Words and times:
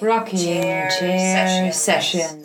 Rocking 0.00 0.38
Chair, 0.38 0.88
Chair 0.98 1.72
Sessions. 1.72 2.44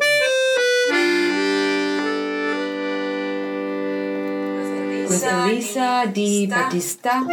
With 5.09 5.23
Elisa 5.23 6.11
Di 6.11 6.47
Battista 6.47 7.25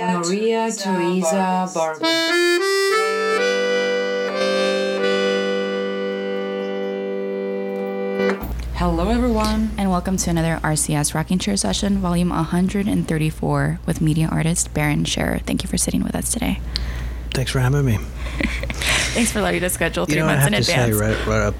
and 0.00 0.18
Maria 0.20 0.70
Teresa 0.70 1.70
Barber. 1.72 2.57
Hello, 8.78 9.08
everyone. 9.08 9.72
And 9.76 9.90
welcome 9.90 10.16
to 10.18 10.30
another 10.30 10.60
RCS 10.62 11.12
Rocking 11.12 11.40
Chair 11.40 11.56
session, 11.56 11.98
volume 11.98 12.28
134, 12.28 13.80
with 13.86 14.00
media 14.00 14.28
artist 14.30 14.72
Barron 14.72 15.02
Sherer. 15.02 15.42
Thank 15.42 15.64
you 15.64 15.68
for 15.68 15.76
sitting 15.76 16.04
with 16.04 16.14
us 16.14 16.32
today. 16.32 16.60
Thanks 17.34 17.50
for 17.50 17.58
having 17.58 17.84
me. 17.84 17.96
Thanks 19.16 19.32
for 19.32 19.40
letting 19.40 19.64
us 19.64 19.72
schedule 19.72 20.06
three 20.06 20.14
you 20.14 20.20
know, 20.20 20.26
months 20.26 20.46
I 20.46 20.50
have 20.50 20.54
in 20.54 20.62
to 20.62 20.70
advance. 20.70 20.96
say, 20.96 21.06
right, 21.08 21.26
right 21.26 21.40
up 21.48 21.54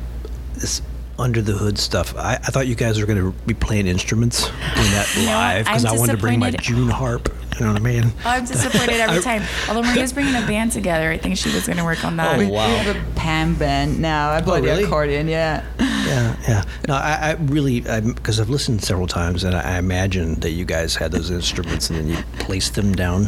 this 0.55 0.81
under 1.19 1.43
the 1.43 1.55
hood 1.55 1.77
stuff. 1.77 2.17
I, 2.17 2.35
I 2.35 2.51
thought 2.53 2.69
you 2.69 2.77
guys 2.77 3.01
were 3.01 3.07
going 3.07 3.19
to 3.19 3.37
be 3.47 3.55
playing 3.55 3.89
instruments 3.89 4.45
doing 4.45 4.91
that 4.93 5.13
live 5.27 5.65
because 5.65 5.85
I'm 5.85 5.99
wanted 5.99 6.13
to 6.13 6.19
bring 6.19 6.39
my. 6.39 6.53
June 6.53 6.89
harp. 6.89 7.35
You 7.59 7.67
know 7.67 7.73
what 7.73 7.81
I 7.81 7.85
mean? 7.85 8.05
Oh, 8.25 8.31
I'm 8.31 8.45
disappointed 8.45 9.01
every 9.01 9.23
time. 9.23 9.43
Although 9.69 9.83
Maria's 9.83 10.13
bringing 10.13 10.37
a 10.37 10.47
band 10.47 10.71
together, 10.71 11.11
I 11.11 11.19
think 11.19 11.37
she 11.37 11.53
was 11.53 11.67
going 11.67 11.79
to 11.79 11.85
work 11.85 12.05
on 12.05 12.17
that. 12.19 12.37
Oh, 12.37 12.39
We, 12.39 12.47
wow. 12.47 12.69
we 12.69 12.75
have 12.77 12.97
a 12.97 13.15
pan 13.17 13.55
band 13.55 13.99
now. 13.99 14.31
I 14.31 14.41
oh, 14.41 14.45
play 14.45 14.61
really? 14.61 14.83
the 14.83 14.87
accordion, 14.87 15.27
yeah. 15.27 15.65
Yeah, 16.09 16.37
yeah. 16.49 16.65
No, 16.89 16.95
I, 16.95 17.19
I 17.21 17.33
really 17.35 17.81
because 17.81 18.41
I've 18.41 18.49
listened 18.51 18.83
several 18.83 19.07
times, 19.07 19.45
and 19.45 19.55
I 19.55 19.79
imagine 19.79 20.37
that 20.41 20.51
you 20.51 20.65
guys 20.65 20.95
had 20.97 21.13
those 21.13 21.31
instruments 21.31 21.91
and 21.91 21.99
then 21.99 22.09
you 22.09 22.17
placed 22.39 22.75
them 22.75 22.95
down. 22.95 23.27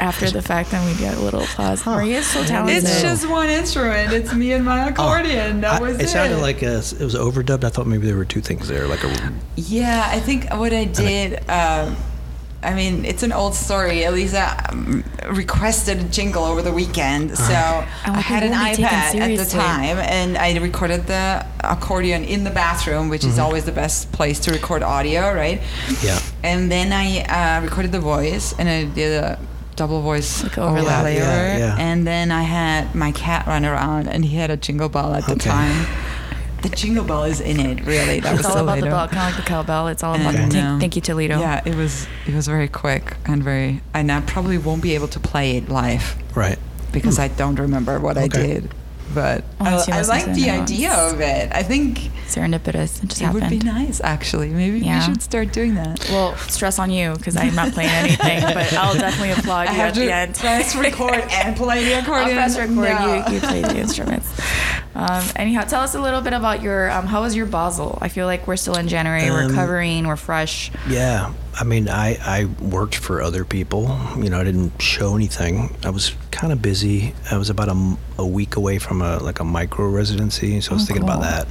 After 0.00 0.30
the 0.30 0.42
fact, 0.42 0.70
then 0.70 0.86
we 0.86 0.96
get 0.96 1.16
a 1.16 1.20
little 1.20 1.42
applause. 1.42 1.84
Maria's 1.84 2.24
so 2.26 2.44
talented. 2.44 2.84
It's 2.84 3.02
just 3.02 3.28
one 3.28 3.48
instrument. 3.48 4.12
It's 4.12 4.32
me 4.32 4.52
and 4.52 4.64
my 4.64 4.90
accordion. 4.90 5.62
that 5.62 5.80
Oh, 5.80 5.84
I- 5.84 5.88
was 5.88 5.98
it. 5.98 6.02
it. 6.04 6.08
sounded 6.08 6.38
like 6.38 6.62
a, 6.62 6.76
it 6.76 7.00
was 7.00 7.16
overdubbed. 7.16 7.64
I 7.64 7.68
thought 7.68 7.88
maybe 7.88 8.06
there 8.06 8.16
were 8.16 8.24
two 8.24 8.40
things 8.40 8.68
there, 8.68 8.86
like 8.86 9.02
a 9.02 9.32
Yeah, 9.56 10.06
I 10.08 10.20
think 10.20 10.48
what 10.54 10.72
I 10.72 10.84
did. 10.84 11.40
Um, 11.50 11.96
I 12.60 12.74
mean, 12.74 13.04
it's 13.04 13.22
an 13.22 13.30
old 13.32 13.54
story. 13.54 14.02
Elisa 14.02 14.56
um, 14.70 15.04
requested 15.30 15.98
a 16.00 16.04
jingle 16.04 16.42
over 16.44 16.60
the 16.60 16.72
weekend, 16.72 17.36
so 17.38 17.44
I 17.54 17.84
we 18.16 18.22
had 18.22 18.42
an 18.42 18.50
won't 18.50 18.76
iPad 18.78 19.14
at 19.14 19.36
the 19.36 19.44
time, 19.44 19.98
and 19.98 20.36
I 20.36 20.56
recorded 20.58 21.06
the 21.06 21.46
accordion 21.60 22.24
in 22.24 22.42
the 22.44 22.50
bathroom, 22.50 23.08
which 23.10 23.22
Mm-hmm. 23.22 23.30
is 23.30 23.38
always 23.38 23.64
the 23.64 23.72
best 23.72 24.10
place 24.10 24.40
to 24.40 24.52
record 24.52 24.82
audio, 24.82 25.32
right? 25.32 25.60
yeah. 26.02 26.18
And 26.42 26.70
then 26.70 26.92
I 26.92 27.22
uh, 27.58 27.62
recorded 27.62 27.92
the 27.92 28.00
voice, 28.00 28.54
and 28.58 28.68
I 28.68 28.84
did 28.86 29.22
a 29.22 29.38
double 29.76 30.02
voice 30.02 30.42
Like 30.42 30.58
overlay, 30.58 30.80
overlap. 30.80 31.04
Yeah, 31.04 31.12
yeah, 31.14 31.58
yeah. 31.58 31.76
and 31.78 32.04
then 32.04 32.32
I 32.32 32.42
had 32.42 32.92
my 32.94 33.12
cat 33.12 33.46
run 33.46 33.64
around, 33.64 34.08
and 34.08 34.24
he 34.24 34.36
had 34.36 34.50
a 34.50 34.56
jingle 34.56 34.88
bell 34.88 35.14
at 35.14 35.26
the 35.26 35.36
time. 35.36 35.86
The 36.62 36.68
jingle 36.70 37.04
bell 37.04 37.24
is 37.24 37.40
in 37.40 37.60
it, 37.60 37.84
really. 37.86 38.18
That 38.20 38.32
was 38.32 38.40
It's 38.40 38.48
all 38.48 38.54
so 38.56 38.62
about 38.64 38.76
the 38.76 38.82
later. 38.86 38.90
bell, 38.96 39.08
kind 39.08 39.30
of 39.30 39.36
like 39.36 39.44
the 39.44 39.48
cowbell. 39.48 39.88
It's 39.88 40.02
all 40.02 40.14
about 40.16 40.34
And, 40.34 40.50
the 40.52 40.58
um, 40.58 40.66
thank, 40.70 40.80
thank 40.80 40.96
you, 40.96 41.02
Toledo. 41.02 41.38
Yeah, 41.38 41.62
it 41.64 41.74
was 41.76 42.06
it 42.26 42.34
was 42.34 42.46
very 42.48 42.66
quick 42.68 43.16
and 43.26 43.42
very, 43.42 43.80
and 43.94 44.10
I 44.10 44.20
probably 44.22 44.58
won't 44.58 44.82
be 44.82 44.94
able 44.94 45.08
to 45.08 45.20
play 45.20 45.56
it 45.56 45.68
live 45.68 46.16
Right. 46.34 46.58
because 46.92 47.18
I 47.18 47.28
don't 47.28 47.58
remember 47.60 48.00
what 48.00 48.18
I 48.18 48.26
did. 48.28 48.70
But 49.14 49.42
I, 49.58 49.74
I 49.90 50.02
like 50.02 50.26
the 50.26 50.32
the 50.32 50.46
notes. 50.48 50.70
idea 50.70 50.92
of 50.92 51.20
it. 51.20 51.50
I 51.52 51.62
think 51.62 52.10
Serendipitous. 52.28 53.02
It 53.02 53.08
just 53.08 53.22
it 53.22 53.24
happened. 53.24 53.42
would 53.44 53.50
be 53.50 53.58
nice, 53.60 54.02
actually. 54.02 54.50
Maybe 54.50 54.80
Yeah. 54.80 54.98
we 54.98 55.04
should 55.14 55.22
start 55.22 55.50
doing 55.52 55.76
that. 55.76 56.06
Well, 56.10 56.36
stress 56.36 56.78
on 56.78 56.90
you 56.90 57.14
because 57.14 57.36
I'm 57.36 57.54
not 57.54 57.72
playing 57.72 57.88
anything, 57.90 58.42
but 58.42 58.70
I'll 58.74 58.92
definitely 58.94 59.30
applaud 59.38 59.68
I 59.68 59.72
you 59.72 59.76
have 59.78 59.88
at 59.88 59.94
to 59.94 60.00
the 60.00 60.12
end. 60.12 60.34
press 60.34 60.76
record 60.76 61.14
and 61.30 61.56
play 61.56 61.84
the 61.84 62.00
accordion. 62.00 62.36
I'll 62.36 62.44
press 62.44 62.58
record. 62.58 62.74
No. 62.76 63.24
You, 63.28 63.34
you 63.34 63.40
play 63.40 63.62
the 63.62 63.78
instruments. 63.84 64.28
Um, 64.94 65.24
anyhow, 65.36 65.62
tell 65.62 65.80
us 65.80 65.94
a 65.94 66.00
little 66.02 66.20
bit 66.20 66.34
about 66.34 66.60
your. 66.60 66.90
Um, 66.90 67.06
how 67.06 67.22
was 67.22 67.34
your 67.34 67.46
Basel? 67.46 67.98
I 68.02 68.08
feel 68.08 68.26
like 68.26 68.46
we're 68.46 68.56
still 68.56 68.76
in 68.76 68.88
January. 68.88 69.30
we're 69.30 69.44
Um, 69.44 69.54
covering. 69.54 70.06
We're 70.06 70.16
fresh. 70.16 70.70
Yeah, 70.88 71.32
I 71.58 71.64
mean, 71.64 71.88
I, 71.88 72.18
I 72.20 72.44
worked 72.62 72.96
for 72.96 73.22
other 73.22 73.44
people. 73.46 73.84
You 74.18 74.28
know, 74.28 74.38
I 74.40 74.44
didn't 74.44 74.82
show 74.82 75.14
anything. 75.16 75.74
I 75.84 75.90
was 75.90 76.10
kind 76.38 76.52
of 76.52 76.62
busy. 76.62 77.14
I 77.30 77.36
was 77.36 77.50
about 77.50 77.68
a, 77.68 77.96
a 78.18 78.26
week 78.26 78.56
away 78.56 78.78
from 78.78 79.02
a 79.02 79.18
like 79.18 79.40
a 79.40 79.44
micro 79.44 79.88
residency, 79.88 80.60
so 80.60 80.70
I 80.70 80.74
was 80.74 80.84
Oh, 80.84 80.86
thinking 80.86 81.04
about 81.04 81.20
that. 81.22 81.46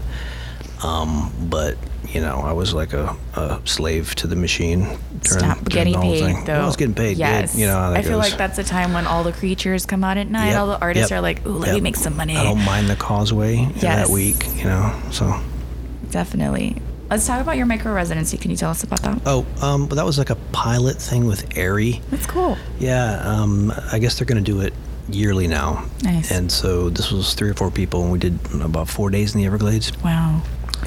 Um, 0.84 1.32
but 1.50 1.78
you 2.08 2.22
know, 2.22 2.38
I 2.38 2.54
was 2.54 2.74
like 2.74 2.94
a, 2.94 3.16
a 3.36 3.60
slave 3.66 4.16
to 4.16 4.28
the 4.28 4.36
machine. 4.36 4.82
During, 4.82 5.00
Stop 5.24 5.58
during 5.66 5.92
getting 5.92 6.02
paid 6.02 6.20
thing. 6.24 6.46
though. 6.46 6.54
Well, 6.54 6.64
I 6.64 6.66
was 6.66 6.78
getting 6.78 6.96
paid. 6.96 7.18
Yes. 7.18 7.58
You 7.58 7.66
know, 7.66 7.78
I 7.80 8.02
feel 8.02 8.18
like 8.18 8.38
that's 8.38 8.56
the 8.56 8.64
time 8.64 8.94
when 8.94 9.06
all 9.08 9.24
the 9.24 9.34
creatures 9.34 9.86
come 9.86 10.04
out 10.04 10.18
at 10.18 10.30
night. 10.30 10.52
Yep, 10.52 10.60
All 10.60 10.68
the 10.68 10.80
artists 10.80 11.12
yep, 11.12 11.18
are 11.18 11.22
like, 11.22 11.46
"Ooh, 11.46 11.52
let 11.58 11.74
me 11.74 11.82
make 11.82 11.96
some 11.98 12.16
money." 12.16 12.38
I 12.38 12.44
don't 12.44 12.64
mind 12.64 12.90
the 12.90 12.96
causeway 12.96 13.58
in 13.58 13.70
Yes. 13.76 14.08
that 14.08 14.10
week. 14.10 14.46
You 14.56 14.66
know, 14.66 14.94
so. 15.12 15.38
Definitely. 16.12 16.82
Let's 17.10 17.26
talk 17.26 17.42
about 17.42 17.56
your 17.56 17.66
micro 17.66 17.94
residency. 17.94 18.38
Can 18.38 18.52
you 18.52 18.58
tell 18.58 18.70
us 18.70 18.84
about 18.84 19.02
that? 19.04 19.22
Oh, 19.26 19.46
um, 19.62 19.88
but 19.88 19.96
that 19.96 20.06
was 20.06 20.18
like 20.18 20.30
a 20.30 20.36
pilot 20.52 20.98
thing 20.98 21.26
with 21.26 21.58
AIRIE. 21.58 22.02
That's 22.10 22.26
cool. 22.26 22.58
Yeah, 22.80 23.22
um, 23.24 23.72
I 23.92 24.00
guess 24.00 24.18
they're 24.18 24.26
going 24.26 24.44
to 24.44 24.52
do 24.52 24.60
it 24.62 24.74
yearly 25.10 25.48
now. 25.48 25.86
Nice. 26.04 26.32
And 26.32 26.52
so 26.52 26.90
this 26.90 27.12
was 27.12 27.34
three 27.34 27.50
or 27.50 27.54
four 27.54 27.72
people, 27.72 28.04
and 28.04 28.12
we 28.12 28.20
did 28.20 28.38
about 28.62 28.90
four 28.90 29.10
days 29.10 29.34
in 29.34 29.40
the 29.40 29.48
Everglades. 29.48 29.92
Wow. 30.04 30.42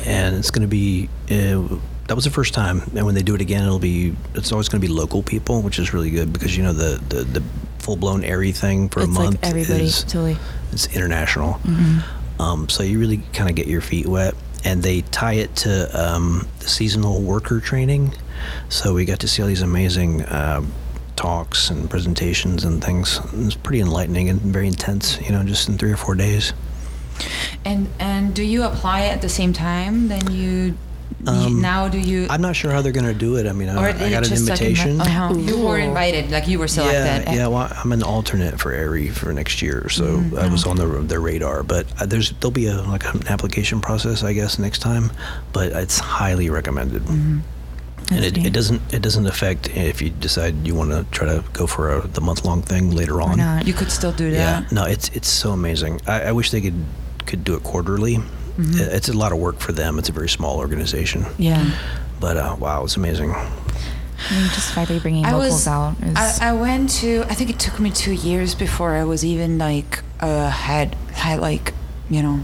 And 0.04 0.36
it's 0.36 0.50
going 0.50 0.62
to 0.62 0.68
be, 0.68 1.08
uh, 1.30 1.78
that 2.06 2.14
was 2.14 2.24
the 2.24 2.30
first 2.30 2.52
time. 2.52 2.82
And 2.94 3.06
when 3.06 3.14
they 3.14 3.22
do 3.22 3.34
it 3.34 3.40
again, 3.40 3.64
it'll 3.64 3.78
be, 3.78 4.14
it's 4.34 4.52
always 4.52 4.68
going 4.68 4.80
to 4.80 4.86
be 4.86 4.92
local 4.92 5.22
people, 5.22 5.62
which 5.62 5.78
is 5.78 5.94
really 5.94 6.10
good 6.10 6.32
because, 6.32 6.56
you 6.56 6.62
know, 6.62 6.72
the, 6.72 7.02
the, 7.08 7.24
the 7.24 7.42
full 7.78 7.96
blown 7.96 8.24
AIRIE 8.24 8.52
thing 8.52 8.88
for 8.88 9.00
it's 9.00 9.08
a 9.08 9.12
month 9.12 9.42
like 9.42 9.50
everybody 9.50 9.84
is 9.84 10.04
totally. 10.04 10.36
it's 10.72 10.94
international. 10.94 11.54
Mm-hmm. 11.54 12.40
Um, 12.40 12.68
so 12.68 12.82
you 12.82 12.98
really 12.98 13.18
kind 13.32 13.50
of 13.50 13.56
get 13.56 13.66
your 13.66 13.80
feet 13.80 14.06
wet. 14.06 14.34
And 14.64 14.82
they 14.82 15.02
tie 15.02 15.34
it 15.34 15.56
to 15.56 15.88
um, 15.98 16.48
seasonal 16.60 17.22
worker 17.22 17.60
training. 17.60 18.14
So 18.68 18.94
we 18.94 19.04
got 19.04 19.20
to 19.20 19.28
see 19.28 19.42
all 19.42 19.48
these 19.48 19.62
amazing 19.62 20.22
uh, 20.22 20.62
talks 21.16 21.70
and 21.70 21.88
presentations 21.88 22.64
and 22.64 22.82
things. 22.82 23.18
It 23.18 23.44
was 23.44 23.54
pretty 23.54 23.80
enlightening 23.80 24.28
and 24.28 24.40
very 24.40 24.66
intense, 24.66 25.20
you 25.20 25.30
know, 25.30 25.42
just 25.44 25.68
in 25.68 25.78
three 25.78 25.92
or 25.92 25.96
four 25.96 26.14
days. 26.14 26.52
And 27.64 27.88
and 27.98 28.34
do 28.34 28.42
you 28.42 28.62
apply 28.64 29.02
it 29.02 29.10
at 29.10 29.22
the 29.22 29.28
same 29.28 29.52
time? 29.52 30.08
Then 30.08 30.30
you, 30.30 30.50
you 30.50 30.76
Um, 31.26 31.60
now 31.60 31.88
do 31.88 31.98
you? 31.98 32.26
I'm 32.30 32.40
not 32.40 32.56
sure 32.56 32.70
how 32.72 32.80
they're 32.80 32.92
going 32.92 33.04
to 33.06 33.12
do 33.14 33.36
it. 33.36 33.46
I 33.46 33.52
mean, 33.52 33.68
I, 33.68 33.88
I 33.90 34.10
got 34.10 34.22
an 34.24 34.30
just 34.30 34.48
like 34.48 34.58
invi- 34.58 34.68
invitation. 34.68 35.00
uh-huh. 35.00 35.34
You 35.34 35.58
were 35.60 35.78
invited, 35.78 36.30
like 36.30 36.48
you 36.48 36.58
were 36.58 36.68
selected. 36.68 37.30
Yeah, 37.30 37.34
yeah. 37.34 37.46
Well, 37.46 37.70
I'm 37.84 37.92
an 37.92 38.02
alternate 38.02 38.58
for 38.58 38.72
AIRIE 38.72 39.08
for 39.10 39.32
next 39.32 39.60
year, 39.62 39.88
so 39.90 40.04
Mm-hmm. 40.04 40.38
I 40.38 40.48
was 40.48 40.66
on 40.66 40.76
the 40.76 40.86
their 40.86 41.20
radar. 41.20 41.62
But 41.62 41.86
uh, 42.00 42.06
there's 42.06 42.30
there'll 42.40 42.50
be 42.52 42.66
a 42.66 42.80
like 42.82 43.04
an 43.14 43.26
application 43.28 43.80
process, 43.80 44.22
I 44.22 44.32
guess, 44.32 44.58
next 44.58 44.78
time. 44.80 45.12
But 45.52 45.72
it's 45.72 45.98
highly 45.98 46.48
recommended, 46.48 47.06
and 47.08 47.42
it, 48.10 48.38
it 48.38 48.52
doesn't 48.52 48.80
it 48.94 49.02
doesn't 49.02 49.26
affect 49.26 49.68
if 49.76 50.00
you 50.00 50.10
decide 50.10 50.66
you 50.66 50.74
want 50.74 50.90
to 50.90 51.04
try 51.10 51.26
to 51.26 51.44
go 51.52 51.66
for 51.66 51.96
a, 51.98 52.06
the 52.08 52.20
month 52.20 52.44
long 52.44 52.62
thing 52.62 52.92
later 52.92 53.20
on. 53.20 53.34
Or 53.34 53.36
not. 53.36 53.66
You 53.66 53.74
could 53.74 53.92
still 53.92 54.12
do 54.12 54.30
that. 54.30 54.36
Yeah, 54.36 54.60
that. 54.60 54.72
no, 54.72 54.84
it's 54.84 55.10
it's 55.10 55.28
so 55.28 55.52
amazing. 55.52 56.00
I, 56.06 56.22
I 56.22 56.32
wish 56.32 56.50
they 56.50 56.60
could 56.62 56.82
could 57.26 57.44
do 57.44 57.54
it 57.54 57.62
quarterly. 57.62 58.18
Mm-hmm. 58.60 58.94
It's 58.96 59.08
a 59.08 59.12
lot 59.16 59.32
of 59.32 59.38
work 59.38 59.58
for 59.60 59.72
them. 59.72 59.98
It's 59.98 60.08
a 60.08 60.12
very 60.12 60.28
small 60.28 60.58
organization, 60.58 61.24
Yeah. 61.38 61.70
but 62.20 62.36
uh, 62.36 62.56
wow, 62.58 62.84
it's 62.84 62.96
amazing. 62.96 63.30
I 63.32 64.38
mean, 64.38 64.50
just 64.50 64.74
by 64.74 64.84
bringing 64.84 65.24
I 65.24 65.32
locals 65.32 65.52
was. 65.52 65.66
out 65.68 65.96
is. 66.02 66.40
I, 66.40 66.50
I 66.50 66.52
went 66.52 66.90
to. 67.00 67.24
I 67.30 67.34
think 67.34 67.48
it 67.50 67.58
took 67.58 67.80
me 67.80 67.90
two 67.90 68.12
years 68.12 68.54
before 68.54 68.94
I 68.94 69.04
was 69.04 69.24
even 69.24 69.56
like 69.58 70.02
uh, 70.20 70.50
had 70.50 70.94
had 71.12 71.40
like 71.40 71.72
you 72.10 72.22
know 72.22 72.40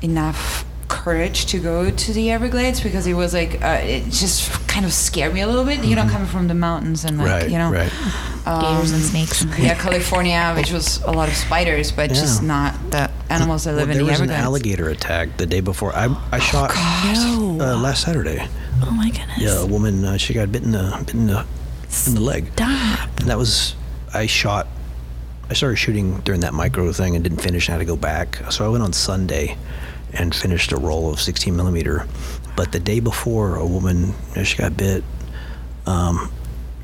enough 0.00 0.64
courage 0.88 1.46
to 1.46 1.58
go 1.58 1.90
to 1.90 2.12
the 2.12 2.30
Everglades 2.30 2.80
because 2.80 3.06
it 3.06 3.14
was 3.14 3.34
like 3.34 3.62
uh, 3.64 3.80
it 3.82 4.04
just 4.04 4.48
kind 4.72 4.86
of 4.86 4.92
scared 4.92 5.34
me 5.34 5.40
a 5.42 5.46
little 5.46 5.64
bit. 5.64 5.84
You 5.84 5.96
know, 5.96 6.06
coming 6.08 6.26
from 6.28 6.48
the 6.48 6.54
mountains 6.54 7.04
and 7.04 7.18
like 7.18 7.26
Mm-hmm. 7.28 7.42
right, 7.42 7.50
you 7.52 7.58
know. 7.58 7.70
right. 7.70 7.92
Gators 8.62 8.90
and 8.92 9.02
um, 9.02 9.08
snakes. 9.12 9.44
Yeah, 9.58 9.74
California, 9.86 10.52
which 10.56 10.72
was 10.72 11.00
a 11.02 11.12
lot 11.12 11.28
of 11.28 11.36
spiders, 11.36 11.92
but 11.92 12.08
just 12.10 12.42
not 12.42 12.72
the 12.90 13.10
animals 13.30 13.64
that 13.64 13.70
Well, 13.76 13.86
live 13.86 13.90
in 13.90 13.96
there 13.98 14.04
the 14.06 14.10
was 14.10 14.20
an 14.20 14.30
alligator 14.30 14.88
attack 14.88 15.36
the 15.36 15.46
day 15.46 15.60
before. 15.60 15.92
I 15.94 16.08
I 16.32 16.38
shot 16.40 16.70
no. 17.14 17.58
uh, 17.60 17.76
last 17.76 18.02
Saturday. 18.02 18.40
oh 18.82 18.90
my 18.90 19.10
goodness. 19.10 19.38
Yeah, 19.38 19.60
a 19.62 19.66
woman 19.66 20.04
uh, 20.04 20.16
she 20.16 20.34
got 20.34 20.50
bitten 20.50 20.74
in 20.74 20.90
the 20.90 20.96
bit 21.06 21.14
in 21.14 21.26
the 21.26 21.44
in 22.08 22.14
the 22.14 22.20
leg, 22.20 22.50
Stop. 22.54 23.08
and 23.20 23.28
that 23.30 23.38
was 23.38 23.76
I 24.14 24.26
shot. 24.26 24.66
I 25.50 25.54
started 25.54 25.76
shooting 25.76 26.20
during 26.24 26.40
that 26.40 26.54
micro 26.54 26.90
thing 26.92 27.14
and 27.14 27.22
didn't 27.22 27.42
finish. 27.42 27.68
and 27.68 27.72
had 27.74 27.78
to 27.80 27.84
go 27.84 27.96
back, 27.96 28.40
so 28.50 28.64
I 28.64 28.68
went 28.68 28.82
on 28.82 28.92
Sunday 28.92 29.56
and 30.14 30.34
finished 30.34 30.72
a 30.72 30.76
roll 30.76 31.12
of 31.12 31.20
16 31.20 31.54
millimeter. 31.56 32.06
But 32.56 32.72
the 32.72 32.80
day 32.80 33.00
before, 33.00 33.56
a 33.56 33.66
woman 33.66 34.14
she 34.44 34.56
got 34.56 34.76
bit. 34.76 35.02
Um, 35.86 36.30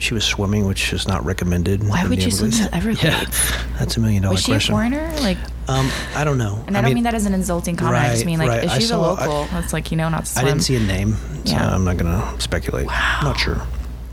she 0.00 0.15
was 0.15 0.25
swimming, 0.25 0.65
which 0.67 0.93
is 0.93 1.09
not 1.09 1.25
recommended. 1.25 1.87
Why 1.87 2.06
would 2.06 2.23
you 2.23 2.31
swim 2.31 2.53
to 2.53 2.73
Everglades. 2.75 3.05
Everglades? 3.05 3.50
Yeah, 3.50 3.76
that's 3.79 3.97
a 3.97 4.00
million 4.00 4.23
dollar 4.23 4.35
Was 4.35 4.43
she 4.44 4.53
a 4.53 4.55
question. 4.55 4.75
foreigner? 4.75 5.12
Like, 5.20 5.38
Um, 5.67 5.91
I 6.15 6.23
don't 6.25 6.38
know. 6.38 6.62
and 6.69 6.76
I, 6.76 6.82
don't 6.82 6.94
mean, 6.94 7.03
that 7.05 7.15
as 7.15 7.26
an 7.26 7.35
insulting 7.35 7.75
comment. 7.76 7.97
I 8.05 8.11
just 8.11 8.25
mean 8.25 8.38
like, 8.38 8.49
right. 8.49 8.65
if 8.65 8.70
I 8.70 8.79
she's 8.79 8.91
a 8.93 8.94
I- 8.94 8.99
local, 8.99 9.44
that's 9.47 9.73
like 9.73 9.91
you 9.91 9.97
know 9.97 10.09
not 10.09 10.25
to 10.26 10.38
I 10.41 10.44
didn't 10.44 10.61
see 10.61 10.76
a 10.76 10.81
name, 10.81 11.17
so 11.44 11.53
Yeah. 11.53 11.75
I'm 11.75 11.85
not 11.85 11.97
gonna 11.97 12.41
speculate. 12.41 12.87
Wow. 12.87 13.20
Not 13.25 13.38
sure. 13.41 13.61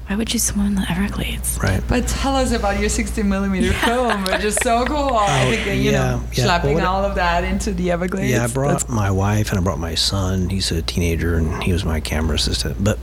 Why 0.08 0.16
would 0.16 0.32
you 0.34 0.40
swim 0.40 0.68
in 0.68 0.76
the 0.76 0.86
Everglades? 0.90 1.58
Right. 1.62 1.82
But 1.88 2.08
tell 2.08 2.36
us 2.36 2.52
about 2.52 2.80
your 2.80 2.90
60 2.90 3.24
millimeter 3.24 3.74
film, 3.74 4.24
which 4.26 4.44
is 4.44 4.56
so 4.56 4.86
cool. 4.86 5.14
I 5.16 5.46
Oh, 5.48 5.52
think 5.52 5.66
you 5.84 5.92
yeah, 5.92 5.92
know, 6.12 6.24
yeah. 6.34 6.44
slapping 6.46 6.76
Well, 6.76 6.86
all 6.88 7.04
of 7.04 7.16
that 7.16 7.44
into 7.44 7.74
the 7.74 7.90
Everglades. 7.90 8.30
Yeah, 8.32 8.44
I 8.44 8.48
brought 8.48 8.74
that's- 8.82 8.90
my 8.90 9.10
wife 9.10 9.50
and 9.50 9.60
I 9.60 9.64
brought 9.64 9.80
my 9.80 9.96
son. 9.96 10.50
He's 10.50 10.72
a 10.72 10.84
teenager 10.84 11.38
and 11.38 11.64
he 11.64 11.74
was 11.74 11.84
my 11.84 12.00
camera 12.00 12.36
assistant. 12.36 12.84
But 12.84 13.00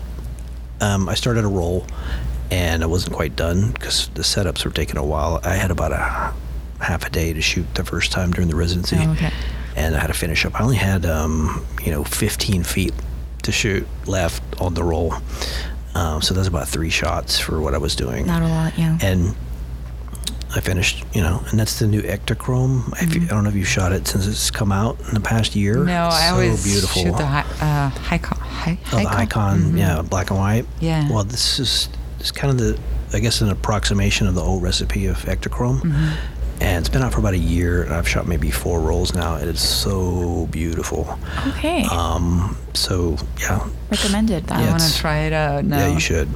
um, 0.81 1.09
I 1.09 1.15
started 1.15 1.45
a 1.45 1.49
roll 1.49 1.87
and 2.53 2.85
I 2.85 2.87
wasn't 2.87 3.17
quite 3.17 3.35
done 3.35 3.73
because 3.73 4.07
the 4.15 4.23
setups 4.23 4.65
were 4.65 4.71
taking 4.71 4.97
a 4.97 5.05
while. 5.05 5.41
I 5.43 5.55
had 5.55 5.73
about 5.73 5.91
a 5.93 6.33
half 6.85 7.05
a 7.05 7.11
day 7.11 7.33
to 7.33 7.43
shoot 7.43 7.67
the 7.75 7.85
first 7.85 8.13
time 8.13 8.31
during 8.31 8.49
the 8.49 8.57
residency. 8.57 8.97
Oh, 9.01 9.11
okay. 9.13 9.33
And 9.75 9.97
I 9.97 9.99
had 10.01 10.07
to 10.09 10.15
finish 10.15 10.45
up. 10.45 10.55
I 10.61 10.63
only 10.63 10.77
had, 10.77 11.05
um, 11.07 11.67
you 11.83 11.91
know, 11.91 12.05
15 12.05 12.63
feet 12.63 12.93
to 13.43 13.51
shoot 13.51 13.89
left 14.07 14.43
on 14.61 14.75
the 14.75 14.85
roll. 14.85 15.15
Um, 15.94 16.23
so 16.23 16.33
that's 16.35 16.49
about 16.49 16.69
three 16.69 16.91
shots 16.91 17.39
for 17.39 17.61
what 17.61 17.75
I 17.75 17.79
was 17.79 17.94
doing 17.94 18.27
Not 18.27 18.43
a 18.43 18.49
lot, 18.49 18.79
yeah. 18.79 18.97
and 19.03 19.35
I 20.55 20.61
finished, 20.61 21.05
you 21.15 21.21
know, 21.23 21.43
and 21.50 21.59
that's 21.61 21.79
the 21.79 21.87
new 21.87 22.03
Ektachrome. 22.03 22.93
If 23.03 23.15
you, 23.15 23.23
I 23.23 23.27
don't 23.27 23.43
know 23.44 23.50
if 23.50 23.56
you 23.56 23.65
shot 23.65 23.93
it 23.93 24.06
since 24.06 24.27
it's 24.27 24.50
come 24.50 24.71
out 24.73 24.99
in 25.09 25.15
the 25.15 25.21
past 25.21 25.55
year. 25.56 25.77
Mm-hmm. 25.77 25.87
No, 25.87 26.06
It's 26.09 26.17
I 26.17 26.29
so 26.29 26.33
always 26.35 26.65
beautiful. 26.65 27.03
shoot 27.03 27.17
the 27.17 27.27
hi- 27.27 27.47
uh, 27.61 27.91
Hicon. 28.09 28.39
Hi- 28.39 28.79
Oh, 28.93 28.99
the 28.99 29.09
icon, 29.09 29.61
Mhm. 29.73 29.79
yeah, 29.79 30.03
black 30.03 30.31
and 30.31 30.39
white. 30.39 30.67
Yeah. 30.81 31.11
Well, 31.11 31.25
this 31.25 31.59
is 31.59 31.89
it's 32.21 32.31
kind 32.31 32.50
of 32.53 32.59
the, 32.59 32.79
I 33.17 33.19
guess, 33.21 33.41
an 33.41 33.50
approximation 33.50 34.27
of 34.27 34.35
the 34.35 34.43
old 34.43 34.62
recipe 34.62 35.06
of 35.06 35.19
Ektachrome. 35.25 35.81
Mm-hmm. 35.81 36.09
And 36.61 36.79
it's 36.79 36.89
been 36.89 37.03
out 37.03 37.12
for 37.12 37.19
about 37.19 37.35
a 37.35 37.39
year, 37.39 37.83
and 37.83 37.93
I've 37.93 38.06
shot 38.09 38.29
maybe 38.29 38.50
four 38.53 38.79
rolls 38.81 39.15
now, 39.15 39.35
and 39.35 39.49
it's 39.50 39.62
so 39.67 40.47
beautiful. 40.53 41.19
Okay. 41.49 41.85
Um, 41.87 42.56
so 42.75 43.17
yeah, 43.41 43.67
Recommended 43.93 44.47
that. 44.49 44.59
I 44.59 44.62
Yeah, 44.65 44.71
want 44.71 44.83
to 44.83 44.94
try 45.05 45.19
it 45.29 45.33
out 45.33 45.65
now. 45.65 45.79
yeah, 45.79 45.93
you 45.93 46.00
should. 46.00 46.29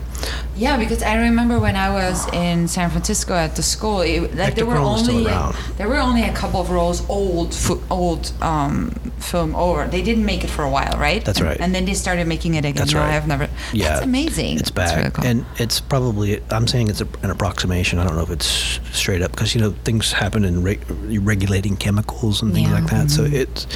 Yeah, 0.57 0.77
because 0.79 1.03
I 1.03 1.15
remember 1.29 1.59
when 1.59 1.77
I 1.77 1.89
was 1.91 2.27
in 2.33 2.69
San 2.69 2.89
Francisco 2.91 3.35
at 3.35 3.57
the 3.57 3.63
school, 3.63 4.01
it, 4.03 4.35
like 4.37 4.55
there 4.55 4.67
were 4.67 4.75
Ektachrome 4.77 4.99
still 5.05 5.17
only 5.17 5.27
around. 5.31 5.57
there 5.79 5.89
were 5.89 5.99
only 5.99 6.23
a 6.23 6.33
couple 6.33 6.61
of 6.61 6.71
rolls 6.71 7.03
old 7.09 7.55
fo- 7.55 7.83
old 7.91 8.33
um, 8.43 8.91
film 9.19 9.55
over. 9.57 9.87
They 9.87 10.03
didn't 10.03 10.25
make 10.25 10.45
it 10.45 10.51
for 10.51 10.63
a 10.65 10.71
while, 10.71 10.97
right? 10.99 11.23
That's 11.25 11.39
And- 11.41 11.49
right. 11.49 11.61
And 11.61 11.75
then 11.75 11.85
they 11.85 11.95
started 11.95 12.27
making 12.27 12.55
it 12.55 12.65
again. 12.65 12.75
That's 12.77 12.95
Now 12.95 13.01
right. 13.05 13.15
I've 13.17 13.27
never. 13.27 13.49
Yeah, 13.73 13.89
that's 13.95 14.05
amazing. 14.05 14.59
It's 14.61 14.71
That's 14.71 14.93
back, 14.93 14.97
really 14.99 15.11
cool. 15.11 15.25
and 15.27 15.47
it's 15.59 15.81
probably. 15.81 16.41
I'm 16.51 16.67
saying 16.67 16.89
it's 16.89 17.01
a, 17.01 17.09
an 17.23 17.31
approximation. 17.31 17.99
I 17.99 18.05
don't 18.05 18.17
know 18.17 18.23
if 18.23 18.31
it's 18.31 18.81
straight 18.93 19.23
up 19.23 19.33
because 19.33 19.55
you 19.55 19.61
know 19.61 19.73
things 19.85 20.13
happen 20.13 20.45
in 20.45 20.63
reg, 20.63 20.81
regulating 21.33 21.77
chemicals 21.77 22.43
and 22.43 22.53
things 22.55 22.69
Yeah. 22.69 22.75
like 22.81 22.91
that. 22.91 23.11
So 23.11 23.23
Mm-hmm. 23.25 23.35
it's, 23.43 23.67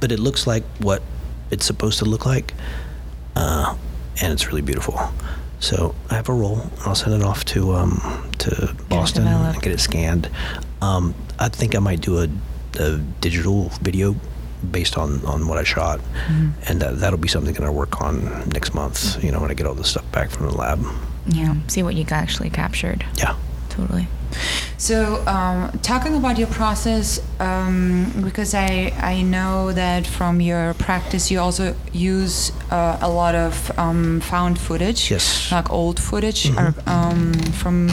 but 0.00 0.10
it 0.12 0.18
looks 0.18 0.46
like 0.46 0.64
what 0.78 1.02
it's 1.50 1.64
supposed 1.66 1.98
to 2.00 2.04
look 2.04 2.26
like, 2.26 2.52
uh, 3.36 3.76
and 4.22 4.32
it's 4.32 4.48
really 4.48 4.62
beautiful. 4.62 4.98
So 5.60 5.94
I 6.10 6.14
have 6.14 6.28
a 6.28 6.32
roll. 6.32 6.60
I'll 6.84 6.94
send 6.94 7.14
it 7.14 7.22
off 7.22 7.44
to 7.46 7.72
um, 7.74 8.30
to 8.38 8.74
Boston 8.88 9.26
and 9.26 9.62
get 9.62 9.72
it 9.72 9.80
scanned. 9.80 10.28
Um, 10.82 11.14
I 11.38 11.48
think 11.48 11.74
I 11.74 11.78
might 11.78 12.00
do 12.02 12.18
a, 12.18 12.28
a 12.80 12.98
digital 13.20 13.70
video 13.80 14.16
based 14.70 14.98
on, 14.98 15.24
on 15.24 15.46
what 15.48 15.58
I 15.58 15.64
shot, 15.64 16.00
Mm-hmm. 16.00 16.48
and 16.68 16.80
that, 16.80 16.98
that'll 16.98 17.18
be 17.18 17.28
something 17.28 17.54
that 17.54 17.62
I 17.64 17.70
work 17.70 18.00
on 18.00 18.48
next 18.48 18.74
month. 18.74 19.22
You 19.22 19.30
know, 19.32 19.40
when 19.40 19.50
I 19.50 19.54
get 19.54 19.66
all 19.66 19.74
the 19.74 19.84
stuff 19.84 20.10
back 20.12 20.30
from 20.30 20.46
the 20.46 20.52
lab. 20.56 20.84
yeah. 21.26 21.54
See 21.68 21.82
what 21.82 21.94
you 21.94 22.04
actually 22.10 22.50
captured. 22.50 23.04
Yeah. 23.16 23.36
Totally. 23.76 24.06
So, 24.78 25.24
um, 25.26 25.70
talking 25.82 26.14
about 26.16 26.38
your 26.38 26.48
process, 26.48 27.20
um, 27.40 28.12
because 28.24 28.54
I 28.54 28.92
I 29.00 29.22
know 29.22 29.72
that 29.72 30.06
from 30.06 30.40
your 30.40 30.74
practice 30.74 31.30
you 31.30 31.40
also 31.40 31.74
use 31.92 32.52
uh, 32.70 32.98
a 33.00 33.08
lot 33.08 33.34
of 33.34 33.70
um, 33.78 34.20
found 34.20 34.58
footage, 34.58 35.10
Yes. 35.10 35.24
Mm-hmm. 35.46 35.54
like 35.54 35.70
old 35.70 35.98
footage 36.00 36.50
or, 36.56 36.74
um, 36.86 37.32
from 37.60 37.88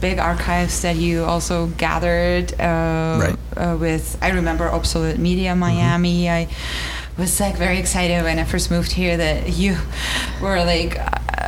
big 0.00 0.18
archives 0.18 0.80
that 0.82 0.96
you 0.96 1.24
also 1.24 1.66
gathered 1.76 2.52
uh, 2.60 3.18
Right. 3.20 3.36
uh, 3.56 3.76
with. 3.76 4.16
I 4.22 4.30
remember 4.30 4.68
Obsolete 4.70 5.18
Media 5.18 5.54
Miami. 5.56 6.28
I 6.30 6.46
was 7.18 7.40
like 7.40 7.56
very 7.58 7.78
excited 7.78 8.22
when 8.22 8.38
I 8.38 8.44
first 8.44 8.70
moved 8.70 8.92
here 8.92 9.16
that 9.16 9.52
you 9.58 9.76
were 10.40 10.64
like, 10.64 10.98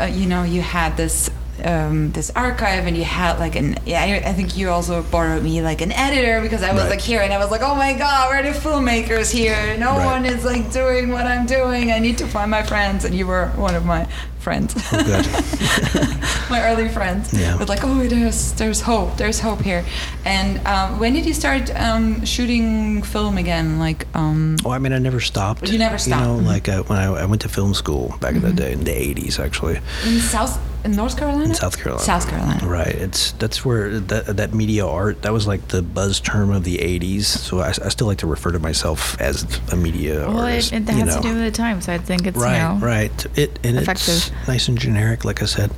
uh, 0.01 0.05
you 0.13 0.27
know, 0.27 0.43
you 0.43 0.63
had 0.63 0.97
this 0.97 1.31
um, 1.65 2.13
this 2.13 2.31
archive 2.31 2.87
and 2.87 2.97
you 2.97 3.05
had 3.05 3.39
like 3.39 3.55
an 3.57 3.77
yeah 3.87 4.03
I, 4.25 4.33
think 4.33 4.57
you 4.57 4.71
also 4.71 5.03
borrowed 5.03 5.43
me 5.43 5.63
like 5.63 5.81
an 5.81 5.93
editor 5.93 6.41
because 6.41 6.63
I 6.63 6.73
was 6.73 6.83
Right. 6.83 6.91
like 6.91 7.01
here 7.01 7.21
and 7.21 7.33
I 7.33 7.39
was 7.39 7.51
like 7.51 7.63
oh 7.63 7.75
my 7.75 7.93
god 7.95 8.31
where 8.31 8.41
are 8.41 8.43
the 8.43 8.59
filmmakers 8.59 9.31
here 9.33 9.77
no 9.79 9.97
Right. 9.97 10.05
one 10.07 10.27
is 10.27 10.45
like 10.45 10.73
doing 10.73 11.11
what 11.11 11.27
I'm 11.27 11.47
doing 11.47 11.93
I 11.93 11.99
need 11.99 12.19
to 12.19 12.27
find 12.27 12.51
my 12.51 12.63
friends 12.63 13.05
and 13.05 13.15
you 13.15 13.27
were 13.27 13.49
one 13.57 13.75
of 13.75 13.85
my 13.85 14.09
friends 14.43 14.75
Oh, 14.93 15.03
good. 15.11 15.27
my 16.51 16.61
early 16.69 16.89
friends 16.89 17.33
Yeah. 17.33 17.57
but 17.59 17.69
like 17.69 17.83
oh 17.85 18.07
there's 18.07 18.53
there's 18.61 18.81
hope 18.81 19.17
there's 19.17 19.41
hope 19.41 19.61
here 19.63 19.85
and 20.25 20.59
um, 20.67 20.99
when 21.01 21.13
did 21.15 21.25
you 21.27 21.35
start 21.35 21.71
um, 21.77 22.25
shooting 22.25 23.03
film 23.03 23.39
again 23.39 23.79
like 23.79 24.07
um, 24.15 24.57
Oh, 24.65 24.71
I 24.71 24.79
mean, 24.79 24.93
I 24.93 24.99
never 24.99 25.21
stopped. 25.21 25.69
You 25.73 25.79
never 25.79 25.99
stopped. 25.99 26.21
You 26.27 26.27
know, 26.29 26.39
Mhm. 26.41 26.47
like 26.55 26.69
uh, 26.69 26.83
when 26.85 26.99
I, 26.99 27.07
I 27.23 27.25
went 27.27 27.41
to 27.43 27.49
film 27.49 27.75
school 27.75 28.15
back 28.21 28.35
in 28.35 28.43
the 28.43 28.53
day, 28.53 28.73
in 28.73 28.85
the 28.85 28.93
'80s, 28.93 29.39
actually, 29.41 29.81
in 30.07 30.21
South 30.21 30.59
in 30.85 30.93
North 30.93 31.17
Carolina 31.17 31.45
in 31.51 31.55
South 31.55 31.77
Carolina. 31.79 32.05
South 32.05 32.29
Carolina 32.29 32.67
Right. 32.67 32.95
It's 32.95 33.33
that's 33.33 33.65
where 33.65 33.99
that 33.99 34.37
that 34.37 34.53
media 34.55 34.87
art 34.87 35.23
that 35.23 35.33
was 35.33 35.47
like 35.47 35.69
the 35.69 35.83
buzz 35.83 36.21
term 36.21 36.51
of 36.51 36.63
the 36.65 36.79
'80s. 36.79 37.25
So 37.25 37.61
I, 37.61 37.69
I 37.69 37.89
still 37.91 38.07
like 38.07 38.19
to 38.19 38.27
refer 38.27 38.53
to 38.53 38.59
myself 38.59 39.21
as 39.21 39.45
a 39.73 39.77
media 39.77 40.27
Well, 40.29 40.41
artist. 40.41 40.73
it, 40.73 40.89
it 40.89 40.95
you 40.95 41.05
has 41.05 41.17
to 41.17 41.23
do 41.23 41.35
with 41.35 41.45
the 41.45 41.51
time, 41.51 41.81
so 41.81 41.93
I 41.93 41.99
think 41.99 42.27
it's 42.27 42.37
right, 42.39 42.57
you 42.57 42.79
know, 42.81 42.87
right. 42.87 43.27
It 43.37 43.59
and 43.65 43.77
it's 43.79 43.83
effective. 43.89 44.31
Nice 44.47 44.69
and 44.69 44.79
generic, 44.79 45.25
like 45.25 45.43
I 45.43 45.47
said. 45.47 45.71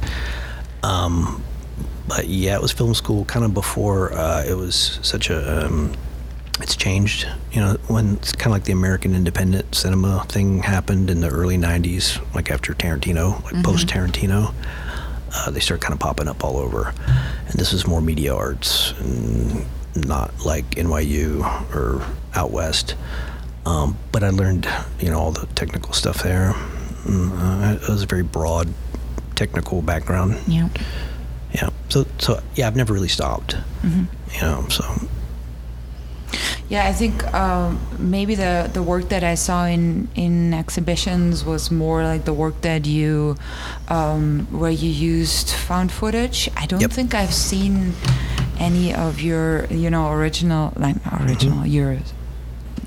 Um, 0.83 1.43
but 2.07 2.29
yeah, 2.29 2.55
it 2.55 2.63
was 2.63 2.73
film 2.73 2.95
school 2.95 3.25
kind 3.25 3.45
of 3.45 3.55
before 3.55 4.13
uh, 4.13 4.45
it 4.47 4.55
was 4.55 4.99
such 5.03 5.31
a. 5.31 5.67
Um, 5.67 5.93
it's 6.61 6.77
changed, 6.77 7.27
you 7.51 7.61
know, 7.61 7.77
when 7.89 8.15
it's 8.15 8.31
kind 8.31 8.47
of 8.47 8.53
like 8.53 8.65
the 8.65 8.73
American 8.73 9.13
independent 9.13 9.75
cinema 9.75 10.25
thing 10.29 10.63
happened 10.63 11.11
in 11.11 11.21
the 11.21 11.29
early 11.29 11.57
'90s, 11.57 12.23
like 12.35 12.51
after 12.51 12.75
Tarantino, 12.75 13.43
like 13.45 13.65
post 13.65 13.89
Tarantino. 13.89 14.55
Uh, 15.37 15.51
they 15.51 15.59
start 15.59 15.81
kind 15.81 15.93
of 15.93 15.99
popping 15.99 16.29
up 16.29 16.45
all 16.45 16.59
over, 16.59 16.95
and 17.49 17.55
this 17.55 17.73
is 17.73 17.89
more 17.89 18.01
media 18.01 18.33
arts, 18.33 18.93
and 19.01 19.67
not 19.97 20.33
like 20.45 20.71
NYU 20.73 21.43
or 21.75 22.07
out 22.35 22.53
west. 22.53 22.95
Um, 23.67 23.97
but 24.13 24.23
I 24.23 24.31
learned, 24.31 24.69
you 25.01 25.11
know, 25.11 25.19
all 25.19 25.33
the 25.33 25.47
technical 25.55 25.93
stuff 25.93 26.23
there. 26.23 26.55
Mm, 27.05 27.31
Uh, 27.39 27.75
it 27.83 27.89
was 27.89 28.03
a 28.03 28.07
very 28.07 28.23
broad 28.23 28.69
technical 29.35 29.83
background. 29.83 30.37
Yeah. 30.47 30.69
Yeah. 31.55 31.71
So, 31.89 32.07
so 32.19 32.41
yeah, 32.57 32.67
I've 32.67 32.77
never 32.77 32.93
really 32.93 33.09
stopped. 33.09 33.57
Mm-hmm. 33.83 34.05
You 34.35 34.41
know, 34.41 34.67
so 34.69 34.85
Yeah, 36.69 36.89
I 36.89 36.93
think 36.93 37.23
um, 37.35 37.79
maybe 37.99 38.35
the, 38.35 38.69
the 38.73 38.83
work 38.83 39.09
that 39.11 39.23
I 39.23 39.35
saw 39.37 39.67
in, 39.67 40.09
in 40.17 40.55
exhibitions 40.55 41.45
was 41.45 41.71
more 41.71 42.03
like 42.03 42.25
the 42.25 42.33
work 42.33 42.63
that 42.63 42.87
you, 42.87 43.37
um, 43.89 44.47
where 44.51 44.71
you 44.73 44.89
used 44.91 45.51
found 45.51 45.93
footage. 45.93 46.49
I 46.57 46.67
don't 46.67 46.81
Yep. 46.81 46.91
think 46.91 47.15
I've 47.15 47.35
seen 47.35 47.93
any 48.59 48.95
of 48.95 49.21
your, 49.21 49.67
you 49.67 49.91
know, 49.91 50.11
original, 50.11 50.73
like 50.77 50.97
Mm-hmm. 51.05 51.25
original, 51.29 51.67
your, 51.67 51.99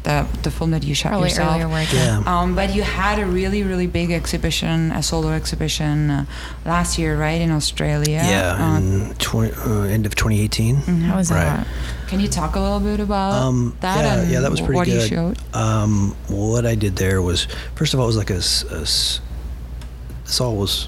the, 0.07 0.25
the 0.43 0.51
film 0.51 0.71
that 0.71 0.83
you 0.83 0.95
shot 0.95 1.09
Probably 1.09 1.29
yourself. 1.29 1.51
earlier 1.55 1.67
work. 1.69 1.91
yeah. 1.91 2.23
Um, 2.25 2.55
but 2.55 2.73
you 2.73 2.81
had 2.83 3.19
a 3.19 3.25
really, 3.25 3.61
really 3.63 3.87
big 3.87 4.09
exhibition, 4.11 4.91
a 4.91 5.03
solo 5.03 5.29
exhibition 5.31 6.09
uh, 6.09 6.25
last 6.65 6.97
year, 6.97 7.17
right, 7.19 7.41
in 7.41 7.51
Australia. 7.51 8.21
yeah, 8.23 8.55
Uh, 8.57 8.77
in 8.77 9.13
20, 9.19 9.51
uh, 9.53 9.81
end 9.95 10.05
of 10.05 10.15
2018. 10.15 10.75
How 11.09 11.17
was 11.17 11.29
Right. 11.31 11.43
that? 11.43 11.67
can 12.07 12.21
you 12.21 12.29
talk 12.29 12.55
a 12.55 12.59
little 12.59 12.79
bit 12.79 13.01
about 13.01 13.33
Um, 13.33 13.75
that? 13.81 13.97
yeah, 14.05 14.13
and 14.21 14.31
yeah, 14.31 14.39
that 14.39 14.49
was 14.51 14.61
pretty 14.61 14.75
what 14.75 14.85
good. 14.87 15.01
you 15.01 15.07
showed? 15.15 15.37
Um, 15.53 16.15
what 16.29 16.65
I 16.65 16.75
did 16.75 16.95
there 16.95 17.21
was, 17.21 17.47
first 17.75 17.93
of 17.93 17.99
all, 17.99 18.05
it 18.05 18.13
was 18.15 18.17
like 18.17 18.29
a, 18.29 18.41
this 20.25 20.39
all 20.39 20.55
was 20.55 20.87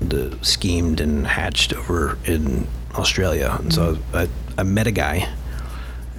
the, 0.00 0.36
schemed 0.42 1.00
and 1.00 1.26
hatched 1.26 1.72
over 1.72 2.16
in 2.24 2.66
Australia. 2.94 3.56
And 3.58 3.72
so 3.72 3.98
I, 4.14 4.28
I 4.58 4.62
met 4.62 4.86
a 4.86 4.92
guy, 4.92 5.28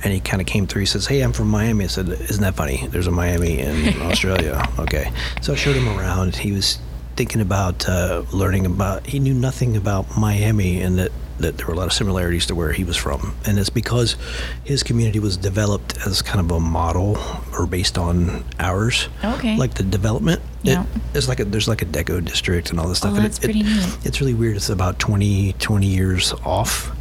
and 0.04 0.14
he 0.14 0.20
kind 0.20 0.42
of 0.42 0.48
came 0.48 0.68
through. 0.68 0.82
He 0.82 0.86
says, 0.86 1.08
"Hey, 1.08 1.22
I'm 1.22 1.34
from 1.34 1.48
Miami." 1.50 1.86
I 1.86 1.88
said, 1.88 2.10
"Isn't 2.10 2.42
that 2.44 2.56
funny? 2.56 2.88
There's 2.88 3.08
a 3.08 3.12
Miami 3.12 3.60
in 3.60 4.02
Australia." 4.02 4.68
Okay, 4.80 5.12
so 5.42 5.54
I 5.54 5.56
showed 5.56 5.76
him 5.76 5.88
around. 5.98 6.36
He 6.36 6.52
was 6.52 6.80
thinking 7.16 7.42
about 7.42 7.88
uh, 7.90 8.24
learning 8.32 8.66
about. 8.66 9.08
He 9.08 9.20
knew 9.20 9.34
nothing 9.34 9.76
about 9.78 10.18
Miami, 10.18 10.82
and 10.82 10.98
that 11.00 11.12
that 11.40 11.56
there 11.58 11.68
were 11.68 11.74
a 11.74 11.78
lot 11.78 11.86
of 11.86 11.94
similarities 11.94 12.48
to 12.48 12.56
where 12.56 12.72
he 12.74 12.84
was 12.84 12.98
from, 12.98 13.36
and 13.46 13.60
it's 13.60 13.70
because 13.70 14.16
his 14.64 14.82
community 14.82 15.20
was 15.20 15.38
developed 15.38 15.96
as 16.08 16.24
kind 16.24 16.40
of 16.40 16.50
a 16.50 16.60
model 16.60 17.16
or 17.54 17.68
based 17.68 17.96
on 18.00 18.44
ours. 18.60 19.08
Okay. 19.24 19.56
Like 19.56 19.76
the 19.76 19.84
development. 19.84 20.42
It- 20.64 20.70
Yeah. 20.72 20.86
it's 21.14 21.28
like 21.28 21.40
a 21.40 21.46
there's 21.46 21.68
like 21.68 21.84
a 21.84 21.86
deco 21.86 22.26
district 22.26 22.72
and 22.72 22.80
all 22.80 22.88
this 22.88 22.98
stuff. 22.98 23.12
Oh, 23.14 23.16
and 23.18 23.26
that's 23.26 23.38
it- 23.38 23.44
it- 23.44 23.54
pretty 23.54 23.64
neat. 23.64 23.98
It's 24.04 24.20
really 24.20 24.34
weird. 24.34 24.56
It's 24.56 24.70
about 24.70 24.98
20, 24.98 25.54
20 25.54 25.86
years 25.86 26.34
off. 26.44 26.92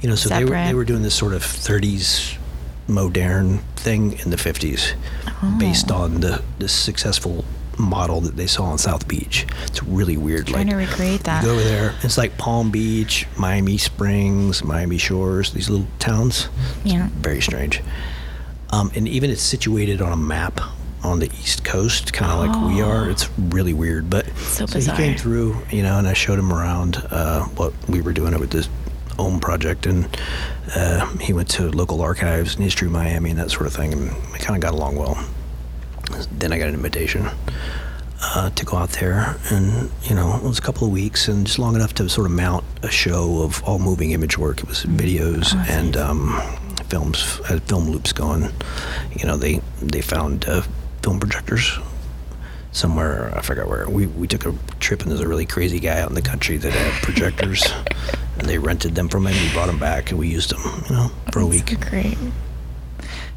You 0.00 0.08
know, 0.10 0.14
so 0.16 0.28
they 0.28 0.44
were 0.44 0.50
they 0.50 0.74
were 0.74 0.84
doing 0.84 1.02
this 1.02 1.14
sort 1.14 1.32
of 1.32 1.42
30s 1.42 2.36
modern 2.86 3.58
thing 3.76 4.18
in 4.20 4.30
the 4.30 4.36
50s, 4.36 4.92
based 5.58 5.90
Oh. 5.90 5.96
on 6.02 6.20
the 6.20 6.42
the 6.58 6.68
successful 6.68 7.44
model 7.78 8.20
that 8.20 8.36
they 8.36 8.46
saw 8.46 8.64
on 8.64 8.78
South 8.78 9.08
Beach. 9.08 9.46
It's 9.66 9.82
really 9.82 10.16
weird. 10.16 10.46
Trying 10.46 10.68
like 10.68 10.76
to 10.76 10.76
recreate 10.76 11.24
that. 11.24 11.42
Go 11.42 11.52
over 11.52 11.62
there. 11.64 11.94
It's 12.02 12.16
like 12.16 12.36
Palm 12.38 12.70
Beach, 12.70 13.26
Miami 13.36 13.78
Springs, 13.78 14.62
Miami 14.62 14.96
Shores. 14.98 15.52
These 15.52 15.70
little 15.70 15.88
towns. 15.98 16.48
It's 16.84 16.92
Yeah. 16.94 17.08
very 17.20 17.40
strange. 17.40 17.80
Um, 18.70 18.92
and 18.94 19.08
even 19.08 19.30
it's 19.30 19.42
situated 19.42 20.00
on 20.02 20.12
a 20.12 20.16
map 20.16 20.60
on 21.02 21.18
the 21.18 21.26
East 21.42 21.64
Coast, 21.64 22.12
kind 22.12 22.30
of 22.30 22.38
like 22.46 22.72
we 22.72 22.80
are. 22.80 23.10
It's 23.10 23.28
really 23.38 23.72
weird. 23.74 24.08
But 24.08 24.26
So 24.38 24.66
he 24.66 24.86
came 24.92 25.16
through, 25.18 25.56
you 25.70 25.82
know, 25.82 25.98
and 25.98 26.06
I 26.06 26.12
showed 26.12 26.38
him 26.38 26.52
around 26.52 26.96
uh, 27.10 27.42
what 27.56 27.72
we 27.88 28.00
were 28.00 28.12
doing 28.12 28.38
with 28.38 28.50
this 28.50 28.68
Ohm 29.18 29.40
project, 29.40 29.86
and 29.86 30.08
uh, 30.74 31.06
he 31.18 31.32
went 31.32 31.48
to 31.50 31.70
local 31.70 32.00
archives 32.00 32.54
and 32.54 32.64
History 32.64 32.88
Miami 32.88 33.30
and 33.30 33.38
that 33.38 33.50
sort 33.50 33.66
of 33.66 33.72
thing, 33.72 33.92
and 33.92 34.10
we 34.32 34.38
kind 34.38 34.56
of 34.56 34.60
got 34.60 34.74
along 34.74 34.96
well. 34.96 35.18
Then 36.30 36.52
I 36.52 36.58
got 36.58 36.68
an 36.68 36.74
invitation 36.74 37.28
uh, 38.20 38.50
to 38.50 38.64
go 38.64 38.76
out 38.76 38.90
there, 38.90 39.36
and 39.50 39.90
you 40.02 40.14
know, 40.14 40.36
it 40.36 40.42
was 40.42 40.58
a 40.58 40.62
couple 40.62 40.86
of 40.86 40.92
weeks, 40.92 41.28
and 41.28 41.46
just 41.46 41.58
long 41.58 41.74
enough 41.74 41.94
to 41.94 42.08
sort 42.08 42.26
of 42.26 42.32
mount 42.32 42.64
a 42.82 42.90
show 42.90 43.42
of 43.42 43.62
all 43.64 43.78
moving 43.78 44.12
image 44.12 44.38
work. 44.38 44.58
It 44.58 44.68
was 44.68 44.84
videos 44.84 45.54
and 45.68 45.96
um, 45.96 46.40
films, 46.88 47.40
had 47.46 47.62
film 47.64 47.88
loops 47.90 48.12
going. 48.12 48.50
You 49.12 49.26
know, 49.26 49.36
they 49.36 49.60
they 49.80 50.00
found 50.00 50.46
uh, 50.46 50.62
film 51.02 51.20
projectors 51.20 51.78
somewhere 52.72 53.32
I 53.34 53.40
forgot 53.40 53.68
where. 53.68 53.88
We 53.88 54.06
we 54.06 54.26
took 54.26 54.44
a 54.46 54.54
trip, 54.80 55.02
and 55.02 55.10
there's 55.10 55.20
a 55.20 55.28
really 55.28 55.46
crazy 55.46 55.80
guy 55.80 56.00
out 56.00 56.08
in 56.08 56.14
the 56.14 56.22
country 56.22 56.56
that 56.58 56.72
had 56.72 57.02
projectors, 57.02 57.64
and 58.38 58.48
they 58.48 58.58
rented 58.58 58.94
them 58.94 59.08
from 59.08 59.26
him. 59.26 59.34
We 59.46 59.52
brought 59.52 59.66
them 59.66 59.78
back, 59.78 60.10
and 60.10 60.18
we 60.18 60.28
used 60.28 60.50
them, 60.50 60.84
you 60.88 60.96
know, 60.96 61.10
for 61.32 61.40
a 61.40 61.46
week. 61.46 61.78
Great. 61.88 62.18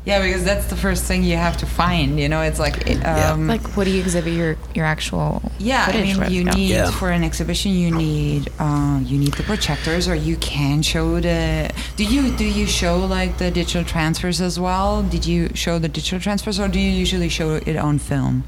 Yeah, 0.06 0.22
because 0.22 0.46
that's 0.46 0.68
the 0.68 0.77
first 0.77 1.04
thing 1.04 1.24
you 1.24 1.36
have 1.36 1.58
to 1.58 1.66
find. 1.66 2.18
You 2.18 2.30
know, 2.30 2.39
it's 2.42 2.60
like 2.60 2.88
it, 2.88 3.06
um, 3.06 3.46
Like, 3.48 3.75
what 3.75 3.84
do 3.84 3.92
you 3.92 4.00
exhibit 4.00 4.32
your 4.32 4.56
your 4.74 4.86
actual? 4.86 5.42
Yeah, 5.60 5.86
I 5.86 6.01
mean, 6.01 6.18
with? 6.18 6.32
you 6.32 6.44
Yeah. 6.46 6.51
need 6.56 6.70
Yeah. 6.70 6.92
for 6.92 7.10
an 7.12 7.25
exhibition, 7.25 7.74
you 7.74 7.92
need 7.92 8.50
uh, 8.58 9.01
you 9.04 9.18
need 9.18 9.34
the 9.34 9.44
projectors, 9.44 10.08
or 10.08 10.16
you 10.16 10.38
can 10.38 10.82
show 10.82 11.20
the. 11.20 11.70
Do 11.98 12.06
you 12.06 12.32
do 12.38 12.46
you 12.46 12.66
show 12.68 12.98
like 13.00 13.38
the 13.38 13.51
digital 13.51 13.84
transfers 13.84 14.39
as 14.39 14.58
well? 14.58 15.04
Did 15.04 15.25
you 15.25 15.50
show 15.54 15.77
the 15.77 15.89
digital 15.89 16.22
transfers, 16.22 16.58
or 16.58 16.70
do 16.70 16.80
you 16.80 16.89
usually 16.89 17.27
show 17.27 17.56
it 17.56 17.75
on 17.75 18.00
film? 18.00 18.46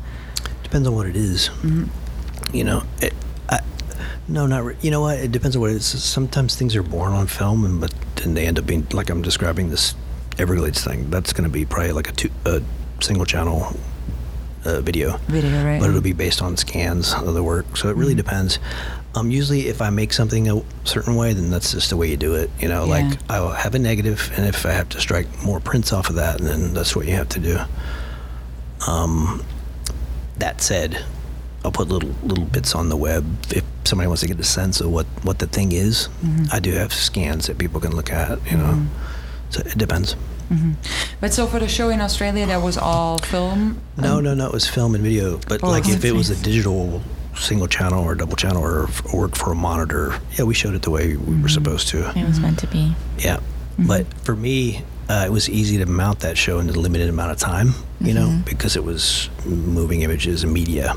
Depends 0.64 0.88
on 0.88 0.96
what 0.96 1.08
it 1.08 1.18
is. 1.18 1.50
You 2.54 2.64
know, 2.64 2.84
it, 3.02 3.14
I, 3.14 3.29
no, 4.30 4.46
not 4.46 4.64
re- 4.64 4.76
you 4.82 4.92
know 4.92 5.02
what. 5.02 5.20
It 5.20 5.32
depends 5.32 5.56
on 5.56 5.62
what 5.62 5.72
it 5.72 5.76
is. 5.78 5.86
Sometimes 5.86 6.56
things 6.56 6.76
are 6.76 6.84
born 6.84 7.12
on 7.14 7.28
film, 7.28 7.66
and 7.66 7.82
but 7.82 7.94
then 8.16 8.34
they 8.36 8.46
end 8.46 8.58
up 8.60 8.66
being 8.66 8.88
like 8.92 9.10
I'm 9.10 9.22
describing 9.22 9.70
this 9.70 9.96
Everglades 10.38 10.84
thing. 10.84 11.10
That's 11.10 11.34
going 11.34 11.44
to 11.46 11.50
be 11.50 11.66
probably 11.66 11.92
like 11.92 12.10
a 12.10 12.12
two, 12.14 12.30
a 12.46 12.62
single 13.02 13.26
channel 13.26 13.76
uh, 14.66 14.82
video. 14.82 15.18
Video, 15.28 15.64
right? 15.66 15.80
But 15.80 15.90
it'll 15.90 16.02
be 16.02 16.14
based 16.14 16.42
on 16.42 16.56
scans 16.58 17.14
of 17.14 17.34
the 17.34 17.44
work, 17.44 17.76
so 17.78 17.90
it 17.90 17.96
really 17.96 18.16
depends. 18.16 18.60
Um, 19.16 19.32
usually, 19.32 19.68
if 19.68 19.82
I 19.82 19.90
make 19.90 20.14
something 20.14 20.48
a 20.50 20.62
certain 20.84 21.16
way, 21.16 21.34
then 21.34 21.50
that's 21.50 21.72
just 21.72 21.90
the 21.90 21.98
way 21.98 22.10
you 22.12 22.18
do 22.18 22.36
it. 22.36 22.52
You 22.60 22.68
know, 22.68 22.86
Yeah. 22.86 22.92
like 23.10 23.20
I'll 23.30 23.50
have 23.52 23.74
a 23.74 23.80
negative, 23.80 24.32
and 24.38 24.46
if 24.46 24.66
I 24.66 24.72
have 24.72 24.90
to 24.90 25.02
strike 25.02 25.28
more 25.44 25.60
prints 25.60 25.92
off 25.92 26.10
of 26.10 26.16
that, 26.16 26.40
then 26.40 26.74
that's 26.76 26.96
what 26.96 27.08
you 27.08 27.14
have 27.16 27.30
to 27.30 27.40
do. 27.40 27.58
Um, 28.88 29.44
that 30.38 30.62
said, 30.62 31.04
I'll 31.66 31.72
put 31.72 31.90
little 31.90 32.12
little 32.24 32.46
bits 32.46 32.76
on 32.76 32.90
the 32.90 32.96
web 32.96 33.26
if 33.52 33.64
somebody 33.90 34.08
wants 34.08 34.22
to 34.22 34.28
get 34.28 34.40
a 34.40 34.44
sense 34.44 34.80
of 34.80 34.92
what 34.92 35.06
what 35.24 35.40
the 35.40 35.48
thing 35.48 35.72
is. 35.72 36.08
Mm-hmm. 36.24 36.46
I 36.52 36.60
do 36.60 36.72
have 36.72 36.94
scans 36.94 37.48
that 37.48 37.58
people 37.58 37.82
can 37.82 37.96
look 37.96 38.12
at. 38.12 38.40
You 38.52 38.58
know, 38.58 38.74
mm-hmm. 38.74 39.50
so 39.50 39.62
it 39.66 39.78
depends. 39.78 40.16
Mm-hmm. 40.50 40.74
But 41.22 41.34
so 41.34 41.46
for 41.48 41.60
the 41.60 41.68
show 41.68 41.90
in 41.90 42.02
Australia, 42.02 42.46
that 42.48 42.62
was 42.62 42.78
all 42.78 43.18
film. 43.20 43.82
No, 43.98 44.20
no, 44.20 44.34
no. 44.34 44.48
It 44.48 44.54
was 44.54 44.68
film 44.68 44.96
and 44.96 45.04
video. 45.04 45.40
But 45.48 45.64
Oh, 45.64 45.70
like 45.70 45.88
if 45.88 46.06
it 46.06 46.14
was 46.14 46.30
a 46.30 46.42
digital 46.42 47.02
single 47.36 47.68
channel 47.68 48.04
or 48.04 48.16
double 48.16 48.36
channel 48.36 48.64
or, 48.64 48.90
worked 49.14 49.38
for 49.38 49.52
a 49.52 49.56
monitor, 49.56 50.20
yeah, 50.38 50.44
we 50.44 50.54
showed 50.54 50.76
it 50.76 50.82
the 50.82 50.90
way 50.90 51.16
we 51.16 51.42
were 51.42 51.50
supposed 51.50 51.88
to. 51.90 52.10
It 52.18 52.28
was 52.28 52.40
meant 52.40 52.60
to 52.60 52.68
be. 52.68 52.96
Yeah. 53.18 53.40
But 53.78 54.12
for 54.26 54.36
me, 54.36 54.84
uh, 55.08 55.24
it 55.26 55.32
was 55.32 55.50
easy 55.50 55.78
to 55.78 55.86
mount 55.86 56.20
that 56.20 56.38
show 56.38 56.60
in 56.60 56.70
a 56.70 56.74
limited 56.74 57.10
amount 57.10 57.32
of 57.32 57.38
time, 57.38 57.74
you 58.02 58.14
know, 58.14 58.42
because 58.46 58.76
it 58.76 58.84
was 58.84 59.30
moving 59.46 60.02
images 60.02 60.44
and 60.44 60.52
media. 60.52 60.96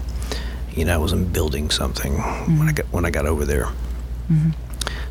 You 0.77 0.85
know, 0.85 0.95
I 0.95 0.99
wasn't 0.99 1.33
building 1.33 1.71
something 1.71 2.15
when 2.59 2.69
I 2.69 2.73
got 2.73 2.87
when 2.87 3.05
I 3.05 3.11
got 3.11 3.27
over 3.27 3.45
there. 3.45 3.69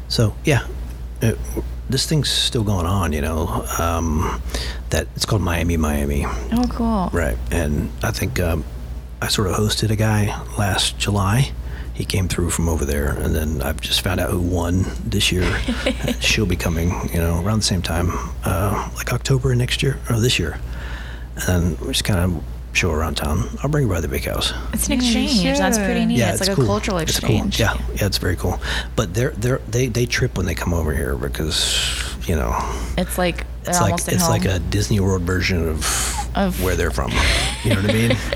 So 0.07 0.35
yeah, 0.43 0.65
it, 1.21 1.37
this 1.89 2.05
thing's 2.07 2.29
still 2.29 2.63
going 2.63 2.85
on. 2.85 3.13
You 3.13 3.21
know, 3.21 3.65
um, 3.79 4.41
that 4.89 5.07
it's 5.15 5.25
called 5.25 5.41
Miami, 5.41 5.77
Miami. 5.77 6.25
Oh, 6.25 6.65
cool. 6.69 7.09
Right. 7.13 7.37
And 7.51 7.89
I 8.03 8.11
think 8.11 8.39
um, 8.39 8.63
I 9.21 9.27
sort 9.27 9.47
of 9.47 9.55
hosted 9.55 9.91
a 9.91 9.95
guy 9.95 10.35
last 10.57 10.97
July. 10.97 11.51
He 11.93 12.05
came 12.05 12.27
through 12.27 12.49
from 12.49 12.67
over 12.69 12.85
there, 12.85 13.09
and 13.09 13.35
then 13.35 13.61
I've 13.61 13.79
just 13.81 14.01
found 14.01 14.19
out 14.19 14.31
who 14.31 14.39
won 14.39 14.85
this 15.05 15.31
year. 15.31 15.45
She'll 16.19 16.45
be 16.47 16.55
coming, 16.55 16.89
you 17.13 17.19
know, 17.19 17.43
around 17.43 17.59
the 17.59 17.65
same 17.65 17.81
time, 17.81 18.09
uh, 18.43 18.89
like 18.95 19.13
October 19.13 19.53
next 19.53 19.83
year 19.83 19.99
or 20.09 20.19
this 20.19 20.39
year. 20.39 20.59
And 21.47 21.79
we 21.79 21.89
just 21.89 22.03
kind 22.03 22.19
of 22.19 22.43
show 22.73 22.91
around 22.91 23.15
town. 23.15 23.49
I'll 23.63 23.69
bring 23.69 23.87
her 23.87 23.93
by 23.93 24.01
the 24.01 24.07
big 24.07 24.25
house. 24.25 24.53
It's 24.73 24.87
an 24.87 24.93
Yeah, 25.01 25.07
you 25.09 25.23
exchange. 25.23 25.57
That's 25.57 25.77
pretty 25.77 26.05
neat. 26.05 26.17
Yeah, 26.19 26.31
it's, 26.33 26.47
like 26.47 26.55
cool. 26.55 26.63
a 26.63 26.67
cultural 26.67 26.97
It's 26.99 27.17
exchange. 27.17 27.57
cool. 27.57 27.65
Yeah, 27.65 27.77
yeah, 27.95 28.05
it's 28.05 28.17
very 28.17 28.35
cool. 28.35 28.59
But 28.95 29.13
they're 29.13 29.31
they're 29.31 29.59
they 29.69 29.87
they 29.87 30.05
trip 30.05 30.37
when 30.37 30.45
they 30.45 30.55
come 30.55 30.73
over 30.73 30.93
here 30.95 31.15
because 31.15 32.01
you 32.27 32.35
know 32.35 32.55
It's 32.97 33.17
like 33.17 33.45
they're 33.63 33.71
it's 33.73 33.81
like 33.81 33.93
at 33.93 34.07
it's 34.07 34.21
home. 34.23 34.31
like 34.31 34.45
a 34.45 34.59
Disney 34.59 34.99
World 34.99 35.23
version 35.23 35.67
of, 35.67 36.15
Of- 36.35 36.61
where 36.63 36.75
they're 36.75 36.91
from. 36.91 37.11
You 37.63 37.71
know 37.75 37.81
what 37.81 37.89
I 37.89 37.93
mean? 37.93 38.17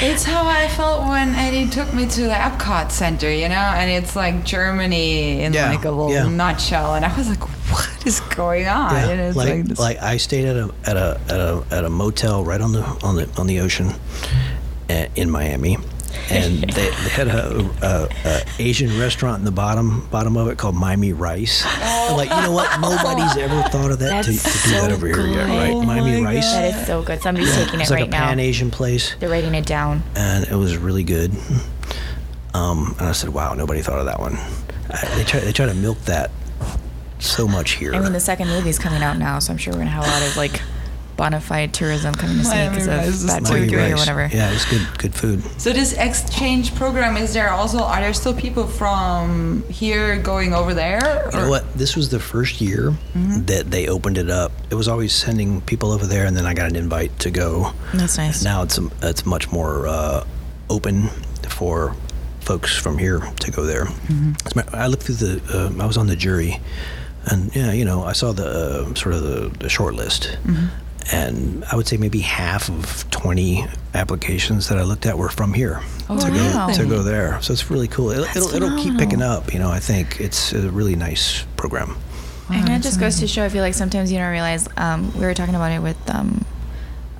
It's 0.00 0.24
how 0.24 0.46
I 0.46 0.66
felt 0.68 1.06
when 1.06 1.34
Eddie 1.34 1.68
took 1.68 1.92
me 1.92 2.06
to 2.06 2.22
the 2.22 2.30
Epcot 2.30 2.90
Center, 2.90 3.30
you 3.30 3.50
know, 3.50 3.54
and 3.54 3.90
it's 3.90 4.16
like 4.16 4.42
Germany 4.42 5.42
in 5.42 5.52
Yeah, 5.52 5.68
like 5.70 5.84
a 5.84 5.90
little 5.90 6.10
yeah. 6.10 6.26
nutshell, 6.26 6.94
and 6.94 7.04
I 7.04 7.14
was 7.14 7.28
like, 7.28 7.42
"What 7.70 8.06
is 8.06 8.20
going 8.20 8.66
on?" 8.66 8.94
And 8.96 9.20
it's 9.20 9.36
like 9.36 9.48
like, 9.50 9.64
this- 9.66 9.78
like 9.78 10.02
I 10.02 10.16
stayed 10.16 10.46
at 10.46 10.56
a 10.56 10.70
at 10.86 10.96
a 10.96 11.20
at 11.28 11.38
a 11.38 11.64
at 11.70 11.84
a 11.84 11.90
motel 11.90 12.42
right 12.44 12.62
on 12.62 12.72
the 12.72 12.82
on 13.02 13.16
the 13.16 13.28
on 13.36 13.46
the 13.46 13.60
ocean 13.60 13.92
uh, 14.88 15.04
in 15.16 15.28
Miami, 15.30 15.76
and 16.30 16.62
they, 16.70 16.88
they 16.88 17.08
had 17.10 17.28
a, 17.28 17.60
a, 17.82 18.08
a 18.24 18.40
Asian 18.58 18.98
restaurant 18.98 19.38
in 19.40 19.44
the 19.44 19.50
bottom 19.50 20.06
bottom 20.10 20.36
of 20.36 20.48
it 20.48 20.58
called 20.58 20.74
Miami 20.74 21.12
Rice. 21.12 21.62
I'm 21.66 22.16
like 22.16 22.30
you 22.30 22.42
know 22.42 22.52
what? 22.52 22.80
Nobody's 22.80 23.36
ever 23.36 23.62
thought 23.70 23.90
of 23.90 23.98
that 24.00 24.24
to, 24.24 24.30
to 24.32 24.36
do 24.36 24.42
that 24.42 24.88
so 24.88 24.94
over 24.94 25.06
here 25.06 25.26
yet, 25.26 25.48
right? 25.48 25.70
Oh 25.72 25.82
Miami 25.82 26.22
Rice. 26.24 26.52
that 26.52 26.80
is 26.80 26.86
so 26.86 27.02
good. 27.02 27.20
Somebody's 27.22 27.54
taking 27.54 27.80
it 27.80 27.82
It's 27.82 27.90
like 27.90 28.00
right 28.00 28.08
a 28.08 28.10
now. 28.10 28.26
Pan 28.28 28.40
Asian 28.40 28.70
place, 28.70 29.14
They're 29.20 29.28
writing 29.28 29.54
it 29.54 29.66
down. 29.66 30.02
and 30.16 30.44
it 30.46 30.54
was 30.56 30.76
really 30.76 31.04
good. 31.04 31.32
Um, 32.54 32.94
and 32.98 33.08
I 33.08 33.12
said, 33.12 33.30
"Wow, 33.30 33.54
nobody 33.54 33.82
thought 33.82 33.98
of 33.98 34.06
that 34.06 34.20
one." 34.20 34.36
I, 34.90 35.04
they 35.16 35.24
try 35.24 35.40
they 35.40 35.52
try 35.52 35.66
to 35.66 35.74
milk 35.74 35.98
that 36.02 36.30
so 37.18 37.48
much 37.48 37.72
here. 37.72 37.94
I 37.94 38.00
mean, 38.00 38.12
the 38.12 38.20
second 38.20 38.48
movie's 38.48 38.78
coming 38.78 39.02
out 39.02 39.18
now, 39.18 39.38
so 39.40 39.52
I'm 39.52 39.58
sure 39.58 39.72
we're 39.72 39.80
gonna 39.80 39.90
have 39.90 40.04
a 40.04 40.08
lot 40.08 40.22
of 40.22 40.36
like 40.36 40.60
bona 41.16 41.40
fide 41.40 41.72
tourism 41.72 42.14
coming 42.14 42.38
to 42.38 42.44
see 42.44 42.68
because 42.68 42.86
of 42.88 43.00
is 43.04 43.24
Bad 43.26 43.46
so 43.46 43.52
Boy 43.54 43.60
Miami 43.60 43.68
3 43.72 43.92
or 43.92 43.96
whatever. 43.96 44.28
Yeah, 44.32 44.50
it 44.50 44.54
was 44.54 44.64
good 44.64 44.86
good 44.98 45.14
food. 45.14 45.42
So 45.60 45.72
this 45.72 45.92
exchange 45.92 46.74
program 46.74 47.16
is 47.16 47.32
there 47.34 47.50
also? 47.50 47.78
Are 47.82 48.00
there 48.00 48.12
still 48.14 48.34
people 48.34 48.66
from 48.66 49.62
here 49.68 50.18
going 50.18 50.52
over 50.54 50.74
there? 50.74 51.28
You 51.32 51.38
know 51.38 51.48
what? 51.50 51.72
This 51.74 51.96
was 51.96 52.08
the 52.10 52.20
first 52.20 52.60
year 52.60 52.90
Mm-hmm. 53.14 53.44
that 53.46 53.70
they 53.70 53.86
opened 53.88 54.18
it 54.18 54.28
up. 54.28 54.50
It 54.70 54.74
was 54.74 54.88
always 54.88 55.12
sending 55.14 55.60
people 55.62 55.92
over 55.92 56.06
there, 56.06 56.26
and 56.26 56.36
then 56.36 56.46
I 56.46 56.54
got 56.54 56.68
an 56.68 56.76
invite 56.76 57.16
to 57.20 57.30
go. 57.30 57.72
That's 57.94 58.18
nice. 58.18 58.42
Now 58.42 58.62
it's 58.62 58.78
it's 59.02 59.24
much 59.24 59.52
more 59.52 59.86
uh, 59.86 60.24
open 60.68 61.08
for 61.48 61.94
folks 62.40 62.76
from 62.76 62.98
here 62.98 63.20
to 63.40 63.50
go 63.50 63.64
there. 63.64 63.84
Mm-hmm. 63.86 64.32
As 64.46 64.52
a 64.52 64.56
matter- 64.56 64.76
I 64.76 64.86
looked 64.88 65.04
through 65.04 65.14
the. 65.16 65.40
Uh, 65.78 65.82
I 65.82 65.86
was 65.86 65.96
on 65.96 66.08
the 66.08 66.16
jury, 66.16 66.60
and 67.26 67.54
yeah, 67.54 67.72
you 67.72 67.84
know, 67.84 68.02
I 68.04 68.12
saw 68.12 68.32
the 68.32 68.46
uh, 68.90 68.94
sort 68.94 69.14
of 69.14 69.22
the, 69.22 69.48
the 69.60 69.68
short 69.68 69.94
list, 69.94 70.36
Mm-hmm. 70.44 70.66
And 71.12 71.64
I 71.70 71.76
would 71.76 71.86
say 71.86 71.96
maybe 71.96 72.20
half 72.20 72.68
of 72.68 73.08
twenty 73.10 73.64
applications 73.94 74.68
that 74.68 74.78
I 74.78 74.82
looked 74.82 75.06
at 75.06 75.16
were 75.18 75.28
from 75.28 75.52
here 75.54 75.80
Oh, 76.08 76.18
to 76.18 76.30
wow. 76.30 76.66
go 76.68 76.74
to 76.74 76.86
go 76.86 77.02
there. 77.02 77.40
So 77.42 77.52
it's 77.52 77.70
really 77.70 77.88
cool. 77.88 78.10
It'll, 78.10 78.24
it'll, 78.24 78.54
it'll 78.54 78.78
keep 78.82 78.98
picking 78.98 79.22
up. 79.22 79.52
You 79.52 79.58
know, 79.58 79.70
I 79.70 79.78
think 79.80 80.20
it's 80.20 80.52
a 80.52 80.70
really 80.70 80.96
nice 80.96 81.44
program. 81.56 81.96
And 82.50 82.68
that 82.68 82.82
just 82.82 83.00
goes 83.00 83.18
to 83.20 83.26
show. 83.26 83.44
I 83.44 83.48
feel 83.48 83.62
like 83.62 83.72
sometimes 83.74 84.12
you 84.12 84.18
don't 84.18 84.30
realize. 84.30 84.68
Um, 84.76 85.12
we 85.14 85.20
were 85.20 85.32
talking 85.34 85.54
about 85.54 85.72
it 85.72 85.80
with, 85.80 85.96
um, 86.10 86.44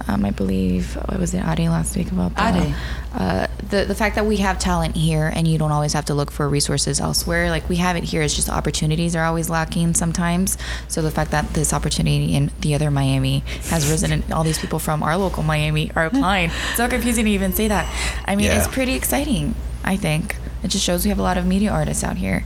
um, 0.09 0.25
I 0.25 0.31
believe, 0.31 0.95
what 0.97 1.19
was 1.19 1.33
it, 1.35 1.45
Adi 1.45 1.69
last 1.69 1.97
week 1.97 2.11
about 2.13 2.35
the, 2.35 2.43
Adi. 2.43 2.75
Uh, 3.15 3.47
the 3.71 3.85
the 3.87 3.95
fact 3.95 4.17
that 4.17 4.27
we 4.27 4.37
have 4.39 4.59
talent 4.59 4.97
here 4.97 5.31
and 5.35 5.49
you 5.49 5.57
don't 5.59 5.73
always 5.73 5.93
have 5.95 6.05
to 6.07 6.15
look 6.15 6.31
for 6.31 6.49
resources 6.49 7.01
elsewhere. 7.01 7.49
Like 7.51 7.69
we 7.69 7.77
have 7.77 7.97
it 7.97 8.05
here. 8.05 8.21
It's 8.23 8.35
just 8.35 8.49
opportunities 8.51 9.17
are 9.17 9.25
always 9.25 9.49
lacking 9.49 9.95
sometimes. 9.95 10.59
So 10.89 11.01
the 11.03 11.11
fact 11.11 11.31
that 11.31 11.55
this 11.55 11.73
opportunity 11.73 12.35
in 12.35 12.51
the 12.61 12.75
other 12.75 12.91
Miami 12.91 13.41
has 13.71 13.89
risen, 13.91 14.13
and 14.13 14.31
all 14.33 14.45
these 14.45 14.59
people 14.59 14.79
from 14.79 15.03
our 15.03 15.17
local 15.17 15.43
Miami 15.43 15.91
are 15.97 16.07
applying. 16.07 16.51
It's 16.51 16.77
so 16.77 16.89
confusing 16.89 17.25
to 17.25 17.31
even 17.31 17.53
say 17.53 17.69
that. 17.69 17.87
I 18.27 18.37
mean, 18.37 18.47
Yeah. 18.47 18.59
it's 18.59 18.69
pretty 18.69 18.95
exciting. 18.95 19.55
I 19.85 19.97
think 19.97 20.37
it 20.63 20.69
just 20.69 20.85
shows 20.85 21.05
we 21.05 21.09
have 21.11 21.19
a 21.19 21.23
lot 21.23 21.39
of 21.39 21.47
media 21.47 21.71
artists 21.71 22.05
out 22.05 22.17
here. 22.17 22.45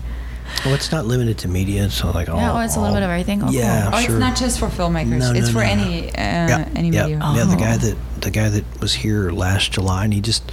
Well, 0.65 0.75
it's 0.75 0.91
not 0.91 1.07
limited 1.07 1.39
to 1.39 1.49
media. 1.49 1.89
So 1.91 2.11
like 2.11 2.29
all. 2.29 2.37
Yeah, 2.39 2.53
oh, 2.53 2.61
it's 2.65 2.77
a 2.77 2.81
little 2.81 2.95
bit 2.95 3.03
of 3.03 3.11
everything? 3.11 3.43
Oh, 3.43 3.47
cool. 3.47 3.55
yeah, 3.55 3.91
Oh, 3.93 3.99
sure. 4.01 4.11
it's 4.17 4.21
not 4.21 4.37
just 4.37 4.59
for 4.59 4.67
filmmakers. 4.69 5.19
No, 5.19 5.33
it's 5.33 5.47
no, 5.49 5.53
for 5.53 5.59
no, 5.67 5.75
no. 5.75 5.83
any 5.83 6.09
uh, 6.11 6.13
yeah, 6.15 6.69
any 6.75 6.89
yeah, 6.91 7.03
medium. 7.05 7.21
Yeah, 7.35 7.45
the 7.45 7.57
guy 7.57 7.75
Oh. 7.75 7.79
that 7.79 7.97
the 8.21 8.31
guy 8.33 8.49
that 8.49 8.81
was 8.81 8.95
here 8.95 9.31
last 9.31 9.71
July, 9.73 10.05
and 10.05 10.13
he 10.13 10.21
just 10.21 10.51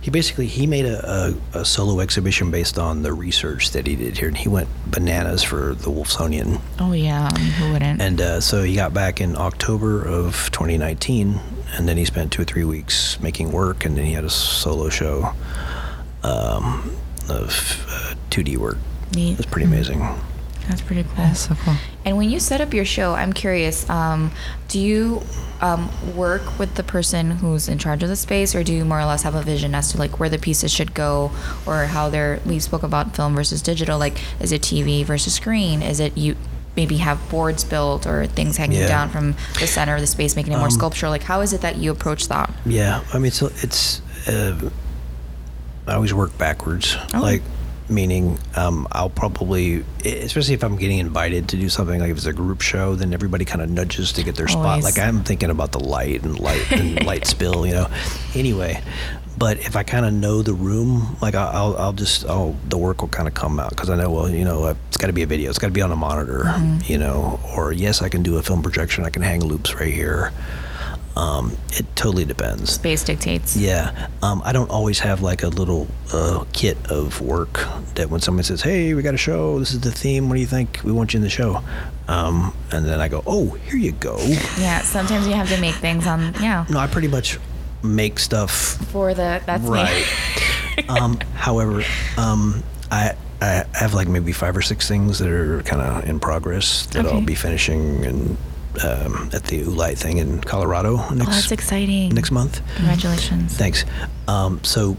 he 0.00 0.10
basically 0.10 0.46
he 0.46 0.66
made 0.66 0.86
a, 0.86 1.34
a, 1.54 1.58
a 1.60 1.64
solo 1.64 2.00
exhibition 2.00 2.50
based 2.50 2.78
on 2.78 3.02
the 3.02 3.12
research 3.12 3.70
that 3.72 3.86
he 3.86 3.94
did 3.96 4.16
here, 4.16 4.28
and 4.28 4.36
he 4.38 4.48
went 4.48 4.68
bananas 4.86 5.42
for 5.42 5.74
the 5.74 5.90
Wolfsonian, 5.90 6.60
Oh 6.80 6.92
yeah, 6.92 7.28
who 7.30 7.72
wouldn't? 7.72 8.00
and 8.00 8.20
uh, 8.20 8.40
so 8.40 8.62
he 8.62 8.74
got 8.74 8.94
back 8.94 9.20
in 9.20 9.36
October 9.36 10.02
of 10.02 10.50
2019, 10.52 11.38
and 11.76 11.86
then 11.86 11.98
he 11.98 12.04
spent 12.06 12.32
two 12.32 12.42
or 12.42 12.44
three 12.46 12.64
weeks 12.64 13.20
making 13.20 13.52
work, 13.52 13.84
and 13.84 13.96
then 13.98 14.06
he 14.06 14.12
had 14.14 14.24
a 14.24 14.30
solo 14.30 14.88
show 14.88 15.34
um, 16.22 16.96
of 17.28 17.84
uh, 17.90 18.14
2D 18.30 18.56
work. 18.56 18.78
Neat. 19.14 19.32
It 19.32 19.36
was 19.38 19.46
pretty 19.46 19.66
amazing. 19.66 20.00
That's 20.68 20.80
pretty 20.80 21.02
cool. 21.02 21.12
That's 21.16 21.40
so 21.40 21.54
cool. 21.56 21.74
And 22.04 22.16
when 22.16 22.30
you 22.30 22.38
set 22.38 22.60
up 22.60 22.72
your 22.72 22.84
show, 22.84 23.14
I'm 23.14 23.32
curious, 23.32 23.88
um, 23.90 24.30
do 24.68 24.78
you 24.78 25.22
um, 25.60 25.90
work 26.16 26.58
with 26.58 26.76
the 26.76 26.84
person 26.84 27.32
who's 27.32 27.68
in 27.68 27.78
charge 27.78 28.02
of 28.04 28.08
the 28.08 28.14
space, 28.16 28.54
or 28.54 28.62
do 28.62 28.72
you 28.72 28.84
more 28.84 29.00
or 29.00 29.04
less 29.04 29.22
have 29.24 29.34
a 29.34 29.42
vision 29.42 29.74
as 29.74 29.90
to 29.92 29.98
like 29.98 30.20
where 30.20 30.28
the 30.28 30.38
pieces 30.38 30.72
should 30.72 30.94
go, 30.94 31.32
or 31.66 31.86
how 31.86 32.08
they're? 32.10 32.40
We 32.46 32.60
spoke 32.60 32.84
about 32.84 33.16
film 33.16 33.34
versus 33.34 33.60
digital. 33.60 33.98
Like, 33.98 34.18
is 34.40 34.52
it 34.52 34.62
TV 34.62 35.04
versus 35.04 35.34
screen? 35.34 35.82
Is 35.82 35.98
it 36.00 36.16
you? 36.16 36.36
Maybe 36.74 36.96
have 36.98 37.18
boards 37.28 37.64
built 37.64 38.06
or 38.06 38.26
things 38.26 38.56
hanging 38.56 38.78
Yeah. 38.80 38.88
down 38.88 39.10
from 39.10 39.34
the 39.60 39.66
center 39.66 39.94
of 39.94 40.00
the 40.00 40.06
space, 40.06 40.36
making 40.36 40.54
it 40.54 40.56
more 40.56 40.66
Um, 40.68 40.70
sculptural. 40.70 41.10
Like, 41.12 41.24
how 41.24 41.42
is 41.42 41.52
it 41.52 41.60
that 41.60 41.76
you 41.76 41.90
approach 41.90 42.28
that? 42.28 42.50
Yeah, 42.64 43.00
I 43.12 43.18
mean, 43.18 43.26
it's 43.26 43.42
it's. 43.42 44.00
Uh, 44.28 44.70
I 45.88 45.94
always 45.94 46.14
work 46.14 46.38
backwards, 46.38 46.96
Oh. 47.12 47.20
like 47.20 47.42
meaning 47.94 48.38
um, 48.56 48.88
I'll 48.92 49.10
probably, 49.10 49.84
especially 50.04 50.54
if 50.54 50.64
I'm 50.64 50.76
getting 50.76 50.98
invited 50.98 51.48
to 51.50 51.56
do 51.56 51.68
something 51.68 52.00
like 52.00 52.10
if 52.10 52.16
it's 52.16 52.26
a 52.26 52.32
group 52.32 52.60
show, 52.60 52.94
then 52.94 53.12
everybody 53.14 53.44
kind 53.44 53.62
of 53.62 53.70
nudges 53.70 54.12
to 54.14 54.22
get 54.22 54.34
their 54.36 54.48
spot. 54.48 54.66
Always. 54.66 54.84
Like 54.84 54.98
I'm 54.98 55.22
thinking 55.24 55.50
about 55.50 55.72
the 55.72 55.80
light 55.80 56.22
and 56.22 56.38
light 56.38 56.70
and 56.72 57.04
light 57.06 57.26
spill, 57.26 57.66
you 57.66 57.72
know. 57.74 57.88
Anyway, 58.34 58.82
but 59.38 59.58
if 59.58 59.76
I 59.76 59.82
kind 59.82 60.04
of 60.06 60.12
know 60.12 60.42
the 60.42 60.54
room, 60.54 61.16
like 61.20 61.34
I'll 61.34 61.76
I'll, 61.76 61.92
just 61.92 62.26
I'll 62.26 62.56
the 62.68 62.78
work 62.78 63.00
will 63.02 63.08
kind 63.08 63.28
of 63.28 63.34
come 63.34 63.58
out 63.60 63.70
because 63.70 63.90
I 63.90 63.96
know 63.96 64.10
well 64.10 64.28
you 64.28 64.44
know 64.44 64.64
uh, 64.64 64.74
it's 64.88 64.96
got 64.96 65.06
to 65.08 65.12
be 65.12 65.22
a 65.22 65.26
video, 65.26 65.50
it's 65.50 65.58
got 65.58 65.68
to 65.68 65.72
be 65.72 65.82
on 65.82 65.90
a 65.92 65.96
monitor, 65.96 66.42
Mm-hmm. 66.46 66.92
you 66.92 66.98
know, 66.98 67.40
or 67.56 67.72
yes 67.72 68.02
I 68.02 68.08
can 68.08 68.22
do 68.22 68.36
a 68.36 68.42
film 68.42 68.62
projection, 68.62 69.04
I 69.04 69.10
can 69.10 69.22
hang 69.22 69.42
loops 69.44 69.74
right 69.74 69.92
here. 69.92 70.32
Um, 71.16 71.56
it 71.74 71.84
totally 71.94 72.24
depends. 72.24 72.72
Space 72.72 73.04
dictates. 73.04 73.56
Yeah, 73.56 74.08
um, 74.22 74.40
I 74.44 74.52
don't 74.52 74.70
always 74.70 74.98
have 75.00 75.20
like 75.20 75.42
a 75.42 75.48
little 75.48 75.86
uh, 76.12 76.44
kit 76.52 76.78
of 76.90 77.20
work 77.20 77.60
that 77.96 78.08
when 78.08 78.20
someone 78.20 78.44
says, 78.44 78.62
"Hey, 78.62 78.94
we 78.94 79.02
got 79.02 79.14
a 79.14 79.18
show. 79.18 79.58
This 79.58 79.72
is 79.72 79.80
the 79.80 79.92
theme. 79.92 80.28
What 80.28 80.36
do 80.36 80.40
you 80.40 80.46
think? 80.46 80.80
We 80.84 80.92
want 80.92 81.12
you 81.12 81.18
in 81.18 81.22
the 81.22 81.28
show," 81.30 81.62
um, 82.08 82.54
and 82.70 82.86
then 82.86 82.98
I 83.00 83.08
go, 83.08 83.22
"Oh, 83.26 83.50
here 83.50 83.76
you 83.76 83.92
go." 83.92 84.16
Yeah. 84.58 84.80
Sometimes 84.80 85.26
you 85.28 85.34
have 85.34 85.48
to 85.50 85.60
make 85.60 85.74
things 85.76 86.06
on. 86.06 86.34
Yeah. 86.40 86.64
No, 86.70 86.78
I 86.78 86.86
pretty 86.86 87.08
much 87.08 87.38
make 87.82 88.18
stuff 88.18 88.50
For 88.92 89.12
the 89.12 89.42
that's 89.44 89.64
right. 89.64 90.06
um, 90.88 91.18
however, 91.34 91.82
um, 92.16 92.62
I 92.90 93.14
I 93.42 93.64
have 93.74 93.92
like 93.92 94.08
maybe 94.08 94.32
five 94.32 94.56
or 94.56 94.62
six 94.62 94.88
things 94.88 95.18
that 95.18 95.28
are 95.28 95.62
kind 95.64 95.82
of 95.82 96.08
in 96.08 96.20
progress 96.20 96.86
that 96.86 97.04
I'll 97.04 97.20
be 97.20 97.34
finishing 97.34 98.04
and 98.06 98.36
um, 98.82 99.30
at 99.32 99.44
the 99.44 99.62
Oolite 99.62 99.98
thing 99.98 100.18
in 100.18 100.40
Colorado 100.40 100.96
Next, 100.96 101.10
month. 101.10 101.22
Oh, 101.22 101.24
that's 101.32 101.52
exciting. 101.52 102.14
next 102.14 102.30
month. 102.30 102.60
Congratulations. 102.76 103.56
Thanks. 103.56 103.84
Um, 104.28 104.62
so 104.64 104.96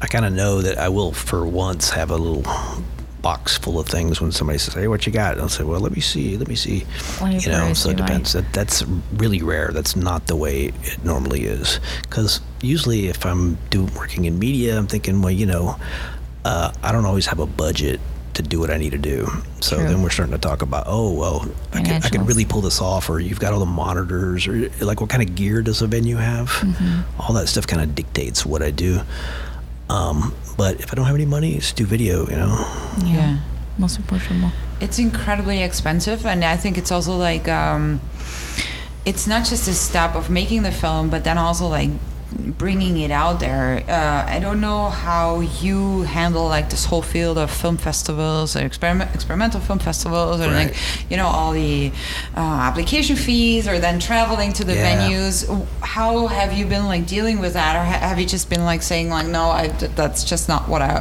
I 0.00 0.06
kind 0.06 0.24
of 0.24 0.32
know 0.32 0.62
that 0.62 0.78
I 0.78 0.88
will, 0.88 1.12
for 1.12 1.46
once, 1.46 1.90
have 1.90 2.10
a 2.10 2.16
little 2.16 2.44
box 3.20 3.58
full 3.58 3.78
of 3.78 3.86
things 3.86 4.18
when 4.20 4.32
somebody 4.32 4.58
says, 4.58 4.74
"Hey, 4.74 4.88
what 4.88 5.06
you 5.06 5.12
got?" 5.12 5.32
And 5.32 5.42
I'll 5.42 5.48
say, 5.48 5.64
"Well, 5.64 5.80
let 5.80 5.92
me 5.92 6.00
see, 6.00 6.38
let 6.38 6.48
me 6.48 6.54
see." 6.54 6.86
Me 7.22 7.38
you 7.38 7.50
know, 7.50 7.74
so 7.74 7.90
it 7.90 8.00
right. 8.00 8.06
depends. 8.06 8.32
That, 8.32 8.50
that's 8.52 8.82
really 9.14 9.42
rare. 9.42 9.70
That's 9.72 9.96
not 9.96 10.26
the 10.26 10.36
way 10.36 10.72
it 10.82 11.04
normally 11.04 11.44
is. 11.44 11.80
Because 12.02 12.40
usually, 12.62 13.08
if 13.08 13.26
I'm 13.26 13.58
doing 13.68 13.92
working 13.94 14.24
in 14.24 14.38
media, 14.38 14.78
I'm 14.78 14.86
thinking, 14.86 15.20
well, 15.20 15.32
you 15.32 15.46
know, 15.46 15.76
uh, 16.44 16.72
I 16.82 16.92
don't 16.92 17.04
always 17.04 17.26
have 17.26 17.38
a 17.38 17.46
budget 17.46 18.00
to 18.42 18.48
do 18.48 18.60
what 18.60 18.70
I 18.70 18.76
need 18.76 18.90
to 18.90 18.98
do. 18.98 19.28
So 19.60 19.76
True. 19.76 19.88
then 19.88 20.02
we're 20.02 20.10
starting 20.10 20.32
to 20.32 20.38
talk 20.38 20.62
about, 20.62 20.84
oh, 20.86 21.12
well, 21.12 21.48
I 21.72 21.82
could, 21.82 21.92
I 21.92 22.00
could 22.00 22.20
Financials. 22.20 22.28
really 22.28 22.44
pull 22.44 22.60
this 22.60 22.80
off, 22.80 23.08
or 23.10 23.20
you've 23.20 23.40
got 23.40 23.52
all 23.52 23.60
the 23.60 23.66
monitors, 23.66 24.46
or 24.46 24.70
like 24.80 25.00
what 25.00 25.10
kind 25.10 25.22
of 25.22 25.34
gear 25.34 25.62
does 25.62 25.82
a 25.82 25.86
venue 25.86 26.16
have? 26.16 26.48
Mm-hmm. 26.48 27.20
All 27.20 27.34
that 27.34 27.48
stuff 27.48 27.66
kind 27.66 27.82
of 27.82 27.94
dictates 27.94 28.44
what 28.44 28.62
I 28.62 28.70
do. 28.70 29.00
Um, 29.88 30.34
but 30.56 30.80
if 30.80 30.92
I 30.92 30.94
don't 30.94 31.06
have 31.06 31.14
any 31.14 31.26
money, 31.26 31.54
just 31.54 31.76
do 31.76 31.84
video, 31.84 32.28
you 32.28 32.36
know? 32.36 32.64
Yeah. 33.04 33.38
Most 33.78 33.98
approachable. 33.98 34.52
It's 34.80 34.98
incredibly 34.98 35.62
expensive, 35.62 36.26
and 36.26 36.44
I 36.44 36.56
think 36.56 36.76
it's 36.76 36.92
also 36.92 37.16
like 37.16 37.48
um, 37.48 38.00
it's 39.04 39.26
not 39.26 39.46
just 39.46 39.68
a 39.68 39.72
step 39.72 40.14
of 40.14 40.28
making 40.28 40.62
the 40.62 40.72
film, 40.72 41.08
but 41.08 41.24
then 41.24 41.38
also 41.38 41.66
like 41.66 41.90
bringing 42.58 42.98
it 42.98 43.10
out 43.10 43.40
there. 43.40 43.82
Uh, 43.88 44.24
I 44.30 44.38
don't 44.40 44.60
know 44.60 44.90
how 44.90 45.40
you 45.40 46.02
handle 46.02 46.46
like 46.46 46.70
this 46.70 46.84
whole 46.84 47.02
field 47.02 47.38
of 47.38 47.50
film 47.50 47.76
festivals 47.76 48.56
or 48.56 48.60
experiment, 48.60 49.14
experimental 49.14 49.60
film 49.60 49.78
festivals, 49.78 50.40
or 50.40 50.44
Right. 50.48 50.68
like 50.68 50.76
you 51.10 51.16
know 51.16 51.26
all 51.26 51.52
the 51.52 51.92
uh, 52.36 52.40
application 52.40 53.16
fees, 53.16 53.66
or 53.68 53.78
then 53.78 53.98
traveling 54.00 54.52
to 54.54 54.64
the 54.64 54.74
Yeah. 54.74 55.08
venues. 55.08 55.66
How 55.80 56.26
have 56.28 56.52
you 56.52 56.66
been 56.66 56.86
like 56.86 57.06
dealing 57.06 57.40
with 57.40 57.54
that, 57.54 57.76
or 57.76 57.84
ha- 57.84 58.06
have 58.08 58.18
you 58.20 58.26
just 58.26 58.48
been 58.48 58.64
like 58.64 58.82
saying 58.82 59.10
like, 59.10 59.26
no, 59.26 59.50
I, 59.50 59.68
that's 59.68 60.24
just 60.24 60.48
not 60.48 60.68
what 60.68 60.82
I 60.82 61.00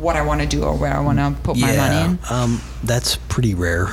what 0.00 0.16
I 0.16 0.22
want 0.22 0.40
to 0.40 0.46
do 0.46 0.62
or 0.64 0.74
where 0.74 0.94
I 0.96 1.00
want 1.00 1.18
to 1.18 1.34
put 1.42 1.56
my 1.56 1.76
money 1.76 2.04
in? 2.04 2.18
Um, 2.30 2.60
that's 2.84 3.16
pretty 3.28 3.54
rare. 3.54 3.88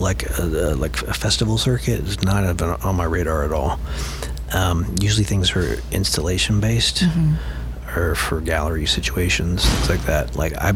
Like 0.00 0.28
uh, 0.38 0.42
uh, 0.42 0.74
like 0.76 1.00
a 1.02 1.14
festival 1.14 1.56
circuit 1.56 2.00
is 2.00 2.20
not 2.24 2.42
even 2.42 2.70
on 2.70 2.96
my 2.96 3.04
radar 3.04 3.44
at 3.44 3.52
all. 3.52 3.78
Um, 4.54 4.94
usually 5.00 5.24
things 5.24 5.54
are 5.56 5.76
installation 5.90 6.60
based 6.60 7.02
Mm-hmm. 7.02 7.98
or 7.98 8.14
for 8.14 8.40
gallery 8.40 8.86
situations, 8.86 9.64
things 9.68 9.88
like 9.90 10.06
that. 10.06 10.36
Like 10.36 10.54
I, 10.56 10.72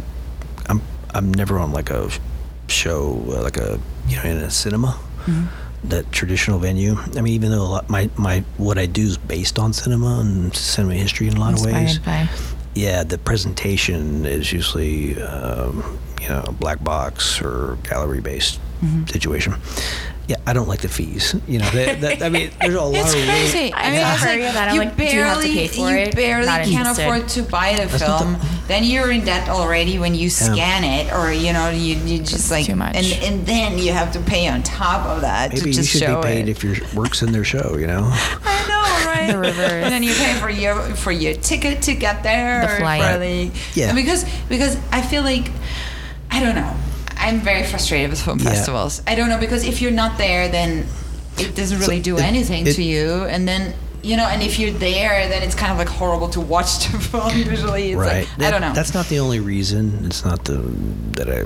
I'm 0.68 0.82
I'm 1.14 1.32
never 1.32 1.58
on 1.58 1.70
like 1.72 1.90
a 1.90 2.10
show 2.68 3.22
uh, 3.28 3.42
like 3.42 3.56
a 3.56 3.78
you 4.08 4.16
know 4.16 4.24
in 4.24 4.36
a 4.38 4.50
cinema. 4.50 4.88
Mm-hmm. 5.26 5.46
That 5.88 6.10
traditional 6.10 6.58
venue. 6.58 6.96
I 7.16 7.20
mean, 7.20 7.34
even 7.34 7.50
though 7.52 7.62
a 7.62 7.70
lot, 7.74 7.88
my 7.88 8.10
my 8.16 8.42
what 8.56 8.78
I 8.78 8.86
do 8.86 9.02
is 9.02 9.16
based 9.16 9.58
on 9.60 9.72
cinema 9.72 10.18
and 10.20 10.52
cinema 10.54 10.94
history 10.94 11.28
in 11.28 11.36
a 11.36 11.40
lot 11.40 11.54
of 11.54 11.64
ways. 11.64 11.96
Inspired 11.98 12.28
by. 12.28 12.34
Yeah, 12.74 13.04
the 13.04 13.18
presentation 13.18 14.24
is 14.26 14.52
usually, 14.52 15.20
um, 15.22 15.82
you 16.20 16.28
know, 16.28 16.42
a 16.46 16.52
black 16.52 16.82
box 16.82 17.40
or 17.40 17.78
gallery 17.84 18.20
based 18.20 18.58
Mm-hmm. 18.82 19.06
situation. 19.06 19.54
Yeah, 20.28 20.36
I 20.46 20.52
don't 20.52 20.68
like 20.68 20.82
the 20.82 20.88
fees. 20.90 21.34
You 21.48 21.58
know, 21.58 21.70
that, 21.70 22.02
that, 22.02 22.22
I 22.22 22.28
mean, 22.28 22.50
there's 22.60 22.74
a 22.74 22.82
lot 22.82 22.94
It's 22.94 23.08
of 23.08 23.14
really- 23.14 23.26
crazy. 23.28 23.72
I 23.74 23.90
mean, 23.90 24.02
I've 24.02 24.14
it's 24.16 24.24
like 24.26 24.40
that. 24.40 24.74
You 24.74 24.80
like, 24.80 24.96
do 24.96 25.02
you 25.04 25.22
have 25.22 25.40
barely, 25.40 26.06
you 26.06 26.12
barely 26.12 26.44
Not 26.46 26.60
can 26.64 26.72
interested. 26.72 27.02
afford 27.06 27.28
to 27.28 27.42
buy 27.44 27.72
the 27.76 27.86
That's 27.86 28.04
film. 28.04 28.34
the- 28.34 28.46
then 28.68 28.84
you're 28.84 29.10
in 29.10 29.24
debt 29.24 29.48
already 29.48 29.98
when 29.98 30.14
you 30.14 30.28
scan 30.28 30.84
it, 30.84 31.10
or 31.14 31.32
you 31.32 31.54
know, 31.54 31.70
you, 31.70 31.96
you 31.96 32.18
just 32.18 32.34
It's 32.34 32.50
like 32.50 32.66
too 32.66 32.76
much. 32.76 32.94
and 32.94 33.06
and 33.24 33.46
then 33.46 33.78
you 33.78 33.92
have 33.92 34.12
to 34.12 34.20
pay 34.20 34.46
on 34.48 34.62
top 34.62 35.06
of 35.06 35.22
that 35.22 35.48
Maybe 35.54 35.60
to 35.62 35.66
you 35.68 35.72
just 35.72 35.88
should 35.90 36.02
show 36.02 36.20
be 36.20 36.26
paid 36.28 36.48
it. 36.48 36.50
if 36.50 36.62
your 36.62 36.76
work's 36.94 37.22
in 37.22 37.32
their 37.32 37.44
show. 37.44 37.76
You 37.78 37.86
know, 37.86 38.10
I 38.12 38.66
know, 38.68 39.10
right? 39.10 39.28
The 39.32 39.38
reverse. 39.38 39.72
And 39.84 39.90
then 39.92 40.02
you 40.02 40.12
pay 40.12 40.34
for 40.34 40.50
your 40.50 40.74
for 40.96 41.10
your 41.10 41.32
ticket 41.32 41.80
to 41.84 41.94
get 41.94 42.22
there. 42.22 42.60
The 42.68 42.76
flight. 42.76 43.02
For 43.14 43.18
the, 43.18 43.50
Yeah. 43.72 43.94
Because 43.94 44.26
because 44.50 44.76
I 44.92 45.00
feel 45.00 45.22
like 45.22 45.50
I 46.30 46.40
don't 46.40 46.54
know. 46.54 46.76
I'm 47.18 47.40
very 47.40 47.64
frustrated 47.64 48.10
with 48.10 48.20
film 48.22 48.38
Yeah. 48.38 48.50
festivals. 48.50 49.02
I 49.06 49.14
don't 49.14 49.28
know 49.28 49.38
because 49.38 49.64
if 49.64 49.80
you're 49.82 49.90
not 49.90 50.18
there, 50.18 50.48
then 50.48 50.86
it 51.38 51.54
doesn't 51.54 51.78
really 51.80 52.00
do 52.00 52.16
it- 52.16 52.22
anything 52.22 52.66
it- 52.66 52.74
to 52.76 52.82
you, 52.82 53.24
and 53.24 53.46
then. 53.46 53.74
You 54.00 54.16
know, 54.16 54.26
and 54.28 54.40
if 54.44 54.60
you're 54.60 54.70
there, 54.70 55.28
then 55.28 55.42
it's 55.42 55.56
kind 55.56 55.72
of 55.72 55.76
like 55.78 55.88
horrible 55.88 56.28
to 56.28 56.40
watch 56.40 56.86
the 56.86 57.00
film. 57.10 57.36
Usually, 57.36 57.90
it's 57.90 57.98
right? 57.98 58.28
like 58.38 58.46
I 58.46 58.50
don't 58.52 58.60
know. 58.60 58.72
That's 58.72 58.94
not 58.94 59.08
the 59.08 59.18
only 59.18 59.40
reason. 59.40 60.04
It's 60.06 60.24
not 60.24 60.44
the 60.44 60.58
that 61.16 61.28
I 61.28 61.40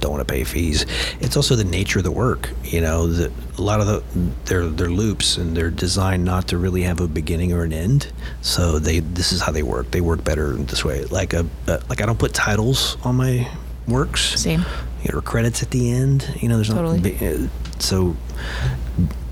don't 0.00 0.12
want 0.12 0.20
to 0.20 0.30
pay 0.30 0.44
fees. 0.44 0.84
It's 1.20 1.34
also 1.34 1.56
the 1.56 1.64
nature 1.64 2.00
of 2.00 2.04
the 2.04 2.10
work. 2.10 2.50
You 2.62 2.82
know, 2.82 3.06
that 3.06 3.32
a 3.56 3.62
lot 3.62 3.80
of 3.80 3.86
the 3.86 4.02
they're 4.44 4.66
they're 4.66 4.90
loops 4.90 5.38
and 5.38 5.56
they're 5.56 5.70
designed 5.70 6.26
not 6.26 6.46
to 6.48 6.58
really 6.58 6.82
have 6.82 7.00
a 7.00 7.08
beginning 7.08 7.54
or 7.54 7.64
an 7.64 7.72
end. 7.72 8.12
So 8.42 8.78
they 8.78 8.98
this 9.00 9.32
is 9.32 9.40
how 9.40 9.50
they 9.52 9.62
work. 9.62 9.90
They 9.90 10.02
work 10.02 10.22
better 10.22 10.52
this 10.56 10.84
way. 10.84 11.04
Like 11.06 11.32
a 11.32 11.46
uh, 11.66 11.78
like 11.88 12.02
I 12.02 12.06
don't 12.06 12.18
put 12.18 12.34
titles 12.34 12.98
on 13.02 13.14
my 13.16 13.48
works. 13.88 14.38
Same. 14.38 14.66
Or 15.12 15.20
credits 15.20 15.62
at 15.62 15.70
the 15.70 15.90
end. 15.90 16.38
You 16.40 16.48
know, 16.48 16.56
there's 16.56 16.68
Totally. 16.68 17.00
not 17.00 17.22
uh, 17.22 17.48
so. 17.78 18.16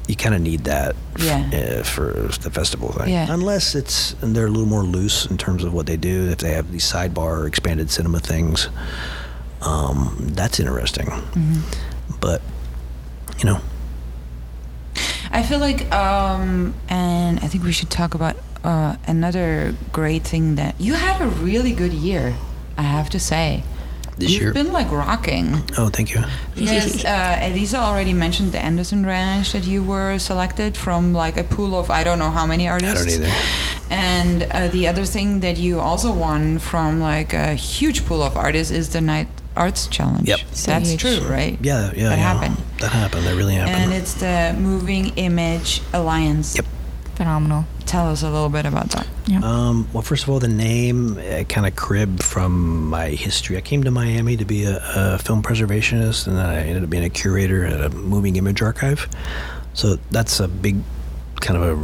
You 0.08 0.16
kind 0.16 0.34
of 0.34 0.40
need 0.42 0.64
that 0.64 0.94
Yeah. 1.18 1.78
uh, 1.80 1.82
for 1.84 2.12
the 2.42 2.50
festival 2.50 2.90
thing. 2.92 3.10
Yeah. 3.10 3.26
Unless 3.32 3.74
it's 3.74 4.14
and 4.20 4.34
they're 4.36 4.46
a 4.46 4.50
little 4.50 4.66
more 4.68 4.82
loose 4.82 5.24
in 5.26 5.38
terms 5.38 5.64
of 5.64 5.72
what 5.72 5.86
they 5.86 5.96
do. 5.96 6.28
If 6.28 6.38
they 6.38 6.52
have 6.52 6.70
these 6.72 6.84
sidebar 6.84 7.46
expanded 7.46 7.90
cinema 7.90 8.18
things, 8.20 8.68
um, 9.62 10.16
that's 10.34 10.58
interesting. 10.60 11.06
Mm-hmm. 11.06 11.60
But 12.20 12.42
you 13.38 13.44
know, 13.46 13.60
I 15.30 15.42
feel 15.42 15.60
like, 15.60 15.90
um, 15.92 16.74
and 16.88 17.38
I 17.40 17.46
think 17.46 17.64
we 17.64 17.72
should 17.72 17.88
talk 17.90 18.14
about 18.14 18.36
uh, 18.64 18.96
another 19.06 19.74
great 19.92 20.24
thing 20.24 20.56
that 20.56 20.78
you 20.80 20.94
had 20.94 21.22
a 21.22 21.26
really 21.28 21.72
good 21.72 21.92
year. 21.92 22.36
I 22.76 22.82
have 22.82 23.08
to 23.10 23.20
say. 23.20 23.62
This 24.18 24.32
You've 24.32 24.42
year. 24.42 24.52
been 24.52 24.72
like 24.72 24.90
rocking. 24.90 25.54
Oh, 25.78 25.88
thank 25.88 26.14
you. 26.14 26.22
Because 26.54 27.04
uh, 27.04 27.38
Elisa 27.42 27.78
already 27.78 28.12
mentioned 28.12 28.52
the 28.52 28.58
Anderson 28.58 29.06
Ranch 29.06 29.52
that 29.52 29.64
you 29.64 29.82
were 29.82 30.18
selected 30.18 30.76
from 30.76 31.14
like 31.14 31.36
a 31.38 31.44
pool 31.44 31.74
of 31.74 31.90
I 31.90 32.04
don't 32.04 32.18
know 32.18 32.30
how 32.30 32.46
many 32.46 32.68
artists. 32.68 33.06
I 33.06 33.10
don't 33.10 33.22
either. 33.22 33.32
And 33.90 34.42
uh, 34.44 34.68
the 34.68 34.86
other 34.88 35.04
thing 35.04 35.40
that 35.40 35.56
you 35.56 35.80
also 35.80 36.12
won 36.12 36.58
from 36.58 37.00
like 37.00 37.32
a 37.32 37.54
huge 37.54 38.04
pool 38.04 38.22
of 38.22 38.36
artists 38.36 38.70
is 38.70 38.90
the 38.90 39.00
Knight 39.00 39.28
Arts 39.56 39.86
Challenge. 39.86 40.28
Yep. 40.28 40.40
That's 40.66 40.90
huge. 40.90 41.00
true, 41.00 41.20
right? 41.28 41.58
Yeah, 41.60 41.92
yeah. 41.94 42.08
That 42.10 42.18
yeah. 42.18 42.34
happened. 42.34 42.56
That 42.80 42.88
happened. 42.92 43.26
That 43.26 43.36
really 43.36 43.54
happened. 43.54 43.76
And 43.76 43.92
it's 43.92 44.14
the 44.14 44.54
Moving 44.58 45.08
Image 45.16 45.82
Alliance. 45.92 46.56
Yep. 46.56 46.66
Phenomenal. 47.14 47.64
Tell 47.86 48.08
us 48.10 48.22
a 48.22 48.30
little 48.30 48.48
bit 48.48 48.64
about 48.66 48.88
that. 48.90 49.06
Um, 49.44 49.86
well, 49.92 50.02
first 50.02 50.24
of 50.24 50.30
all, 50.30 50.38
the 50.40 50.48
name 50.48 51.18
uh, 51.18 51.44
kind 51.44 51.66
of 51.66 51.76
cribbed 51.76 52.22
from 52.22 52.86
my 52.88 53.08
history. 53.10 53.56
I 53.56 53.60
came 53.60 53.84
to 53.84 53.90
Miami 53.90 54.36
to 54.38 54.44
be 54.44 54.64
a, 54.64 54.82
a 54.94 55.18
film 55.18 55.42
preservationist, 55.42 56.26
and 56.26 56.36
then 56.36 56.46
I 56.46 56.60
ended 56.66 56.84
up 56.84 56.90
being 56.90 57.04
a 57.04 57.10
curator 57.10 57.64
at 57.66 57.80
a 57.80 57.90
moving 57.90 58.36
image 58.36 58.62
archive. 58.62 59.08
So 59.74 59.96
that's 60.10 60.40
a 60.40 60.48
big 60.48 60.76
kind 61.40 61.62
of 61.62 61.78
a 61.78 61.82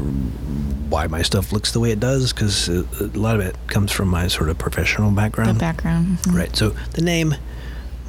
why 0.89 1.07
my 1.09 1.21
stuff 1.23 1.53
looks 1.53 1.73
the 1.73 1.81
way 1.81 1.91
it 1.91 2.01
does, 2.01 2.33
because 2.33 2.69
a, 2.69 2.85
a 3.01 3.05
lot 3.19 3.35
of 3.35 3.43
it 3.43 3.55
comes 3.67 3.93
from 3.93 4.09
my 4.09 4.29
sort 4.29 4.49
of 4.49 4.57
professional 4.59 5.11
The 5.11 5.17
background. 5.17 5.59
background. 5.59 6.19
mhm. 6.23 6.35
Right. 6.35 6.57
So 6.57 6.71
the 6.95 7.03
name 7.03 7.35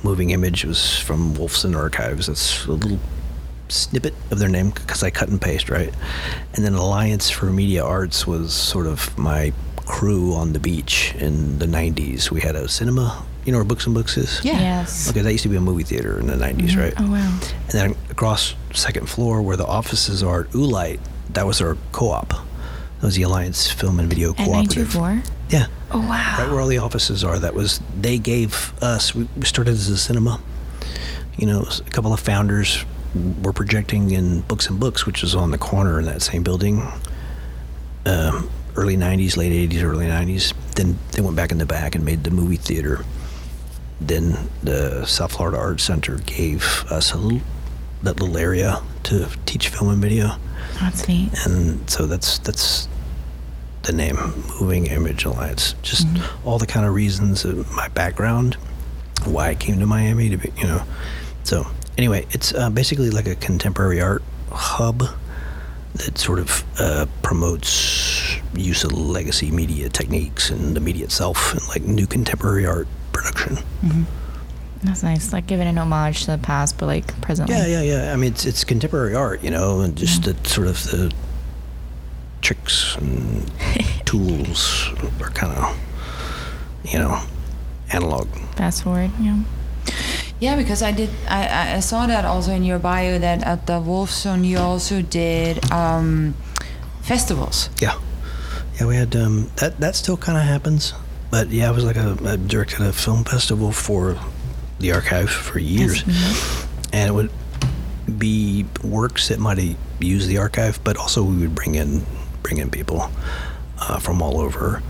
Moving 0.03 0.29
Image 0.29 0.63
was 0.63 0.97
from 0.97 1.33
Wolfson 1.35 1.75
Archives. 1.75 2.27
That's 2.27 2.65
a 2.65 2.71
little 2.71 2.99
snippet 3.69 4.13
of 4.31 4.39
their 4.39 4.49
name 4.49 4.71
because 4.71 5.03
I 5.03 5.09
cut 5.09 5.29
and 5.29 5.41
paste, 5.41 5.69
right? 5.69 5.93
And 6.53 6.65
then 6.65 6.73
Alliance 6.73 7.29
for 7.29 7.45
Media 7.45 7.83
Arts 7.83 8.27
was 8.27 8.53
sort 8.53 8.87
of 8.87 9.17
my 9.17 9.53
crew 9.85 10.33
on 10.33 10.53
the 10.53 10.59
beach 10.59 11.15
in 11.15 11.59
the 11.59 11.65
90s. 11.65 12.29
We 12.31 12.41
had 12.41 12.55
a 12.55 12.67
cinema, 12.67 13.25
you 13.45 13.51
know 13.51 13.57
where 13.57 13.65
Books 13.65 13.85
and 13.85 13.95
Books 13.95 14.17
is? 14.17 14.43
Yeah. 14.43 14.59
Yes. 14.59 15.09
Okay, 15.09 15.21
that 15.21 15.31
used 15.31 15.43
to 15.43 15.49
be 15.49 15.55
a 15.55 15.61
movie 15.61 15.83
theater 15.83 16.19
in 16.19 16.27
the 16.27 16.35
90s, 16.35 16.69
mm-hmm. 16.69 16.79
right? 16.79 16.93
Oh 16.97 17.11
wow. 17.11 17.39
And 17.51 17.71
then 17.71 17.95
across 18.09 18.55
second 18.73 19.09
floor 19.09 19.41
where 19.41 19.57
the 19.57 19.65
offices 19.65 20.21
are 20.23 20.41
at 20.41 20.49
Oolite, 20.51 20.99
that 21.33 21.45
was 21.45 21.61
our 21.61 21.77
co-op. 21.91 22.29
That 22.29 23.05
was 23.05 23.15
the 23.15 23.23
Alliance 23.23 23.71
Film 23.71 23.99
and 23.99 24.09
Video 24.09 24.31
At 24.31 24.37
Cooperative. 24.37 24.93
924? 24.95 25.33
Yeah 25.49 25.67
Oh 25.91 25.99
wow. 25.99 26.35
right 26.37 26.51
where 26.51 26.61
all 26.61 26.67
the 26.67 26.77
offices 26.77 27.23
are. 27.23 27.39
That 27.39 27.53
was 27.55 27.81
they 27.99 28.17
gave 28.17 28.73
us. 28.81 29.15
We 29.15 29.27
we 29.35 29.45
started 29.45 29.71
as 29.71 29.89
a 29.89 29.97
cinema. 29.97 30.39
You 31.37 31.47
know, 31.47 31.61
a 31.63 31.89
couple 31.89 32.13
of 32.13 32.19
founders 32.19 32.85
were 33.43 33.53
projecting 33.53 34.11
in 34.11 34.41
Books 34.41 34.67
and 34.67 34.79
Books, 34.79 35.05
which 35.05 35.21
was 35.21 35.35
on 35.35 35.51
the 35.51 35.57
corner 35.57 35.99
in 35.99 36.05
that 36.05 36.21
same 36.21 36.43
building. 36.43 36.81
Um, 38.05 38.49
early 38.75 38.97
'90s, 38.97 39.35
late 39.37 39.51
'80s, 39.71 39.83
early 39.83 40.05
'90s. 40.05 40.53
Then 40.75 40.97
they 41.11 41.21
went 41.21 41.35
back 41.35 41.51
in 41.51 41.57
the 41.57 41.65
back 41.65 41.95
and 41.95 42.05
made 42.05 42.23
the 42.23 42.31
movie 42.31 42.55
theater. 42.57 43.03
Then 44.01 44.49
the 44.63 45.05
South 45.05 45.33
Florida 45.33 45.57
Arts 45.57 45.83
Center 45.83 46.17
gave 46.19 46.85
us 46.89 47.11
a 47.13 47.17
little 47.17 47.41
that 48.03 48.19
little 48.19 48.37
area 48.37 48.81
to 49.03 49.27
teach 49.45 49.67
film 49.67 49.89
and 49.89 50.01
video 50.01 50.37
That's 50.79 51.05
neat. 51.07 51.31
and 51.45 51.89
so 51.89 52.07
that's 52.07 52.37
that's 52.39 52.87
the 53.83 53.91
name 53.91 54.15
moving 54.61 54.85
image 54.87 55.25
alliance 55.25 55.73
just 55.81 56.07
all 56.45 56.57
the 56.59 56.65
kind 56.65 56.85
of 56.85 56.93
reasons 56.93 57.43
of 57.43 57.69
my 57.73 57.89
background 57.89 58.55
why 59.25 59.49
i 59.49 59.55
came 59.55 59.79
to 59.79 59.85
miami 59.85 60.29
to 60.29 60.37
be 60.37 60.49
you 60.57 60.63
know 60.63 60.81
so 61.43 61.67
anyway 61.97 62.25
it's 62.31 62.53
uh, 62.53 62.69
basically 62.69 63.09
like 63.09 63.27
a 63.27 63.35
contemporary 63.35 64.01
art 64.01 64.23
hub 64.51 65.03
that 65.95 66.17
sort 66.17 66.39
of 66.39 66.63
uh, 66.79 67.05
promotes 67.23 68.35
use 68.53 68.83
of 68.83 68.91
legacy 68.93 69.51
media 69.51 69.89
techniques 69.89 70.49
and 70.49 70.75
the 70.75 70.79
media 70.79 71.03
itself 71.03 71.53
and 71.53 71.67
like 71.69 71.81
new 71.83 72.07
contemporary 72.07 72.65
art 72.65 72.87
production 73.11 73.57
That's 74.81 75.03
nice. 75.03 75.33
Like 75.33 75.45
giving 75.45 75.67
an 75.67 75.77
homage 75.77 76.23
to 76.23 76.31
the 76.31 76.37
past, 76.37 76.77
but 76.77 76.85
like 76.85 77.19
presently. 77.19 77.53
Yeah, 77.53 77.65
yeah, 77.67 77.81
yeah. 77.81 78.13
I 78.13 78.15
mean, 78.15 78.31
it's 78.31 78.45
it's 78.45 78.63
contemporary 78.63 79.13
art, 79.13 79.43
you 79.43 79.51
know, 79.51 79.81
and 79.81 79.93
just 79.97 80.23
the 80.23 80.37
sort 80.47 80.67
of 80.67 80.81
the 80.83 81.11
tricks 82.41 82.95
and 82.95 83.43
tools 84.05 84.87
are 85.19 85.31
kind 85.31 85.51
of, 85.57 85.77
you 86.85 86.97
know, 86.97 87.21
analog. 87.91 88.29
Fast 88.55 88.83
forward. 88.83 89.11
Yeah. 89.19 89.43
Yeah, 90.39 90.55
because 90.55 90.81
I 90.81 90.91
did. 90.91 91.09
I, 91.27 91.75
I- 91.75 91.79
saw 91.81 92.07
that 92.07 92.23
also 92.25 92.51
in 92.51 92.63
your 92.63 92.79
bio 92.79 93.19
that 93.19 93.43
at 93.43 93.65
the 93.67 93.73
Wolfson 93.81 94.45
you 94.45 94.57
also 94.57 95.01
did 95.01 95.69
um, 95.71 96.33
festivals. 97.01 97.69
Yeah, 97.81 97.97
yeah. 98.79 98.87
We 98.87 98.95
had 98.95 99.15
um, 99.15 99.51
that. 99.57 99.79
That 99.79 99.95
still 99.95 100.15
kind 100.17 100.37
of 100.37 100.43
happens, 100.45 100.93
but 101.29 101.49
yeah, 101.49 101.67
I 101.67 101.71
was 101.71 101.83
like 101.83 101.97
a 101.97 102.17
I 102.25 102.35
directed 102.37 102.81
a 102.81 102.93
film 102.93 103.23
festival 103.25 103.71
for 103.71 104.17
the 104.79 104.93
archive 104.93 105.29
for 105.29 105.59
years, 105.59 106.03
and 106.93 107.09
it 107.09 107.13
would 107.13 107.31
be 108.17 108.65
works 108.83 109.27
that 109.27 109.39
might 109.39 109.75
use 109.99 110.25
the 110.27 110.37
archive, 110.37 110.79
but 110.85 110.95
also 110.97 111.21
we 111.23 111.35
would 111.37 111.53
bring 111.55 111.75
in 111.75 112.05
bring 112.43 112.57
in 112.59 112.69
people 112.69 113.11
uh, 113.81 113.99
from 113.99 114.21
all 114.21 114.39
over, 114.39 114.81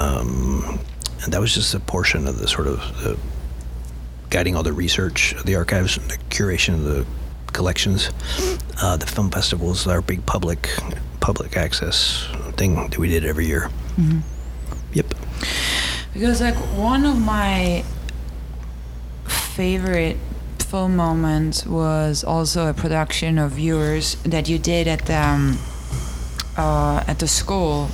um, 0.00 0.80
and 1.22 1.32
that 1.32 1.40
was 1.40 1.54
just 1.54 1.74
a 1.74 1.80
portion 1.80 2.26
of 2.26 2.38
the 2.38 2.48
sort 2.48 2.66
of 2.66 2.78
the 3.02 3.16
guiding 4.30 4.56
all 4.56 4.62
the 4.62 4.72
research 4.72 5.34
the 5.44 5.56
archives, 5.56 5.96
the 5.96 6.16
curation 6.30 6.74
of 6.74 6.84
the 6.84 7.06
collections. 7.52 8.10
Uh, 8.80 8.96
the 8.96 9.06
film 9.06 9.30
festivals 9.30 9.86
are 9.86 9.98
a 9.98 10.02
big 10.02 10.24
public 10.24 10.68
public 11.20 11.56
access 11.56 12.26
thing 12.56 12.74
that 12.74 12.98
we 12.98 13.08
did 13.08 13.24
every 13.24 13.46
year. 13.46 13.70
Yep. 14.94 15.14
Because 16.14 16.40
like 16.40 16.56
one 16.76 17.04
of 17.04 17.20
my 17.20 17.84
favorite 19.26 20.16
film 20.58 20.96
moments 20.96 21.66
was 21.66 22.24
also 22.24 22.68
a 22.68 22.74
production 22.74 23.38
of 23.38 23.58
yours 23.58 24.14
that 24.24 24.48
you 24.48 24.58
did 24.58 24.86
at 24.88 25.06
the 25.06 25.16
um, 25.16 25.58
uh, 26.56 27.04
at 27.06 27.18
the 27.18 27.28
school. 27.28 27.88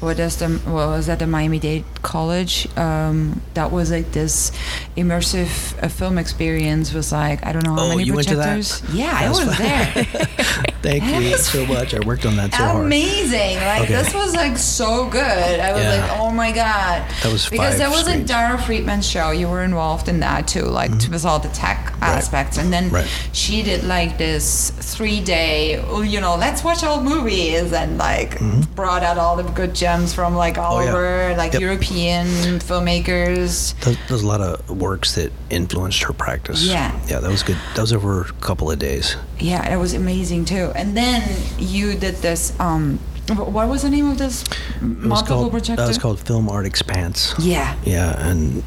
What 0.00 0.18
is 0.18 0.36
the 0.38 0.48
what 0.48 0.88
was 0.88 1.06
that 1.08 1.18
the 1.18 1.26
Miami 1.26 1.58
Dade 1.58 1.84
College? 2.00 2.66
Um, 2.78 3.42
that 3.52 3.70
was 3.70 3.90
like 3.90 4.12
this 4.12 4.50
immersive 4.96 5.82
uh, 5.82 5.88
film 5.88 6.16
experience. 6.16 6.94
Was 6.94 7.12
like 7.12 7.44
I 7.44 7.52
don't 7.52 7.64
know 7.64 7.74
how 7.74 7.82
Oh, 7.84 7.88
many 7.90 8.04
you 8.04 8.14
went 8.14 8.26
to 8.28 8.36
that? 8.36 8.54
projectors. 8.54 8.82
Yeah, 8.94 9.10
That 9.12 9.22
I 9.24 9.28
was 9.28 9.44
was 9.46 9.58
there. 9.58 9.86
Thank 10.82 11.02
That 11.04 11.22
you 11.22 11.36
so 11.36 11.66
much. 11.66 11.92
I 11.92 12.00
worked 12.00 12.24
on 12.24 12.36
that 12.36 12.52
so 12.54 12.64
hard. 12.64 12.86
Amazing! 12.86 13.56
Like 13.58 13.82
Okay. 13.82 13.92
this 13.92 14.14
was 14.14 14.34
like 14.34 14.56
so 14.56 15.08
good. 15.10 15.20
I 15.60 15.72
was 15.74 15.82
Yeah. 15.82 16.00
like, 16.00 16.18
oh 16.18 16.30
my 16.30 16.50
god. 16.52 17.04
That 17.22 17.30
was 17.30 17.48
because 17.50 17.76
that 17.76 17.90
was 17.90 18.04
like 18.06 18.12
screens. 18.14 18.30
Dara 18.30 18.58
Friedman's 18.58 19.06
show. 19.06 19.32
You 19.32 19.48
were 19.48 19.62
involved 19.62 20.08
in 20.08 20.20
that 20.20 20.48
too, 20.48 20.62
like 20.64 20.90
with 21.10 21.26
all 21.26 21.38
the 21.38 21.50
tech 21.50 21.89
aspects. 22.00 22.58
And 22.58 22.72
then 22.72 22.80
Mm-hmm. 22.80 22.94
Right. 22.94 23.08
she 23.32 23.62
did 23.62 23.84
like 23.84 24.16
this 24.18 24.70
three 24.70 25.20
day, 25.20 25.74
you 26.04 26.20
know, 26.20 26.36
let's 26.36 26.64
watch 26.64 26.82
old 26.82 27.04
movies 27.04 27.72
and 27.72 27.98
like 27.98 28.38
brought 28.74 29.02
out 29.02 29.18
all 29.18 29.36
the 29.36 29.42
good 29.42 29.74
gems 29.74 30.14
from 30.14 30.34
like 30.34 30.56
all 30.58 30.78
Mm-hmm. 30.78 30.94
Oh, 30.94 31.00
yeah. 31.00 31.28
over, 31.30 31.36
like 31.36 31.52
Yep. 31.52 31.60
European 31.62 32.26
filmmakers. 32.60 33.74
There's, 33.80 33.96
there's 34.08 34.22
a 34.22 34.26
lot 34.26 34.40
of 34.40 34.70
works 34.70 35.14
that 35.16 35.32
influenced 35.50 36.02
her 36.04 36.12
practice. 36.12 36.64
Yeah. 36.64 36.98
Yeah, 37.08 37.20
that 37.20 37.30
was 37.30 37.42
good. 37.42 37.56
That 37.74 37.82
was 37.82 37.92
over 37.92 38.22
a 38.22 38.32
couple 38.40 38.70
of 38.70 38.78
days. 38.78 39.16
Yeah, 39.38 39.72
it 39.72 39.76
was 39.76 39.94
amazing 39.94 40.44
too. 40.46 40.72
And 40.74 40.96
then 40.96 41.22
you 41.58 41.94
did 41.94 42.16
this. 42.16 42.58
Um, 42.60 42.98
what 43.30 43.68
was 43.68 43.82
the 43.82 43.90
name 43.90 44.08
of 44.10 44.18
this 44.18 44.44
multiple 44.80 45.36
called, 45.42 45.52
projector? 45.52 45.82
That 45.82 45.88
was 45.88 45.98
called 45.98 46.18
Film 46.20 46.48
Art 46.48 46.66
Expanse. 46.66 47.34
Yeah. 47.38 47.76
Yeah, 47.84 48.28
and 48.28 48.62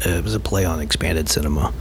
it 0.00 0.22
was 0.24 0.34
a 0.34 0.40
play 0.40 0.64
on 0.64 0.80
expanded 0.80 1.28
cinema. 1.28 1.72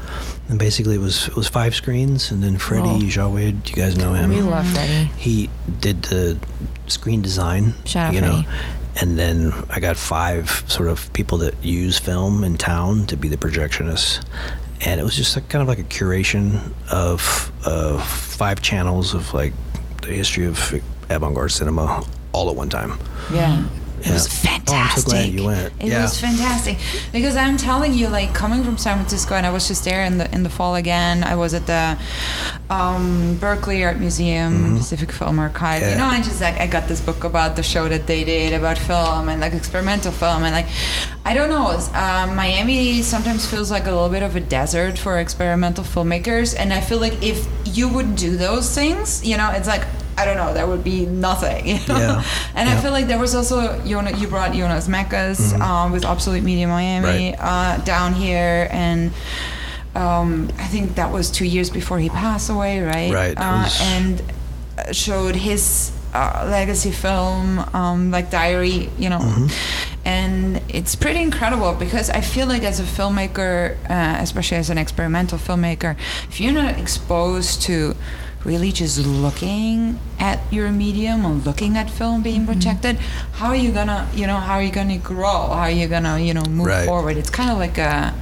And 0.47 0.59
basically, 0.59 0.95
it 0.95 0.99
was 0.99 1.27
it 1.27 1.35
was 1.35 1.47
five 1.47 1.73
screens, 1.73 2.31
and 2.31 2.43
then 2.43 2.57
Freddie 2.57 2.83
Oh. 2.87 2.99
Jawed, 3.09 3.67
you 3.69 3.75
guys 3.75 3.97
know 3.97 4.13
him. 4.13 4.29
We 4.29 4.41
love 4.41 4.67
Freddie. 4.67 5.09
He 5.17 5.49
did 5.79 6.03
the 6.03 6.37
screen 6.87 7.21
design. 7.23 7.73
Shout 7.85 8.09
out 8.09 8.13
you 8.13 8.21
know, 8.21 8.43
and 9.01 9.17
then 9.17 9.51
I 9.71 9.79
got 9.79 9.97
five 9.97 10.63
sort 10.67 10.87
of 10.89 11.11
people 11.13 11.39
that 11.39 11.55
use 11.63 11.97
film 11.97 12.43
in 12.43 12.57
town 12.57 13.07
to 13.07 13.17
be 13.17 13.27
the 13.27 13.37
projectionists, 13.37 14.23
and 14.81 15.01
it 15.01 15.03
was 15.03 15.15
just 15.15 15.35
like, 15.35 15.49
kind 15.49 15.63
of 15.63 15.67
like 15.67 15.79
a 15.79 15.83
curation 15.83 16.73
of 16.91 17.51
of 17.65 18.03
five 18.07 18.61
channels 18.61 19.15
of 19.15 19.33
like 19.33 19.53
the 20.03 20.09
history 20.13 20.45
of 20.45 20.75
avant-garde 21.09 21.51
cinema 21.51 22.03
all 22.33 22.49
at 22.51 22.55
one 22.55 22.69
time. 22.69 22.99
Yeah. 23.33 23.63
It 24.01 24.11
was 24.11 24.27
fantastic. 24.27 24.73
Oh, 24.73 24.75
I'm 24.75 24.97
so 24.99 25.09
glad 25.09 25.29
you 25.29 25.45
went. 25.45 25.73
It 25.79 25.87
Yeah. 25.87 26.01
was 26.03 26.19
fantastic 26.19 26.77
because 27.11 27.35
I'm 27.35 27.57
telling 27.57 27.93
you, 27.93 28.07
like 28.07 28.33
coming 28.33 28.63
from 28.63 28.77
San 28.77 28.97
Francisco, 28.97 29.35
and 29.35 29.45
I 29.45 29.49
was 29.51 29.67
just 29.67 29.83
there 29.83 30.03
in 30.03 30.17
the 30.17 30.31
in 30.33 30.43
the 30.43 30.49
fall 30.49 30.75
again. 30.75 31.23
I 31.23 31.35
was 31.35 31.53
at 31.53 31.65
the 31.67 31.97
um, 32.69 33.37
Berkeley 33.39 33.83
Art 33.83 33.97
Museum, 33.99 34.77
Pacific 34.77 35.11
Film 35.11 35.39
Archive. 35.39 35.81
You 35.81 35.87
Mm-hmm. 35.89 35.99
Know, 35.99 36.05
I 36.05 36.17
just 36.21 36.41
like 36.41 36.59
I 36.59 36.67
got 36.67 36.87
this 36.87 37.01
book 37.01 37.23
about 37.23 37.55
the 37.55 37.63
show 37.63 37.87
that 37.89 38.05
they 38.07 38.23
did 38.23 38.53
about 38.53 38.77
film 38.77 39.29
and 39.29 39.39
like 39.41 39.53
experimental 39.53 40.11
film, 40.11 40.43
and 40.43 40.53
like 40.53 40.67
I 41.27 41.33
don't 41.33 41.49
know, 41.49 41.71
um, 41.95 42.35
Miami 42.35 43.01
sometimes 43.01 43.49
feels 43.49 43.71
like 43.71 43.87
a 43.87 43.91
little 43.91 44.09
bit 44.09 44.21
of 44.21 44.35
a 44.35 44.39
desert 44.39 44.97
for 44.99 45.17
experimental 45.17 45.83
filmmakers, 45.83 46.55
and 46.57 46.71
I 46.71 46.81
feel 46.81 46.99
like 46.99 47.21
if 47.23 47.47
you 47.65 47.89
would 47.89 48.15
do 48.15 48.37
those 48.37 48.73
things, 48.75 49.25
you 49.25 49.35
know, 49.35 49.49
it's 49.51 49.67
like 49.67 49.85
I 50.17 50.23
don't 50.23 50.37
know, 50.37 50.53
there 50.53 50.65
would 50.67 50.83
be 50.83 51.05
nothing. 51.07 51.67
You 51.67 51.79
know? 51.87 51.97
Yeah. 51.99 52.23
And 52.55 52.69
I 52.69 52.79
feel 52.79 52.91
like 52.91 53.07
there 53.07 53.19
was 53.19 53.35
also 53.35 53.81
Jonas, 53.85 54.21
you 54.21 54.27
brought 54.29 54.53
Jonas 54.53 54.87
Mekas 54.87 55.59
um, 55.59 55.91
with 55.91 56.05
Obsolete 56.05 56.43
Media 56.43 56.67
Miami 56.67 57.31
Right. 57.31 57.35
uh, 57.39 57.77
down 57.83 58.13
here, 58.13 58.69
and 58.71 59.11
um, 59.95 60.49
I 60.59 60.67
think 60.67 60.95
that 60.95 61.11
was 61.11 61.31
two 61.31 61.45
years 61.45 61.69
before 61.69 61.97
he 61.99 62.09
passed 62.09 62.49
away, 62.49 62.79
right? 62.81 63.11
Right, 63.11 63.35
Uh, 63.37 63.67
and 63.81 64.21
uh, 64.77 64.91
showed 64.93 65.35
his 65.35 65.91
uh, 66.13 66.45
legacy 66.49 66.91
film, 66.91 67.59
um, 67.73 68.11
like 68.11 68.29
Diary, 68.29 68.89
you 68.99 69.09
know. 69.09 69.19
Mm-hmm. 69.19 69.94
And 70.05 70.61
it's 70.69 70.95
pretty 70.95 71.19
incredible 71.21 71.73
because 71.73 72.09
I 72.11 72.21
feel 72.21 72.45
like 72.47 72.63
as 72.63 72.79
a 72.79 72.83
filmmaker, 72.83 73.75
uh, 73.89 74.21
especially 74.21 74.57
as 74.57 74.69
an 74.69 74.77
experimental 74.77 75.37
filmmaker, 75.39 75.97
if 76.29 76.39
you're 76.39 76.53
not 76.53 76.77
exposed 76.77 77.63
to 77.63 77.95
really 78.43 78.71
just 78.71 78.99
looking 78.99 79.99
at 80.19 80.39
your 80.53 80.71
medium 80.71 81.25
or 81.25 81.31
looking 81.33 81.75
at 81.77 81.89
film 81.89 82.21
being 82.21 82.41
Mm-hmm. 82.41 82.51
projected, 82.51 82.97
how 83.33 83.47
are 83.47 83.55
you 83.55 83.71
gonna, 83.71 84.07
you 84.13 84.27
know, 84.27 84.37
how 84.37 84.53
are 84.53 84.61
you 84.63 84.71
gonna 84.71 84.99
grow? 84.99 85.47
How 85.47 85.61
are 85.65 85.71
you 85.71 85.87
gonna, 85.87 86.19
you 86.19 86.35
know, 86.35 86.43
move 86.45 86.67
Right. 86.67 86.85
forward? 86.85 87.17
It's 87.17 87.31
kind 87.31 87.49
of 87.49 87.57
like 87.57 87.79
a, 87.79 88.13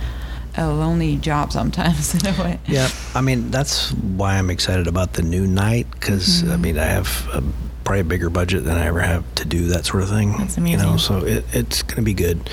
a 0.55 0.67
lonely 0.69 1.17
job 1.17 1.51
sometimes 1.51 2.15
in 2.23 2.25
a 2.33 2.41
way. 2.41 2.59
Yeah, 2.65 2.87
I 3.13 3.19
mean 3.19 3.51
that's 3.51 3.91
why 3.91 4.37
I'm 4.37 4.49
excited 4.49 4.87
about 4.87 5.11
the 5.13 5.21
new 5.23 5.45
Knight 5.45 5.87
because 5.91 6.43
Mm-hmm. 6.43 6.51
I 6.53 6.55
mean 6.57 6.77
I 6.79 6.85
have 6.85 7.27
a, 7.33 7.43
probably 7.83 8.01
a 8.01 8.03
bigger 8.05 8.29
budget 8.29 8.63
than 8.63 8.77
I 8.77 8.85
ever 8.87 9.01
have 9.01 9.23
to 9.35 9.45
do 9.45 9.67
that 9.67 9.85
sort 9.85 10.03
of 10.03 10.09
thing. 10.09 10.37
That's 10.37 10.57
You 10.57 10.63
know, 10.77 10.89
amazing. 10.89 10.97
so 10.99 11.25
it, 11.25 11.45
it's 11.53 11.83
going 11.83 11.97
to 11.97 12.01
be 12.03 12.13
good. 12.13 12.49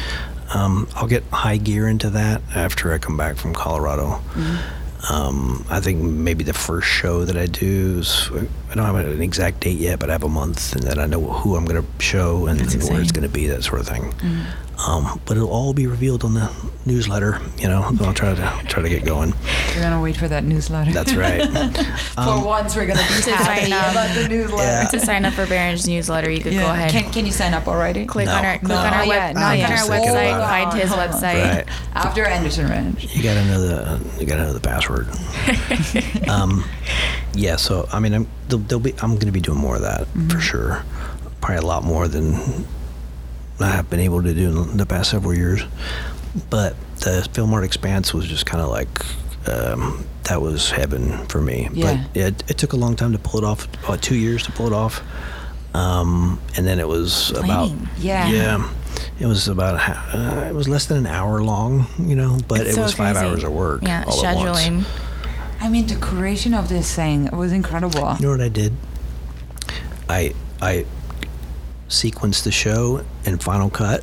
Um, 0.52 0.88
I'll 0.96 1.06
get 1.06 1.22
high 1.30 1.58
gear 1.58 1.86
into 1.88 2.10
that 2.10 2.42
after 2.54 2.92
I 2.92 2.98
come 2.98 3.16
back 3.16 3.36
from 3.36 3.54
Colorado. 3.54 4.20
Mm-hmm. 4.34 5.12
Um, 5.12 5.64
I 5.70 5.80
think 5.80 6.02
maybe 6.02 6.44
the 6.44 6.52
first 6.52 6.86
show 6.86 7.24
that 7.24 7.36
I 7.36 7.46
do 7.46 8.00
is 8.00 8.28
I 8.70 8.74
don't 8.74 8.84
have 8.84 8.96
an 8.96 9.22
exact 9.22 9.60
date 9.60 9.78
yet, 9.78 9.98
but 9.98 10.10
I 10.10 10.12
have 10.12 10.24
a 10.24 10.28
month, 10.28 10.74
and 10.74 10.82
then 10.82 10.98
I 10.98 11.06
know 11.06 11.22
who 11.22 11.56
I'm 11.56 11.64
going 11.64 11.82
to 11.82 11.88
show 12.04 12.46
and 12.46 12.58
where 12.60 12.66
it's. 12.66 12.74
Mm-hmm. 12.76 13.06
going 13.14 13.22
to 13.22 13.28
be, 13.28 13.46
that 13.46 13.64
sort 13.64 13.80
of 13.80 13.88
thing. 13.88 14.12
Um, 14.86 15.20
but 15.26 15.36
it'll 15.36 15.50
all 15.50 15.74
be 15.74 15.86
revealed 15.86 16.24
on 16.24 16.32
the 16.32 16.50
newsletter. 16.86 17.38
You 17.58 17.68
know, 17.68 17.82
I'll 18.00 18.14
try 18.14 18.34
to 18.34 18.62
try 18.66 18.82
to 18.82 18.88
get 18.88 19.04
going. 19.04 19.34
We're 19.76 19.82
gonna 19.82 20.00
wait 20.00 20.16
for 20.16 20.26
that 20.28 20.42
newsletter. 20.44 20.90
That's 20.92 21.12
right. 21.14 21.42
For 22.14 22.44
once, 22.44 22.74
we're 22.74 22.86
gonna 22.86 23.00
be 23.00 23.22
To 23.24 23.30
happy 23.36 23.62
sign 23.68 23.72
up. 23.74 23.90
about 23.92 24.14
the 24.14 24.28
newsletter. 24.28 24.62
Yeah. 24.62 24.88
to 24.88 25.00
sign 25.00 25.24
up 25.26 25.34
for 25.34 25.46
Barron's 25.46 25.86
newsletter, 25.86 26.30
you 26.30 26.40
could 26.40 26.54
Yeah. 26.54 26.62
go 26.62 26.70
ahead. 26.70 26.90
Can, 26.92 27.12
can 27.12 27.26
you 27.26 27.32
sign 27.32 27.52
up 27.52 27.68
already? 27.68 28.06
click 28.06 28.26
No. 28.26 28.34
on 28.36 28.44
our 28.44 28.58
click 28.58 28.68
No. 28.70 28.76
on 28.78 28.86
our, 28.86 28.90
Not 28.90 29.08
web, 29.08 29.16
yet, 29.16 29.34
not 29.34 29.52
on 29.52 29.58
yet. 29.58 29.70
our 29.70 29.76
website, 29.86 30.48
find 30.48 30.80
his 30.80 30.90
website. 30.90 31.54
Right. 31.56 31.64
After 31.94 32.24
Anderson 32.24 32.68
Ranch. 32.68 33.14
You 33.14 33.22
gotta 33.22 33.44
know 33.44 33.60
the 33.60 34.00
you 34.20 34.26
gotta 34.26 34.42
know 34.44 34.52
the 34.54 34.60
password. 34.60 35.08
um, 36.28 36.64
yeah. 37.34 37.56
So 37.56 37.86
I 37.92 38.00
mean, 38.00 38.14
I'm 38.14 38.26
there'll, 38.48 38.64
there'll 38.64 38.80
be 38.82 38.94
I'm 39.02 39.16
gonna 39.18 39.32
be 39.32 39.40
doing 39.40 39.58
more 39.58 39.76
of 39.76 39.82
that 39.82 40.06
for 40.30 40.40
sure. 40.40 40.84
Probably 41.40 41.56
a 41.56 41.62
lot 41.66 41.84
more 41.84 42.08
than 42.08 42.64
I 43.62 43.68
have 43.70 43.88
been 43.90 44.00
able 44.00 44.22
to 44.22 44.34
do 44.34 44.62
in 44.70 44.76
the 44.76 44.86
past 44.86 45.10
several 45.10 45.34
years. 45.34 45.62
But 46.48 46.76
the 47.00 47.28
Film 47.32 47.52
Art 47.52 47.64
Expanse 47.64 48.14
was 48.14 48.26
just 48.26 48.46
kind 48.46 48.62
of 48.62 48.70
like 48.70 48.88
um, 49.48 50.04
that 50.24 50.40
was 50.40 50.70
heaven 50.70 51.26
for 51.26 51.40
me. 51.40 51.68
Yeah. 51.72 52.04
But 52.12 52.16
it, 52.16 52.50
it 52.50 52.58
took 52.58 52.72
a 52.72 52.76
long 52.76 52.94
time 52.96 53.12
to 53.12 53.18
pull 53.18 53.38
it 53.42 53.44
off. 53.44 53.66
About 53.84 54.00
two 54.02 54.14
years 54.14 54.44
to 54.44 54.52
pull 54.52 54.66
it 54.68 54.72
off. 54.72 55.02
Um, 55.74 56.40
and 56.56 56.66
then 56.66 56.78
it 56.80 56.86
was 56.88 57.30
about 57.32 57.70
Yeah. 57.98 58.28
yeah. 58.28 58.70
It 59.18 59.26
was 59.26 59.48
about 59.48 59.74
uh, 60.14 60.46
it 60.48 60.54
was 60.54 60.68
less 60.68 60.86
than 60.86 60.98
an 60.98 61.06
hour 61.06 61.42
long, 61.42 61.86
you 61.98 62.16
know, 62.16 62.38
but 62.48 62.60
It's 62.60 62.70
it 62.70 62.74
so 62.74 62.82
was 62.82 62.94
five 62.94 63.16
crazy. 63.16 63.28
hours 63.28 63.44
of 63.44 63.52
work. 63.52 63.82
Yeah, 63.82 64.04
all 64.06 64.24
At 64.24 64.36
once. 64.36 64.58
scheduling. 64.60 64.84
I 65.60 65.68
mean, 65.68 65.86
the 65.86 65.96
creation 65.96 66.54
of 66.54 66.68
this 66.68 66.94
thing 66.94 67.28
was 67.36 67.52
incredible. 67.52 68.16
You 68.18 68.26
know 68.26 68.30
what 68.32 68.40
I 68.40 68.48
did? 68.48 68.72
I 70.08 70.32
I 70.62 70.86
sequenced 71.90 72.44
the 72.44 72.52
show 72.52 73.04
in 73.26 73.36
Final 73.38 73.68
Cut. 73.68 74.02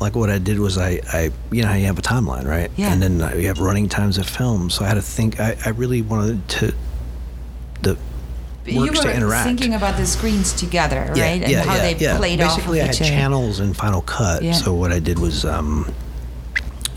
Like 0.00 0.14
what 0.14 0.30
I 0.30 0.38
did 0.38 0.58
was 0.60 0.78
I, 0.78 1.00
I 1.12 1.30
you 1.50 1.62
know 1.62 1.68
how 1.68 1.74
you 1.74 1.86
have 1.86 1.98
a 1.98 2.02
timeline, 2.02 2.46
right? 2.46 2.70
Yeah. 2.76 2.92
And 2.92 3.02
then 3.02 3.18
you 3.38 3.48
have 3.48 3.58
running 3.58 3.88
times 3.88 4.16
of 4.16 4.28
film. 4.28 4.70
So 4.70 4.84
I 4.84 4.88
had 4.88 4.94
to 4.94 5.02
think. 5.02 5.40
I, 5.40 5.56
I 5.66 5.70
really 5.70 6.00
wanted 6.02 6.48
to 6.48 6.72
the 7.82 7.98
you 8.64 8.80
were 8.82 8.88
to 8.88 9.12
interact. 9.14 9.46
thinking 9.46 9.74
about 9.74 9.96
the 9.96 10.06
screens 10.06 10.52
together, 10.52 11.10
Yeah, 11.16 11.24
right? 11.24 11.42
And 11.42 11.50
yeah, 11.50 11.62
how 11.64 11.74
yeah, 11.76 11.80
they 11.82 11.96
yeah. 11.96 12.16
played 12.18 12.38
Basically, 12.38 12.80
off 12.80 12.84
I 12.84 12.90
of 12.90 12.94
had 12.94 12.94
each 12.94 13.00
other. 13.00 13.10
channels 13.10 13.60
in 13.60 13.72
Final 13.74 14.02
Cut. 14.02 14.42
Yeah. 14.42 14.52
So 14.52 14.74
what 14.74 14.92
I 14.92 14.98
did 15.00 15.18
was, 15.18 15.44
um, 15.46 15.90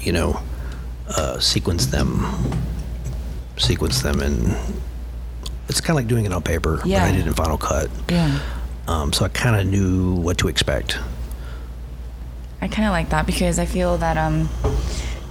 you 0.02 0.12
know, 0.12 0.42
uh, 1.08 1.40
sequence 1.40 1.86
them, 1.88 2.26
sequence 3.58 4.02
them, 4.02 4.20
and 4.20 4.56
it's 5.70 5.80
kind 5.82 5.92
of 5.92 5.96
like 5.96 6.08
doing 6.08 6.26
it 6.26 6.34
on 6.34 6.42
paper. 6.44 6.78
But 6.84 6.92
I 6.92 7.12
did 7.14 7.26
in 7.26 7.34
Final 7.34 7.58
Cut. 7.58 7.90
Yeah. 8.10 8.38
Um, 8.92 9.14
so 9.14 9.24
I 9.24 9.30
kind 9.30 9.56
of 9.56 9.66
knew 9.68 10.16
what 10.16 10.38
to 10.40 10.50
expect. 10.50 11.00
I 12.62 12.68
kind 12.68 12.86
of 12.88 12.92
like 12.92 13.10
that 13.10 13.26
because 13.26 13.58
I 13.58 13.66
feel 13.66 13.98
that 13.98 14.18
um, 14.18 14.50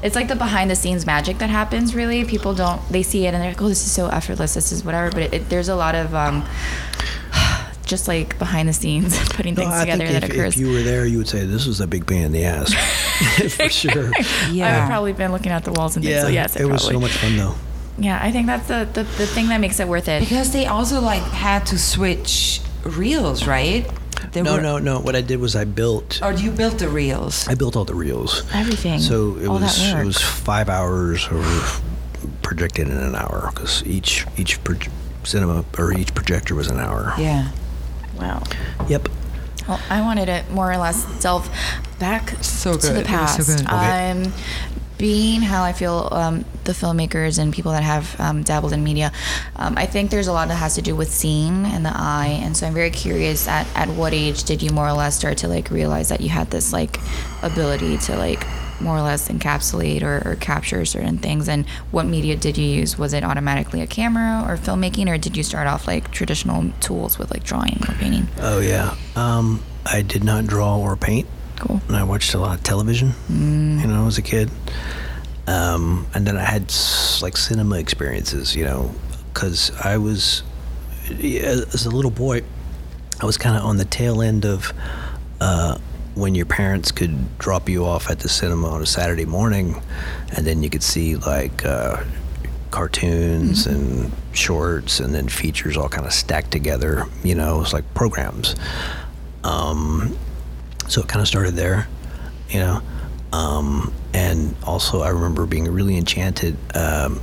it's 0.02 0.16
like 0.16 0.28
the 0.28 0.34
behind 0.34 0.70
the 0.70 0.74
scenes 0.76 1.04
magic 1.04 1.38
that 1.38 1.50
happens. 1.50 1.94
Really, 1.94 2.24
people 2.24 2.54
don't 2.54 2.80
they 2.90 3.02
see 3.02 3.26
it 3.26 3.34
and 3.34 3.42
they're 3.42 3.50
like, 3.50 3.60
oh, 3.60 3.68
this 3.68 3.84
is 3.84 3.92
so 3.92 4.08
effortless. 4.08 4.54
This 4.54 4.72
is 4.72 4.82
whatever. 4.82 5.10
But 5.10 5.22
it, 5.24 5.34
it, 5.34 5.48
there's 5.50 5.68
a 5.68 5.76
lot 5.76 5.94
of 5.94 6.14
um, 6.14 6.44
just 7.84 8.08
like 8.08 8.38
behind 8.38 8.66
the 8.66 8.72
scenes 8.72 9.18
putting 9.28 9.54
No, 9.54 9.62
things 9.62 9.74
I 9.74 9.80
together 9.80 10.06
think 10.06 10.20
that 10.20 10.24
if, 10.24 10.30
occurs. 10.30 10.54
if 10.54 10.60
you 10.60 10.72
were 10.72 10.80
there, 10.82 11.04
you 11.04 11.18
would 11.18 11.28
say 11.28 11.44
this 11.44 11.66
was 11.66 11.80
a 11.82 11.86
big 11.86 12.06
pain 12.06 12.22
in 12.22 12.32
the 12.32 12.44
ass, 12.46 12.72
for 13.54 13.68
sure. 13.68 14.10
Yeah. 14.50 14.82
I've 14.82 14.88
probably 14.88 15.12
been 15.12 15.32
looking 15.32 15.52
at 15.52 15.64
the 15.64 15.72
walls 15.72 15.96
and 15.96 16.04
things. 16.04 16.14
Yeah, 16.14 16.22
so 16.22 16.28
yes, 16.28 16.56
it 16.56 16.64
was 16.64 16.82
so 16.82 16.98
much 16.98 17.12
fun 17.18 17.36
though. 17.36 17.54
Yeah, 17.98 18.18
I 18.22 18.32
think 18.32 18.46
that's 18.46 18.66
the, 18.68 18.88
the 18.94 19.02
the 19.02 19.26
thing 19.26 19.48
that 19.48 19.60
makes 19.60 19.78
it 19.78 19.86
worth 19.86 20.08
it. 20.08 20.20
Because 20.20 20.50
they 20.52 20.64
also 20.64 21.02
like 21.02 21.20
had 21.20 21.66
to 21.66 21.78
switch 21.78 22.62
reels, 22.84 23.46
right? 23.46 23.86
They 24.32 24.42
No, 24.42 24.54
were- 24.56 24.60
no, 24.60 24.78
no. 24.78 25.00
What 25.00 25.16
I 25.16 25.22
did 25.22 25.40
was 25.40 25.56
I 25.56 25.64
built. 25.64 26.20
Or 26.22 26.32
you 26.32 26.50
built 26.50 26.78
the 26.78 26.88
reels. 26.88 27.48
I 27.48 27.54
built 27.54 27.74
all 27.76 27.84
the 27.84 27.94
reels. 27.94 28.42
Everything. 28.52 29.00
So 29.00 29.36
it 29.38 29.46
all 29.48 29.58
was 29.58 29.76
that 29.78 30.00
it 30.02 30.04
was 30.06 30.18
five 30.20 30.68
hours 30.68 31.26
or 31.28 31.44
projected 32.42 32.88
in 32.88 32.96
an 32.96 33.14
hour 33.14 33.50
because 33.54 33.82
each 33.86 34.26
each 34.36 34.62
proj- 34.64 34.90
cinema 35.24 35.64
or 35.78 35.92
each 35.92 36.14
projector 36.14 36.54
was 36.54 36.68
an 36.68 36.78
hour. 36.78 37.14
Yeah. 37.18 37.48
wow. 38.18 38.42
Yep. 38.88 39.08
Well, 39.68 39.80
I 39.88 40.00
wanted 40.02 40.26
to 40.26 40.44
more 40.52 40.70
or 40.72 40.76
less 40.76 41.04
delve 41.22 41.48
back 41.98 42.34
So 42.42 42.76
to 42.76 42.86
the 42.92 43.00
It 43.00 43.10
was 43.10 43.10
so 43.10 43.16
past. 43.16 43.38
good. 43.46 43.60
Okay. 43.66 44.10
Um, 44.10 44.32
being 45.00 45.40
how 45.40 45.64
I 45.64 45.72
feel 45.72 46.08
um, 46.12 46.44
the 46.64 46.72
filmmakers 46.72 47.38
and 47.38 47.54
people 47.54 47.72
that 47.72 47.82
have 47.82 48.20
um, 48.20 48.42
dabbled 48.42 48.74
in 48.74 48.84
media, 48.84 49.10
um, 49.56 49.74
I 49.78 49.86
think 49.86 50.10
there's 50.10 50.28
a 50.28 50.32
lot 50.32 50.48
that 50.48 50.56
has 50.56 50.74
to 50.74 50.82
do 50.82 50.94
with 50.94 51.10
seeing 51.10 51.64
and 51.64 51.86
the 51.86 51.92
eye. 51.92 52.38
And 52.42 52.54
so 52.54 52.66
I'm 52.66 52.74
very 52.74 52.90
curious 52.90 53.48
at, 53.48 53.66
at 53.74 53.88
what 53.88 54.12
age 54.12 54.44
did 54.44 54.62
you 54.62 54.70
more 54.70 54.86
or 54.86 54.92
less 54.92 55.16
start 55.16 55.38
to 55.38 55.48
like 55.48 55.70
realize 55.70 56.10
that 56.10 56.20
you 56.20 56.28
had 56.28 56.50
this 56.50 56.70
like 56.70 56.98
ability 57.42 57.96
to 57.96 58.16
like 58.16 58.46
more 58.78 58.96
or 58.96 59.02
less 59.02 59.28
encapsulate 59.28 60.02
or, 60.02 60.22
or 60.26 60.36
capture 60.36 60.84
certain 60.84 61.18
things 61.18 61.48
and 61.48 61.68
what 61.90 62.06
media 62.06 62.34
did 62.34 62.56
you 62.56 62.64
use 62.64 62.96
was 62.96 63.12
it 63.12 63.22
automatically 63.22 63.82
a 63.82 63.86
camera 63.86 64.42
or 64.48 64.56
filmmaking 64.56 65.06
or 65.06 65.18
did 65.18 65.36
you 65.36 65.42
start 65.42 65.66
off 65.66 65.86
like 65.86 66.10
traditional 66.10 66.72
tools 66.80 67.18
with 67.18 67.30
like 67.30 67.44
drawing 67.44 67.78
or 67.88 67.94
painting 67.96 68.26
Oh 68.38 68.60
yeah. 68.60 68.96
Um, 69.16 69.62
I 69.84 70.00
did 70.02 70.24
not 70.24 70.46
draw 70.46 70.78
or 70.78 70.96
paint. 70.96 71.26
Cool 71.60 71.80
And 71.88 71.96
I 71.96 72.02
watched 72.02 72.34
a 72.34 72.38
lot 72.38 72.58
of 72.58 72.64
television. 72.64 73.14
You 73.28 73.86
know, 73.86 74.06
as 74.06 74.18
a 74.18 74.22
kid. 74.22 74.50
Um, 75.46 76.06
and 76.14 76.26
then 76.26 76.36
I 76.36 76.44
had 76.44 76.72
like 77.22 77.36
cinema 77.36 77.78
experiences. 77.78 78.56
You 78.56 78.64
know, 78.64 78.94
because 79.32 79.70
I 79.80 79.98
was 79.98 80.42
as 81.10 81.86
a 81.86 81.90
little 81.90 82.10
boy, 82.10 82.42
I 83.20 83.26
was 83.26 83.36
kind 83.36 83.56
of 83.56 83.64
on 83.64 83.76
the 83.76 83.84
tail 83.84 84.22
end 84.22 84.44
of 84.44 84.72
uh, 85.40 85.78
when 86.14 86.34
your 86.34 86.46
parents 86.46 86.92
could 86.92 87.38
drop 87.38 87.68
you 87.68 87.84
off 87.84 88.10
at 88.10 88.20
the 88.20 88.28
cinema 88.28 88.68
on 88.68 88.82
a 88.82 88.86
Saturday 88.86 89.24
morning, 89.24 89.80
and 90.36 90.46
then 90.46 90.62
you 90.62 90.70
could 90.70 90.82
see 90.82 91.16
like 91.16 91.64
uh, 91.64 92.02
cartoons 92.70 93.66
and 93.66 94.12
shorts 94.32 95.00
and 95.00 95.14
then 95.14 95.28
features 95.28 95.76
all 95.76 95.88
kind 95.88 96.06
of 96.06 96.12
stacked 96.12 96.50
together. 96.50 97.06
You 97.22 97.34
know, 97.34 97.56
it 97.56 97.60
was 97.60 97.72
like 97.72 97.94
programs. 97.94 98.54
Um, 99.44 100.16
so 100.90 101.00
it 101.02 101.08
kind 101.08 101.20
of 101.22 101.28
started 101.28 101.54
there, 101.54 101.88
you 102.50 102.58
know. 102.60 102.82
Um, 103.32 103.92
and 104.12 104.54
also, 104.64 105.02
I 105.02 105.08
remember 105.10 105.46
being 105.46 105.64
really 105.70 105.96
enchanted 105.96 106.56
um, 106.76 107.20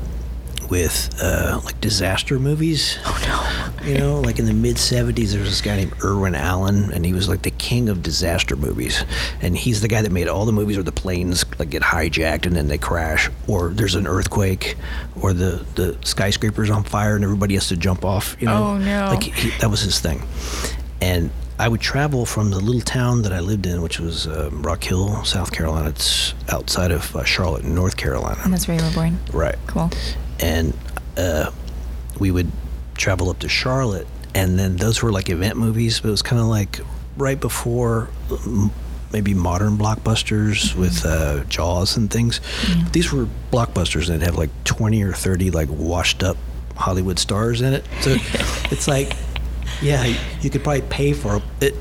with 0.69 1.13
uh, 1.21 1.59
like 1.65 1.79
disaster 1.81 2.39
movies. 2.39 2.97
Oh 3.05 3.73
no! 3.83 3.87
You 3.87 3.97
know, 3.97 4.21
like 4.21 4.39
in 4.39 4.45
the 4.45 4.53
mid 4.53 4.77
'70s, 4.77 5.31
there 5.31 5.41
was 5.41 5.49
this 5.49 5.59
guy 5.61 5.75
named 5.75 5.93
Irwin 6.03 6.33
Allen, 6.33 6.93
and 6.93 7.05
he 7.05 7.11
was 7.13 7.27
like 7.27 7.41
the 7.41 7.51
king 7.51 7.89
of 7.89 8.01
disaster 8.01 8.55
movies. 8.55 9.03
And 9.41 9.55
he's 9.57 9.81
the 9.81 9.89
guy 9.89 10.01
that 10.01 10.11
made 10.13 10.29
all 10.29 10.45
the 10.45 10.53
movies 10.53 10.77
where 10.77 10.83
the 10.83 10.91
planes 10.93 11.43
like 11.59 11.69
get 11.71 11.81
hijacked 11.83 12.45
and 12.45 12.55
then 12.55 12.69
they 12.69 12.77
crash, 12.77 13.29
or 13.47 13.69
there's 13.69 13.95
an 13.95 14.07
earthquake, 14.07 14.75
or 15.21 15.33
the 15.33 15.65
the 15.75 15.97
skyscraper's 16.05 16.69
on 16.69 16.83
fire 16.85 17.15
and 17.15 17.23
everybody 17.25 17.55
has 17.55 17.67
to 17.67 17.75
jump 17.75 18.05
off. 18.05 18.37
You 18.39 18.47
know, 18.47 18.63
Oh, 18.63 18.77
no. 18.77 19.07
Like 19.13 19.23
he, 19.23 19.49
that 19.59 19.69
was 19.69 19.81
his 19.81 19.99
thing. 19.99 20.21
And 21.01 21.31
I 21.59 21.67
would 21.67 21.81
travel 21.81 22.25
from 22.25 22.51
the 22.51 22.59
little 22.59 22.81
town 22.81 23.23
that 23.23 23.33
I 23.33 23.39
lived 23.39 23.65
in, 23.65 23.81
which 23.81 23.99
was 23.99 24.27
uh, 24.27 24.49
Rock 24.51 24.83
Hill, 24.83 25.23
South 25.25 25.51
Carolina. 25.51 25.89
It's 25.89 26.33
outside 26.49 26.91
of 26.91 27.15
uh, 27.15 27.23
Charlotte, 27.23 27.63
North 27.63 27.97
Carolina. 27.97 28.39
and 28.43 28.53
that's 28.53 28.67
where 28.67 28.77
you 28.77 28.83
were 28.85 28.91
born 28.93 29.17
Right. 29.33 29.55
cool 29.65 29.89
And 30.39 30.77
uh, 31.17 31.49
we 32.19 32.29
would 32.31 32.51
travel 32.95 33.29
up 33.29 33.39
to 33.39 33.49
Charlotte, 33.49 34.07
and 34.35 34.59
then 34.59 34.77
those 34.77 35.01
were 35.01 35.11
like 35.11 35.29
event 35.29 35.57
movies, 35.57 35.99
but 35.99 36.09
it 36.09 36.11
was 36.11 36.21
kind 36.21 36.39
of 36.39 36.47
like 36.47 36.79
right 37.17 37.39
before 37.39 38.09
m- 38.29 38.69
maybe 39.11 39.33
modern 39.33 39.77
blockbusters 39.77 40.75
with 40.75 41.03
uh, 41.05 41.43
Jaws 41.45 41.97
and 41.97 42.11
things. 42.11 42.39
These 42.91 43.11
were 43.11 43.27
blockbusters 43.51 44.09
and 44.09 44.21
they'd 44.21 44.25
have 44.25 44.35
like 44.37 44.49
20 44.65 45.01
or 45.01 45.13
30 45.13 45.49
like 45.51 45.69
washed 45.71 46.21
up 46.23 46.37
Hollywood 46.75 47.17
stars 47.17 47.61
in 47.61 47.73
it. 47.73 47.85
So 48.01 48.11
it's 48.69 48.87
like, 48.87 49.13
yeah, 49.81 50.05
you 50.41 50.49
could 50.49 50.63
probably 50.63 50.81
pay 50.83 51.13
for 51.13 51.41
it. 51.61 51.73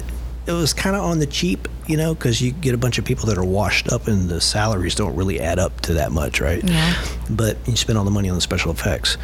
It 0.47 0.53
was 0.53 0.73
kind 0.73 0.95
of 0.95 1.03
on 1.03 1.19
the 1.19 1.27
cheap, 1.27 1.67
you 1.89 1.97
know, 1.97 2.15
because 2.15 2.41
you 2.41 2.53
get 2.53 2.73
a 2.73 2.79
bunch 2.79 2.99
of 2.99 3.05
people 3.05 3.27
that 3.27 3.37
are 3.37 3.45
washed 3.45 3.93
up 3.93 4.07
and 4.07 4.29
the 4.29 4.41
salaries 4.41 4.95
don't 4.95 5.17
really 5.17 5.41
add 5.41 5.59
up 5.59 5.81
to 5.83 5.95
that 5.95 6.13
much, 6.13 6.41
right? 6.41 6.63
Yeah. 6.63 6.95
But 7.29 7.57
you 7.67 7.75
spend 7.75 7.99
all 7.99 8.05
the 8.05 8.13
money 8.13 8.29
on 8.29 8.37
the 8.37 8.41
special 8.41 8.71
effects. 8.71 9.17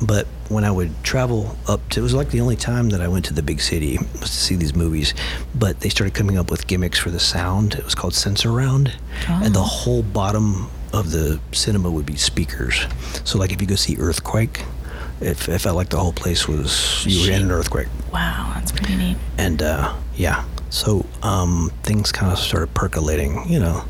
But 0.00 0.26
when 0.48 0.64
I 0.64 0.70
would 0.70 0.90
travel 1.04 1.56
up 1.68 1.86
to, 1.90 2.00
it 2.00 2.02
was 2.02 2.14
like 2.14 2.30
the 2.30 2.40
only 2.40 2.56
time 2.56 2.90
that 2.90 3.00
I 3.00 3.08
went 3.08 3.26
to 3.26 3.34
the 3.34 3.42
big 3.42 3.60
city 3.60 3.98
was 4.20 4.30
to 4.30 4.36
see 4.36 4.56
these 4.56 4.74
movies. 4.74 5.14
But 5.54 5.80
they 5.80 5.88
started 5.88 6.14
coming 6.14 6.38
up 6.38 6.50
with 6.50 6.66
gimmicks 6.66 6.98
for 6.98 7.10
the 7.10 7.20
sound. 7.20 7.74
It 7.74 7.84
was 7.84 7.94
called 7.94 8.14
Sensurround, 8.14 8.92
and 9.28 9.54
the 9.54 9.60
oh. 9.60 9.64
whole 9.64 10.02
bottom 10.02 10.68
of 10.92 11.10
the 11.10 11.40
cinema 11.52 11.90
would 11.90 12.06
be 12.06 12.16
speakers. 12.16 12.86
So 13.24 13.38
like 13.38 13.52
if 13.52 13.60
you 13.60 13.66
go 13.66 13.74
see 13.74 13.96
Earthquake, 13.98 14.64
it, 15.20 15.48
it 15.48 15.58
felt 15.60 15.76
like 15.76 15.88
the 15.90 15.98
whole 15.98 16.12
place 16.12 16.48
was 16.48 17.04
you 17.06 17.28
were 17.28 17.36
in 17.36 17.42
an 17.42 17.50
earthquake. 17.50 17.88
Wow, 18.12 18.52
that's 18.54 18.72
pretty 18.72 18.96
neat. 18.96 19.16
And 19.38 19.62
uh, 19.62 19.94
yeah, 20.16 20.44
so 20.70 21.06
um, 21.22 21.70
things 21.82 22.12
kind 22.12 22.32
of 22.32 22.38
started 22.38 22.72
percolating, 22.74 23.48
you 23.48 23.60
know. 23.60 23.84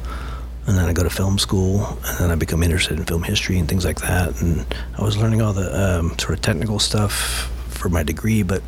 And 0.67 0.79
then 0.79 0.87
I 0.87 0.95
go 0.95 1.03
to 1.03 1.11
film 1.11 1.39
school, 1.39 1.99
and 2.07 2.19
then 2.19 2.31
I 2.31 2.37
become 2.37 2.63
interested 2.63 2.99
in 2.99 3.05
film 3.05 3.23
history 3.23 3.59
and 3.59 3.69
things 3.69 3.85
like 3.85 4.01
that. 4.01 4.41
And 4.41 4.65
I 4.99 5.03
was 5.03 5.19
learning 5.19 5.43
all 5.43 5.53
the 5.53 5.99
um, 5.99 6.19
sort 6.19 6.35
of 6.35 6.41
technical 6.41 6.79
stuff 6.79 7.51
for 7.69 7.91
my 7.91 8.03
degree, 8.03 8.43
but 8.43 8.63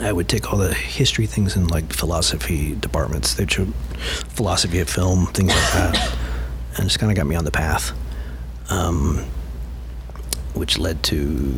I 0.00 0.12
would 0.12 0.28
take 0.28 0.50
all 0.52 0.58
the 0.58 0.72
history 0.72 1.26
things 1.26 1.54
in 1.54 1.68
like 1.68 1.92
philosophy 1.92 2.74
departments. 2.76 3.34
They 3.34 3.46
showed 3.46 3.74
philosophy 4.30 4.80
of 4.80 4.88
film, 4.88 5.26
things 5.26 5.50
like 5.50 5.72
that, 5.72 6.16
and 6.76 6.84
just 6.86 6.98
kind 6.98 7.12
of 7.12 7.16
got 7.16 7.26
me 7.26 7.36
on 7.36 7.44
the 7.44 7.50
path, 7.50 7.92
um, 8.70 9.24
which 10.54 10.78
led 10.78 11.02
to 11.04 11.54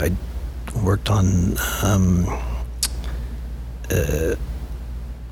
I 0.00 0.12
worked 0.82 1.10
on 1.10 1.56
um, 1.82 2.26
uh, 3.90 4.34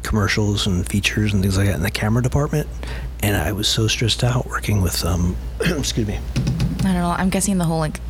commercials 0.02 0.66
and 0.66 0.86
features 0.86 1.32
and 1.32 1.42
things 1.42 1.56
like 1.56 1.66
that 1.66 1.76
in 1.76 1.82
the 1.82 1.90
camera 1.90 2.22
department, 2.22 2.66
and 3.22 3.36
I 3.36 3.52
was 3.52 3.68
so 3.68 3.86
stressed 3.88 4.24
out 4.24 4.46
working 4.46 4.80
with 4.82 5.04
um, 5.04 5.36
excuse 5.60 6.06
me. 6.06 6.18
I 6.80 6.82
don't 6.82 6.94
know. 6.94 7.14
I'm 7.16 7.30
guessing 7.30 7.58
the 7.58 7.64
whole 7.64 7.78
like 7.78 8.00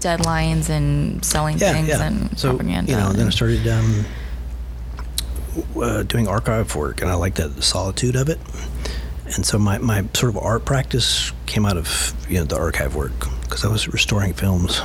deadlines 0.00 0.70
and 0.70 1.22
selling 1.24 1.58
Yeah, 1.58 1.72
things 1.72 1.88
yeah. 1.88 2.02
and 2.06 2.38
so 2.38 2.50
propaganda. 2.50 2.90
you 2.90 2.96
know, 2.98 3.12
then 3.12 3.26
I 3.26 3.30
started 3.30 3.66
um, 3.68 4.04
uh, 5.80 6.02
doing 6.04 6.26
archive 6.28 6.74
work, 6.74 7.02
and 7.02 7.10
I 7.10 7.14
liked 7.14 7.36
that 7.36 7.54
the 7.56 7.62
solitude 7.62 8.16
of 8.16 8.28
it. 8.28 8.38
And 9.36 9.46
so 9.46 9.58
my, 9.58 9.78
my 9.78 10.04
sort 10.14 10.34
of 10.34 10.38
art 10.38 10.64
practice 10.64 11.32
came 11.46 11.64
out 11.64 11.76
of 11.76 12.14
you 12.28 12.38
know 12.38 12.44
the 12.44 12.58
archive 12.58 12.94
work 12.96 13.12
because 13.50 13.64
I 13.64 13.68
was 13.68 13.88
restoring 13.88 14.32
films, 14.32 14.80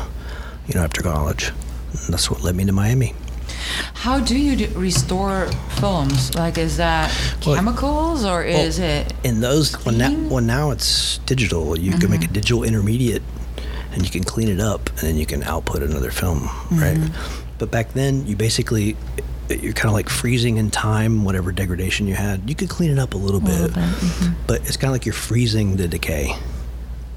you 0.68 0.74
know, 0.74 0.82
after 0.82 1.04
college. 1.04 1.50
And 1.92 2.14
that's 2.14 2.32
what 2.32 2.42
led 2.42 2.56
me 2.56 2.66
to 2.66 2.72
Miami. 2.72 3.14
How 3.94 4.20
do 4.20 4.38
you 4.38 4.56
do 4.56 4.68
restore 4.78 5.48
films? 5.80 6.34
Like, 6.34 6.58
is 6.58 6.78
that 6.78 7.12
Well- 7.46 7.56
chemicals 7.56 8.26
or 8.26 8.44
is 8.44 8.80
it? 8.80 9.14
in 9.24 9.40
those 9.42 9.74
when 9.86 9.98
now, 9.98 10.14
well 10.30 10.44
now 10.44 10.72
it's 10.72 11.20
digital 11.26 11.78
you 11.78 11.92
can 11.98 12.10
make 12.10 12.22
a 12.22 12.26
mm-hmm. 12.26 12.34
digital 12.34 12.64
intermediate 12.64 13.24
and 13.92 14.04
you 14.04 14.10
can 14.10 14.24
clean 14.24 14.50
it 14.50 14.60
up 14.60 14.90
and 14.90 15.00
then 15.00 15.18
you 15.18 15.26
can 15.26 15.42
output 15.44 15.82
another 15.82 16.12
film 16.12 16.44
right 16.72 16.98
mm-hmm. 16.98 17.42
but 17.58 17.72
back 17.72 17.94
then 17.94 18.26
you 18.28 18.36
basically 18.36 18.96
you're 19.50 19.74
kind 19.74 19.88
of 19.88 19.94
like 19.94 20.10
freezing 20.10 20.58
in 20.58 20.70
time 20.70 21.24
whatever 21.24 21.52
degradation 21.52 22.08
you 22.08 22.14
had 22.14 22.48
you 22.48 22.56
could 22.56 22.70
clean 22.70 22.92
it 22.92 23.00
up 23.00 23.16
a 23.16 23.18
little 23.18 23.40
bit, 23.40 23.72
mm-hmm. 23.72 24.34
but 24.46 24.62
it's 24.62 24.78
kind 24.78 24.90
of 24.90 24.94
like 24.94 25.06
you're 25.06 25.14
freezing 25.14 25.76
the 25.78 25.88
decay 25.88 26.32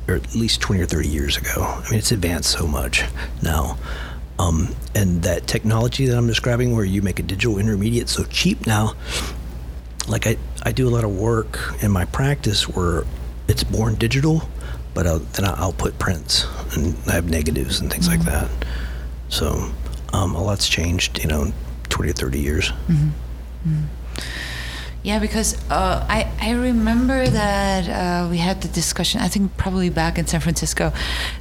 or 0.09 0.14
at 0.16 0.35
least 0.35 0.61
20 0.61 0.83
or 0.83 0.87
30 0.87 1.09
years 1.09 1.37
ago. 1.37 1.62
I 1.62 1.90
mean 1.90 1.99
it's 1.99 2.12
advanced 2.12 2.51
so 2.51 2.66
much 2.66 3.05
now. 3.42 3.77
Um, 4.38 4.75
and 4.94 5.23
that 5.25 5.49
technology 5.49 6.07
that 6.07 6.16
i'm 6.16 6.29
describing 6.29 6.73
where 6.77 6.85
you 6.85 7.03
make 7.03 7.18
a 7.18 7.25
digital 7.25 7.59
intermediate 7.59 8.09
so 8.09 8.23
cheap 8.23 8.68
now 8.68 8.94
like 10.09 10.27
I, 10.27 10.37
I 10.62 10.73
do 10.73 10.88
a 10.88 10.90
lot 10.90 11.05
of 11.05 11.16
work 11.16 11.59
in 11.83 11.90
my 11.90 12.05
practice 12.07 12.68
where 12.68 13.05
it's 13.47 13.64
born 13.64 13.94
digital, 13.97 14.49
but 14.94 15.07
i 15.07 15.18
then 15.18 15.44
I 15.44 15.59
output 15.62 15.99
prints 15.99 16.47
and 16.75 16.97
I 17.07 17.12
have 17.12 17.29
negatives 17.29 17.81
and 17.81 17.90
things 17.90 18.09
like 18.09 18.21
that. 18.21 18.49
So 19.29 19.71
um, 20.12 20.35
a 20.35 20.42
lot's 20.42 20.68
changed, 20.68 21.18
you 21.18 21.27
know, 21.27 21.53
20 21.90 22.11
or 22.11 22.14
30 22.14 22.40
years. 22.40 22.73
Yeah, 25.05 25.21
because 25.21 25.55
uh, 25.71 26.05
I 26.09 26.27
I 26.41 26.51
remember 26.53 27.27
that 27.29 27.89
uh, 27.89 28.29
we 28.31 28.39
had 28.39 28.61
the 28.63 28.69
discussion. 28.69 29.21
I 29.21 29.29
think 29.29 29.57
probably 29.57 29.91
back 29.91 30.19
in 30.19 30.27
San 30.27 30.41
Francisco, 30.41 30.93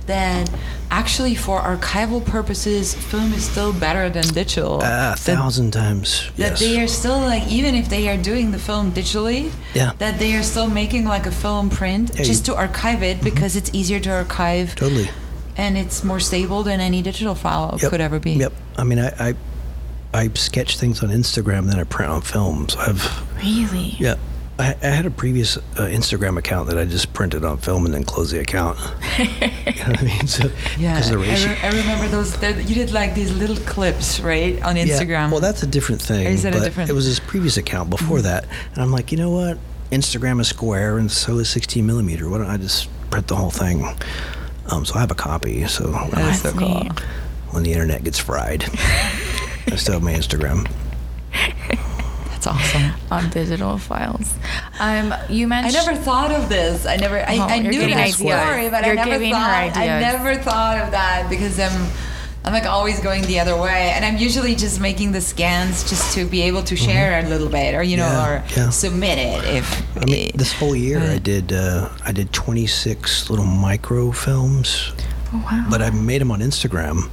that 0.06 0.50
actually 0.92 1.34
for 1.36 1.60
archival 1.60 2.24
purposes, 2.24 2.94
film 2.94 3.34
is 3.34 3.44
still 3.50 3.74
better 3.74 4.10
than 4.10 4.24
digital. 4.34 4.80
Ah, 4.84 4.86
a 4.86 5.16
That- 5.16 5.20
thousand 5.20 5.72
times. 5.72 6.30
that 6.38 6.52
Yes. 6.52 6.60
they 6.60 6.80
are 6.82 6.88
still 6.88 7.20
like 7.20 7.46
even 7.50 7.74
if 7.76 7.90
they 7.90 8.08
are 8.08 8.16
doing 8.18 8.52
the 8.52 8.60
film 8.60 8.92
digitally 8.92 9.50
Yeah. 9.74 9.92
that 9.98 10.20
they 10.20 10.36
are 10.38 10.44
still 10.44 10.70
making 10.70 11.06
like 11.06 11.26
a 11.26 11.32
film 11.32 11.70
print 11.70 12.12
Yeah, 12.16 12.24
just 12.24 12.48
you- 12.48 12.54
to 12.54 12.60
archive 12.60 13.02
it 13.04 13.22
because 13.24 13.56
it's 13.60 13.72
easier 13.74 14.00
to 14.00 14.12
archive 14.12 14.76
Totally. 14.76 15.10
and 15.58 15.78
it's 15.78 16.04
more 16.04 16.20
stable 16.22 16.62
than 16.64 16.80
any 16.80 17.02
digital 17.02 17.36
file 17.36 17.78
Yep. 17.82 17.90
could 17.92 18.02
ever 18.02 18.20
be 18.20 18.34
Yep. 18.34 18.54
I 18.78 18.84
mean, 18.84 19.00
I, 19.00 19.10
I, 19.30 19.34
I 20.14 20.30
sketch 20.30 20.78
things 20.78 21.04
on 21.04 21.10
Instagram, 21.10 21.68
then 21.68 21.80
I 21.80 21.84
print 21.84 22.12
on 22.12 22.22
film. 22.22 22.70
So 22.70 22.80
I've, 22.80 23.38
really. 23.44 23.96
yeah. 24.00 24.16
I, 24.60 24.76
I 24.82 24.88
had 24.88 25.06
a 25.06 25.12
previous 25.12 25.58
uh, 25.58 25.62
Instagram 25.82 26.38
account 26.40 26.68
that 26.70 26.80
I 26.80 26.86
just 26.86 27.14
printed 27.14 27.46
on 27.46 27.58
film 27.60 27.86
and 27.86 27.94
then 27.94 28.04
closed 28.04 28.34
the 28.34 28.40
account. 28.40 28.80
you 29.20 29.26
know 29.26 29.90
what 29.90 30.00
I 30.00 30.04
mean? 30.04 30.26
So, 30.28 30.50
yeah 30.80 30.96
'cause 30.96 31.12
the 31.12 31.18
I, 31.20 31.22
re- 31.22 31.58
I 31.62 31.70
remember 31.82 32.08
those 32.08 32.36
there- 32.38 32.60
you 32.60 32.74
did 32.74 32.92
like 32.92 33.14
these 33.14 33.32
little 33.38 33.56
clips 33.68 34.20
right 34.20 34.60
on 34.64 34.76
instagram 34.76 35.10
Yeah, 35.10 35.30
well, 35.30 35.42
that's 35.42 35.62
a 35.62 35.68
different 35.68 36.02
thing. 36.02 36.26
Is 36.26 36.44
it 36.44 36.56
a 36.56 36.58
but 36.58 36.64
different- 36.64 36.90
It 36.90 36.94
was 36.94 37.06
his 37.06 37.20
previous 37.20 37.58
account 37.58 37.92
before 37.92 38.24
that, 38.24 38.48
and 38.74 38.82
I'm 38.82 38.92
like, 38.92 39.12
you 39.12 39.20
know 39.20 39.30
what? 39.30 39.60
Instagram 39.92 40.42
is 40.42 40.48
square, 40.48 40.98
and 40.98 41.12
so 41.12 41.38
is 41.38 41.50
16 41.50 41.86
millimeter. 41.86 42.28
Why 42.28 42.40
don't 42.40 42.48
I 42.50 42.58
just 42.58 42.90
print 43.12 43.28
the 43.28 43.36
whole 43.36 43.52
thing? 43.52 43.86
Um, 44.72 44.86
so 44.86 44.96
I 44.96 45.02
have 45.02 45.12
a 45.12 45.16
copy. 45.16 45.68
So 45.68 45.92
That 45.92 46.34
is 46.34 46.42
so 46.42 46.52
cool 46.54 46.88
when 47.52 47.62
the 47.64 47.74
internet 47.74 48.04
gets 48.04 48.18
fried, 48.20 48.64
I 49.72 49.76
still 49.76 49.96
have 49.96 50.04
my 50.04 50.14
Instagram. 50.14 50.68
that's 52.30 52.48
awesome 52.48 52.92
on 53.12 53.30
digital 53.30 53.78
files. 53.78 54.34
Um, 54.80 55.14
you 55.30 55.48
mentioned. 55.48 55.76
I 55.78 55.86
never 55.86 56.02
thought 56.02 56.32
of 56.32 56.50
this. 56.50 56.86
I 56.86 56.96
never. 56.98 57.18
I, 57.20 57.38
Oh, 57.38 57.42
I 57.42 57.60
knew 57.60 57.72
giving 57.72 57.90
the 57.90 57.96
ideas. 57.96 58.16
story, 58.16 58.70
but 58.70 58.84
You're 58.86 58.94
I 58.94 58.96
never 58.96 59.12
giving 59.12 59.34
her 59.34 59.40
thought. 59.40 59.78
I 59.78 59.86
never 60.00 60.36
thought 60.36 60.78
of 60.80 60.92
that 60.92 61.28
because 61.30 61.60
I'm. 61.60 61.92
I'm 62.46 62.54
like 62.54 62.66
always 62.66 63.02
going 63.02 63.24
the 63.24 63.42
other 63.42 63.60
way, 63.60 63.92
and 63.94 64.06
I'm 64.06 64.16
usually 64.16 64.56
just 64.56 64.80
making 64.80 65.12
the 65.12 65.20
scans 65.20 65.84
just 65.90 66.14
to 66.16 66.24
be 66.24 66.44
able 66.44 66.64
to 66.64 66.78
share 66.78 67.20
a 67.20 67.28
little 67.28 67.50
bit, 67.50 67.76
or 67.76 67.84
you 67.84 67.98
know, 67.98 68.06
Yeah, 68.08 68.30
or 68.30 68.44
yeah. 68.56 68.70
submit 68.70 69.18
it 69.18 69.44
if. 69.58 69.98
I 69.98 70.06
mean, 70.06 70.32
this 70.34 70.54
whole 70.54 70.74
year 70.74 71.00
I 71.02 71.18
did 71.18 71.52
uh, 71.52 71.90
I 72.06 72.14
did 72.14 72.32
26 72.32 73.30
little 73.30 73.44
micro 73.44 74.14
films, 74.14 74.94
Oh, 75.34 75.44
wow. 75.52 75.68
but 75.70 75.82
I 75.82 75.90
made 75.90 76.22
them 76.22 76.32
on 76.32 76.40
Instagram, 76.40 77.10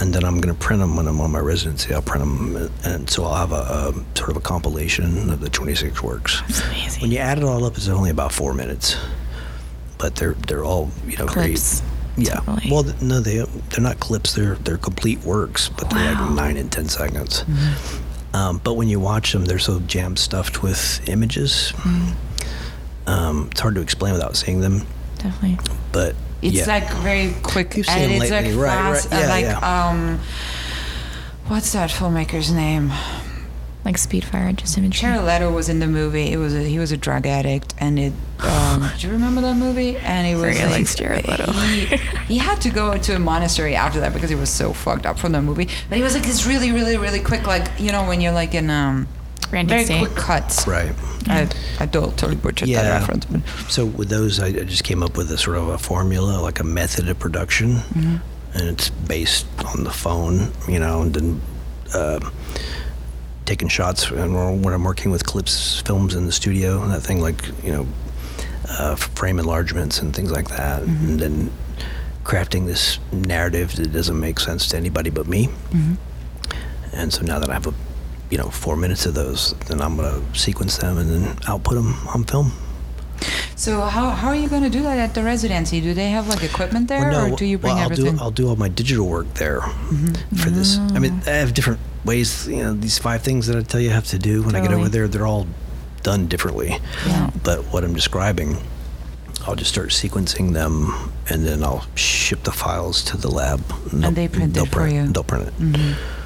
and 0.00 0.12
then 0.14 0.24
I'm 0.24 0.40
going 0.40 0.54
to 0.54 0.58
print 0.60 0.80
them 0.80 0.96
when 0.96 1.06
I'm 1.06 1.20
on 1.20 1.30
my 1.30 1.38
residency. 1.40 1.92
I'll 1.94 2.02
print 2.02 2.24
them, 2.24 2.70
and 2.84 3.08
so 3.08 3.24
I'll 3.24 3.34
have 3.46 3.52
a, 3.52 3.90
a 3.98 4.16
sort 4.16 4.30
of 4.30 4.36
a 4.36 4.40
compilation 4.40 5.30
of 5.30 5.40
the 5.40 5.50
26 5.50 6.02
works. 6.02 6.40
That's 6.42 6.64
amazing. 6.66 7.02
When 7.02 7.10
you 7.10 7.18
add 7.18 7.38
it 7.38 7.44
all 7.44 7.64
up, 7.64 7.76
it's 7.76 7.88
only 7.88 8.10
about 8.10 8.32
four 8.32 8.54
minutes, 8.54 8.96
but 9.98 10.16
they're 10.16 10.34
they're 10.34 10.64
all 10.64 10.90
you 11.06 11.16
know 11.18 11.26
Clips, 11.26 11.80
great. 12.16 12.26
Yeah. 12.26 12.34
totally. 12.40 12.70
Well, 12.70 12.84
no, 13.00 13.20
they 13.20 13.44
they're 13.70 13.80
not 13.82 14.00
clips. 14.00 14.34
They're 14.34 14.54
they're 14.56 14.78
complete 14.78 15.20
works, 15.20 15.68
but 15.68 15.90
they're 15.90 16.14
like 16.14 16.30
nine 16.32 16.56
and 16.56 16.70
ten 16.72 16.88
seconds. 16.88 17.44
Um, 18.32 18.60
but 18.62 18.74
when 18.74 18.88
you 18.88 19.00
watch 19.00 19.32
them, 19.32 19.44
they're 19.44 19.58
so 19.58 19.80
jam 19.80 20.16
stuffed 20.16 20.62
with 20.62 21.00
images. 21.08 21.72
Um, 23.06 23.48
it's 23.50 23.60
hard 23.60 23.74
to 23.74 23.80
explain 23.80 24.12
without 24.12 24.36
seeing 24.36 24.60
them. 24.60 24.86
Definitely. 25.18 25.58
But 25.92 26.14
It's 26.42 26.54
yeah. 26.58 26.66
like 26.66 26.90
very 27.02 27.34
quick 27.42 27.76
You've 27.76 27.86
seen 27.86 27.98
'em 27.98 28.10
edits, 28.12 28.30
like 28.30 28.44
lately, 28.44 28.56
right, 28.56 28.76
right. 28.76 28.94
fast, 28.96 29.12
uh, 29.12 29.18
Yeah, 29.18 29.28
like 29.28 29.44
yeah. 29.44 29.88
um, 29.88 30.20
what's 31.48 31.72
that 31.72 31.90
filmmaker's 31.90 32.50
name? 32.52 32.90
Like 33.84 33.96
Speedfire, 33.96 34.54
just 34.54 34.76
imagery. 34.76 35.00
Jared 35.08 35.24
Leto 35.24 35.50
was 35.50 35.70
in 35.70 35.78
the 35.80 35.86
movie. 35.86 36.30
It 36.32 36.36
was 36.36 36.54
a, 36.54 36.62
he 36.62 36.78
was 36.78 36.92
a 36.92 36.98
drug 36.98 37.26
addict, 37.26 37.74
and 37.78 37.98
it. 37.98 38.12
Um, 38.40 38.90
do 38.98 39.06
you 39.06 39.12
remember 39.14 39.40
that 39.40 39.56
movie? 39.56 39.96
And 39.96 40.26
it 40.26 40.34
was 40.34 40.58
Very 40.58 40.70
like, 40.70 40.94
Jared 40.96 41.26
Leto. 41.26 41.50
He, 41.52 41.96
he 42.34 42.38
had 42.38 42.60
to 42.60 42.70
go 42.70 42.98
to 42.98 43.16
a 43.16 43.18
monastery 43.18 43.74
after 43.74 44.00
that 44.00 44.12
because 44.12 44.28
he 44.28 44.36
was 44.36 44.50
so 44.50 44.74
fucked 44.74 45.06
up 45.06 45.18
from 45.18 45.32
the 45.32 45.40
movie. 45.40 45.68
But 45.88 45.96
he 45.96 46.02
was 46.04 46.14
like 46.14 46.24
this 46.24 46.46
really, 46.46 46.72
really, 46.72 46.98
really 46.98 47.20
quick, 47.20 47.46
like 47.46 47.68
you 47.78 47.90
know 47.90 48.06
when 48.06 48.20
you're 48.20 48.32
like 48.32 48.54
in 48.54 48.68
um, 48.68 49.08
Randy 49.50 49.70
very 49.70 49.84
State. 49.84 49.98
quick 50.06 50.14
cuts. 50.16 50.66
right. 50.66 50.92
I, 51.26 51.48
I 51.80 51.86
totally 51.86 52.36
butchered 52.36 52.68
Yeah. 52.68 52.82
that 52.82 53.00
reference, 53.00 53.24
but 53.26 53.40
So 53.68 53.84
with 53.86 54.08
those, 54.08 54.40
I, 54.40 54.46
I 54.46 54.64
just 54.64 54.84
came 54.84 55.02
up 55.02 55.16
with 55.16 55.30
a 55.32 55.38
sort 55.38 55.56
of 55.58 55.68
a 55.68 55.78
formula, 55.78 56.40
like 56.40 56.60
a 56.60 56.64
method 56.64 57.08
of 57.08 57.18
production, 57.18 57.76
Mm-hmm. 57.76 58.16
and 58.58 58.68
it's 58.68 58.90
based 58.90 59.46
on 59.66 59.84
the 59.84 59.90
phone, 59.90 60.52
you 60.68 60.78
know, 60.78 61.02
and 61.02 61.12
then 61.14 61.40
uh, 61.94 62.20
taking 63.44 63.68
shots 63.68 64.10
and 64.10 64.62
when 64.64 64.72
I'm 64.72 64.84
working 64.84 65.10
with 65.10 65.26
clips 65.26 65.80
films 65.82 66.14
in 66.14 66.26
the 66.26 66.32
studio, 66.32 66.82
and 66.82 66.92
that 66.92 67.00
thing 67.02 67.20
like 67.20 67.42
you 67.64 67.72
know 67.72 67.86
uh, 68.68 68.94
frame 68.94 69.38
enlargements 69.40 69.98
and 70.00 70.14
things 70.14 70.30
like 70.30 70.48
that, 70.50 70.82
and 70.82 71.18
then 71.18 71.50
crafting 72.24 72.66
this 72.66 72.98
narrative 73.12 73.74
that 73.76 73.92
doesn't 73.92 74.18
make 74.20 74.38
sense 74.38 74.68
to 74.68 74.76
anybody 74.76 75.10
but 75.10 75.26
me. 75.26 75.48
And 76.92 77.12
so 77.12 77.22
now 77.22 77.38
that 77.40 77.50
I 77.50 77.54
have 77.54 77.66
a 77.66 77.74
you 78.30 78.38
know 78.38 78.50
four 78.50 78.76
minutes 78.76 79.06
of 79.06 79.14
those, 79.14 79.54
then 79.66 79.80
I'm 79.80 79.96
gonna 79.96 80.22
sequence 80.34 80.78
them 80.78 80.98
and 80.98 81.10
then 81.10 81.36
output 81.48 81.74
them 81.74 81.94
on 82.08 82.24
film. 82.24 82.52
So 83.56 83.82
how, 83.82 84.10
how 84.10 84.28
are 84.28 84.34
you 84.34 84.48
going 84.48 84.62
to 84.62 84.70
do 84.70 84.82
that 84.84 84.98
at 84.98 85.14
the 85.14 85.22
residency? 85.22 85.82
Do 85.82 85.92
they 85.92 86.08
have 86.10 86.28
like 86.28 86.42
equipment 86.42 86.88
there, 86.88 87.10
Well, 87.10 87.34
or 87.34 87.36
do 87.36 87.44
you 87.44 87.58
bring 87.58 87.74
well, 87.74 87.84
I'll 87.84 87.92
everything? 87.92 88.16
Do, 88.16 88.22
I'll 88.22 88.30
do 88.30 88.48
all 88.48 88.56
my 88.56 88.68
digital 88.68 89.06
work 89.06 89.34
there 89.34 89.60
mm-hmm. 89.60 90.36
for 90.36 90.48
this. 90.48 90.78
I 90.78 90.98
mean, 90.98 91.20
ah. 91.26 91.30
I 91.30 91.34
have 91.34 91.52
different 91.52 91.80
ways. 92.04 92.48
You 92.48 92.62
know, 92.62 92.72
these 92.72 92.98
five 92.98 93.22
things 93.22 93.46
that 93.48 93.56
I 93.56 93.62
tell 93.62 93.80
you 93.80 93.90
I 93.90 93.92
have 93.92 94.06
to 94.06 94.18
do 94.18 94.42
when 94.42 94.54
I 94.54 94.60
get 94.62 94.72
over 94.72 94.88
there, 94.88 95.08
they're 95.08 95.26
all 95.26 95.46
done 96.02 96.26
differently. 96.26 96.78
Yeah. 97.06 97.30
But 97.44 97.64
what 97.64 97.84
I'm 97.84 97.92
describing, 97.92 98.56
I'll 99.46 99.56
just 99.56 99.70
start 99.70 99.88
sequencing 99.90 100.54
them, 100.54 101.12
and 101.28 101.44
then 101.44 101.62
I'll 101.62 101.86
ship 101.96 102.44
the 102.44 102.52
files 102.52 103.04
to 103.04 103.18
the 103.18 103.30
lab. 103.30 103.60
they'll- 103.92 104.10
they 104.12 104.28
print 104.28 104.56
it 104.56 104.64
for 104.66 104.70
print, 104.70 104.94
you. 104.94 105.12
They'll 105.12 105.24
print 105.24 105.48
it. 105.48 105.58
Mm-hmm. 105.58 106.19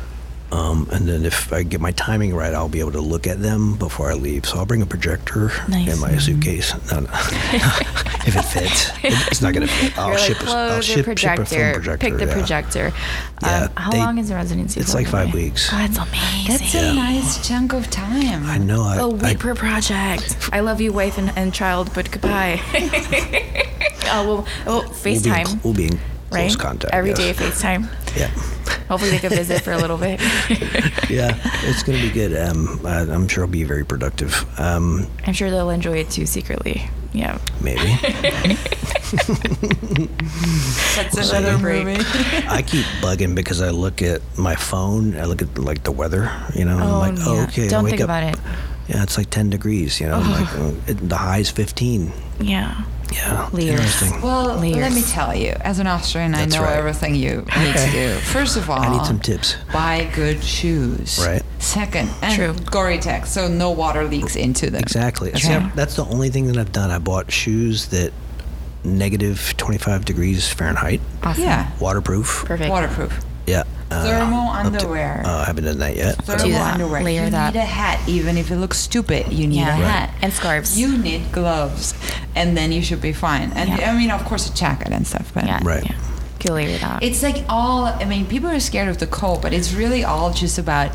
Um, 0.55 0.89
and 0.93 1.09
then 1.09 1.25
if 1.25 1.53
I 1.53 1.65
get 1.65 1.81
my 1.81 1.91
timing 1.93 2.33
right, 2.33 2.55
I'll 2.55 2.69
be 2.69 2.79
able 2.79 2.93
to 2.93 3.01
look 3.01 3.27
at 3.27 3.43
them 3.43 3.77
before 3.77 4.13
I 4.13 4.15
leave. 4.15 4.47
So 4.47 4.59
I'll 4.59 4.67
bring 4.67 4.83
a 4.83 4.87
projector 4.87 5.51
Nice. 5.69 5.93
in 5.93 6.01
my 6.01 6.17
suitcase. 6.19 6.73
No, 6.93 7.01
no. 7.01 7.09
if 7.13 8.37
it 8.37 8.45
fits, 8.45 8.91
It- 9.03 9.27
it's 9.33 9.43
not 9.43 9.53
gonna 9.53 9.67
fit. 9.67 9.99
I'll 9.99 10.11
You're 10.11 10.19
ship, 10.19 10.41
like, 10.47 10.49
a, 10.49 10.75
I'll 10.75 10.81
ship, 10.81 10.97
your 10.97 10.97
ship 10.97 11.05
projector. 11.07 11.43
a 11.43 11.47
film 11.47 11.73
projector. 11.75 12.09
Pick 12.09 12.19
the 12.19 12.27
yeah. 12.27 12.33
projector. 12.33 12.93
Yeah, 13.43 13.65
um, 13.65 13.71
how 13.77 13.91
they- 13.91 13.99
long 13.99 14.19
is 14.19 14.29
the 14.29 14.37
residency? 14.37 14.81
it's 14.81 14.95
like 14.95 15.09
five 15.09 15.35
way? 15.35 15.45
weeks. 15.45 15.71
Oh, 15.73 15.77
that's 15.77 15.99
amazing. 15.99 16.47
That's 16.49 16.75
a 16.75 16.95
nice 16.95 17.49
chunk 17.49 17.73
of 17.73 17.91
time. 17.91 18.45
I 18.45 18.59
know. 18.59 18.85
I, 18.85 18.97
a 18.99 19.09
week 19.09 19.25
I, 19.25 19.35
per 19.35 19.55
project. 19.57 20.51
I 20.53 20.61
love 20.61 20.81
you, 20.81 20.93
wife 20.93 21.19
and, 21.19 21.33
and 21.37 21.53
child, 21.53 21.91
but 21.95 22.13
goodbye. 22.13 22.61
oh, 22.75 24.45
well, 24.47 24.47
oh, 24.69 24.81
we'll 24.83 25.03
be 25.03 25.15
in, 25.15 25.17
FaceTime, 25.21 25.65
we'll 25.65 25.75
be 25.75 25.87
in 25.87 25.99
right? 26.35 26.43
close 26.51 26.57
contact. 26.57 26.93
Every 26.95 27.11
yes. 27.11 27.19
day 27.19 27.33
FaceTime. 27.33 27.89
Yeah. 28.17 28.29
Hopefully 28.89 29.11
they 29.13 29.19
can 29.19 29.31
visit 29.31 29.63
for 29.63 29.73
a 29.73 29.79
little 29.79 29.97
bit. 29.99 30.21
Yeah, 31.11 31.37
it's 31.65 31.83
going 31.83 31.99
to 32.01 32.05
be 32.07 32.11
good. 32.13 32.35
Um, 32.37 32.81
I, 32.85 33.01
I'm 33.01 33.29
sure 33.29 33.45
it'll 33.45 33.53
be 33.53 33.63
very 33.63 33.85
productive. 33.85 34.45
Um, 34.59 35.07
I'm 35.27 35.35
sure 35.35 35.51
they'll 35.51 35.71
enjoy 35.71 35.99
it 35.99 36.11
too 36.11 36.27
secretly. 36.27 36.83
Yeah. 37.13 37.39
maybe. 37.61 37.79
That's 40.97 41.15
Another 41.17 41.49
another 41.49 41.59
break. 41.59 41.85
movie. 41.85 42.05
I 42.49 42.63
keep 42.67 42.85
bugging 43.01 43.35
because 43.35 43.61
I 43.61 43.71
look 43.71 44.03
at 44.03 44.23
my 44.39 44.55
phone. 44.57 45.17
I 45.17 45.25
look 45.25 45.43
at 45.43 45.57
like 45.59 45.83
the 45.85 45.93
weather. 45.93 46.31
You 46.55 46.65
know, 46.65 46.79
Oh, 46.81 47.01
I'm 47.03 47.15
like, 47.17 47.27
oh, 47.27 47.43
okay. 47.45 47.67
I 47.67 47.69
Don't 47.69 47.85
wake 47.85 47.91
think 47.93 48.03
up, 48.03 48.07
about 48.07 48.25
it. 48.35 48.39
Yeah, 48.89 49.03
it's 49.03 49.17
like 49.17 49.31
10 49.31 49.51
degrees. 49.51 50.01
You 50.01 50.09
know, 50.09 50.15
I'm 50.17 50.31
like 50.31 50.49
oh, 50.55 50.77
it, 50.89 51.09
the 51.09 51.17
high's 51.17 51.51
15. 51.51 52.13
Yeah. 52.41 52.83
Yeah, 53.15 53.49
Layers. 53.53 53.71
interesting. 53.81 54.21
Well, 54.23 54.57
Layers. 54.57 54.77
let 54.77 54.93
me 54.93 55.03
tell 55.03 55.35
you, 55.35 55.51
as 55.61 55.79
an 55.79 55.87
Austrian, 55.87 56.35
I 56.35 56.45
know 56.47 56.63
right. 56.63 56.77
everything 56.77 57.15
you 57.15 57.37
need 57.59 57.77
to 57.77 57.89
do. 57.93 58.15
First 58.17 58.57
of 58.57 58.69
all, 58.69 58.81
I 58.81 58.97
need 58.97 59.07
some 59.07 59.21
tips. 59.21 59.57
buy 59.73 60.11
good 60.15 60.43
shoes. 60.43 61.19
Right. 61.25 61.43
Second, 61.59 62.11
and 62.23 62.35
True. 62.35 62.55
Gore-Tex, 62.71 63.31
so 63.31 63.49
no 63.49 63.71
water 63.71 64.05
leaks 64.05 64.37
into 64.37 64.69
them. 64.71 64.81
Exactly. 64.83 65.31
Okay. 65.35 65.55
I- 65.57 65.71
that's 65.75 65.97
the 65.97 66.05
only 66.07 66.29
thing 66.31 66.47
that 66.49 66.59
I've 66.59 66.73
done. 66.73 66.91
I 66.91 66.99
bought 66.99 67.31
shoes 67.31 67.87
that 67.89 68.13
negative 68.83 69.55
25 69.57 70.05
degrees 70.05 70.49
Fahrenheit, 70.53 71.01
Awesome. 71.23 71.45
Yeah, 71.45 71.71
waterproof. 71.81 72.45
Perfect. 72.47 72.69
waterproof. 72.71 73.25
Yeah. 73.47 73.63
Uh, 73.91 74.03
Thermal 74.05 74.53
to- 74.53 74.59
underwear. 74.59 75.23
uh, 75.25 75.39
I 75.43 75.45
haven't 75.45 75.65
done 75.65 75.79
that 75.79 75.97
yet. 75.97 76.17
but 76.19 76.27
Thermal 76.27 76.47
Do 76.47 76.53
that. 76.53 76.73
underwear. 76.75 77.03
Layer 77.03 77.25
you 77.25 77.31
that. 77.31 77.55
need 77.55 77.61
a 77.61 77.65
hat, 77.65 78.01
even 78.09 78.37
if 78.39 78.51
it 78.51 78.57
looks 78.57 78.79
stupid. 78.79 79.33
You 79.33 79.47
need 79.47 79.57
Yeah. 79.59 79.77
a 79.77 79.81
Right. 79.81 79.91
hat 79.91 80.11
And 80.23 80.33
scarves. 80.33 80.79
You 80.79 80.97
need 80.99 81.33
gloves, 81.33 81.95
and 82.35 82.57
then 82.57 82.73
you 82.73 82.83
should 82.83 83.01
be 83.01 83.13
fine. 83.13 83.53
And 83.55 83.69
Yeah. 83.71 83.91
I 83.91 83.95
mean, 83.95 84.11
of 84.11 84.25
course, 84.25 84.49
a 84.49 84.55
jacket 84.55 84.89
and 84.93 85.07
stuff. 85.07 85.31
But 85.35 85.47
Yeah. 85.47 85.61
Right. 85.63 85.85
Yeah. 85.85 85.93
Can 86.41 86.55
layer 86.55 86.79
that. 86.79 87.03
It's 87.03 87.23
like 87.23 87.45
all. 87.49 87.87
I 87.87 88.05
mean, 88.05 88.27
people 88.27 88.51
are 88.51 88.61
scared 88.61 88.89
of 88.89 88.99
the 88.99 89.07
cold, 89.07 89.41
but 89.43 89.53
it's 89.55 89.73
really 89.73 90.05
all 90.05 90.31
just 90.33 90.59
about. 90.59 90.91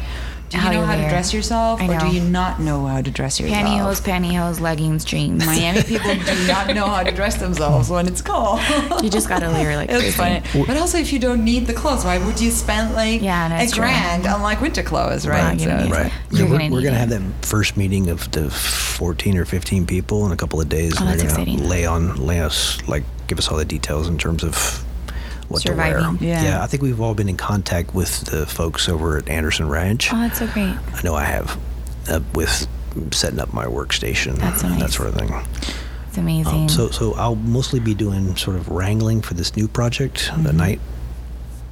Do 0.50 0.58
you 0.58 0.64
How 0.64 0.72
know 0.72 0.80
you 0.82 0.86
how 0.86 0.96
to 0.96 1.08
dress 1.10 1.32
yourself, 1.32 1.80
I 1.80 1.88
or 1.96 2.00
do 2.00 2.08
you 2.08 2.22
not 2.22 2.60
know 2.60 2.88
how 2.88 3.02
to 3.04 3.12
dress 3.12 3.40
yourself? 3.40 3.62
pantyhose, 3.64 4.02
pantyhose, 4.02 4.60
leggings, 4.60 5.06
jeans. 5.06 5.46
Miami 5.46 5.84
people 5.84 6.14
do 6.16 6.48
not 6.48 6.74
know 6.74 6.88
how 6.88 7.04
to 7.04 7.12
dress 7.12 7.36
themselves 7.36 7.90
when 7.90 8.08
it's 8.08 8.22
cold. 8.22 8.60
You 9.04 9.12
just 9.12 9.30
gotta 9.30 9.48
layer 9.50 9.76
like 9.76 9.90
it's 9.92 10.16
crazy. 10.16 10.40
funny. 10.42 10.66
But 10.66 10.78
also, 10.78 10.98
if 10.98 11.14
you 11.14 11.20
don't 11.20 11.46
need 11.46 11.68
the 11.68 11.74
clothes, 11.74 12.04
why 12.04 12.18
would 12.18 12.42
you 12.42 12.50
spend 12.50 12.96
like 12.96 13.22
Yeah, 13.22 13.46
a 13.46 13.50
that's 13.50 13.74
true. 13.74 13.84
grand 13.84 14.26
on 14.26 14.42
like 14.42 14.60
winter 14.60 14.82
clothes, 14.82 15.28
right? 15.28 15.40
Right, 15.44 15.60
you 15.60 15.68
Right. 15.70 16.12
You're 16.32 16.46
Yeah, 16.48 16.52
we're 16.52 16.58
gonna 16.58 16.72
we're 16.74 16.80
need 16.80 16.84
gonna 16.86 16.96
it. 16.96 17.00
have 17.00 17.10
that 17.10 17.46
first 17.46 17.78
meeting 17.78 18.10
of 18.10 18.32
the 18.32 18.50
14 18.50 19.38
or 19.38 19.46
15 19.46 19.86
people 19.86 20.26
in 20.26 20.32
a 20.32 20.38
couple 20.38 20.60
of 20.60 20.68
days. 20.68 20.94
Oh, 20.98 21.02
and 21.02 21.10
that's 21.10 21.22
they're 21.22 21.32
gonna 21.32 21.44
exciting. 21.44 21.70
lay 21.70 21.86
on, 21.86 22.16
lay 22.16 22.40
us, 22.42 22.80
like, 22.88 23.04
give 23.28 23.38
us 23.38 23.50
all 23.50 23.58
the 23.58 23.66
details 23.66 24.08
in 24.08 24.18
terms 24.18 24.44
of 24.44 24.84
what 25.50 25.62
Surviving. 25.62 26.18
to 26.18 26.24
wear. 26.26 26.44
Yeah. 26.44 26.64
I 26.64 26.68
think 26.68 26.82
we've 26.84 27.02
all 27.02 27.14
been 27.14 27.28
in 27.30 27.38
contact 27.38 27.94
with 27.94 28.22
the 28.26 28.46
folks 28.46 28.88
over 28.88 29.18
at 29.18 29.28
Anderson 29.30 29.68
Ranch. 29.68 30.14
Oh, 30.14 30.18
that's 30.18 30.40
so 30.40 30.48
great. 30.48 30.76
I 30.94 31.02
know 31.04 31.16
I 31.16 31.26
have, 31.26 31.58
uh, 32.08 32.22
with 32.34 32.68
setting 33.12 33.40
up 33.40 33.54
my 33.54 33.66
workstation, 33.66 34.36
That's 34.36 34.62
so 34.62 34.68
and 34.68 34.82
that 34.82 34.92
sort 34.92 35.10
of 35.10 35.16
thing. 35.16 35.34
It's 36.08 36.18
amazing. 36.18 36.54
Um, 36.64 36.70
so, 36.70 36.90
so 36.90 37.14
I'll 37.16 37.36
mostly 37.36 37.80
be 37.80 37.94
doing 37.94 38.36
sort 38.36 38.56
of 38.56 38.70
wrangling 38.70 39.22
for 39.22 39.34
this 39.36 39.56
new 39.56 39.68
project, 39.68 40.32
the 40.38 40.54
Knight 40.54 40.80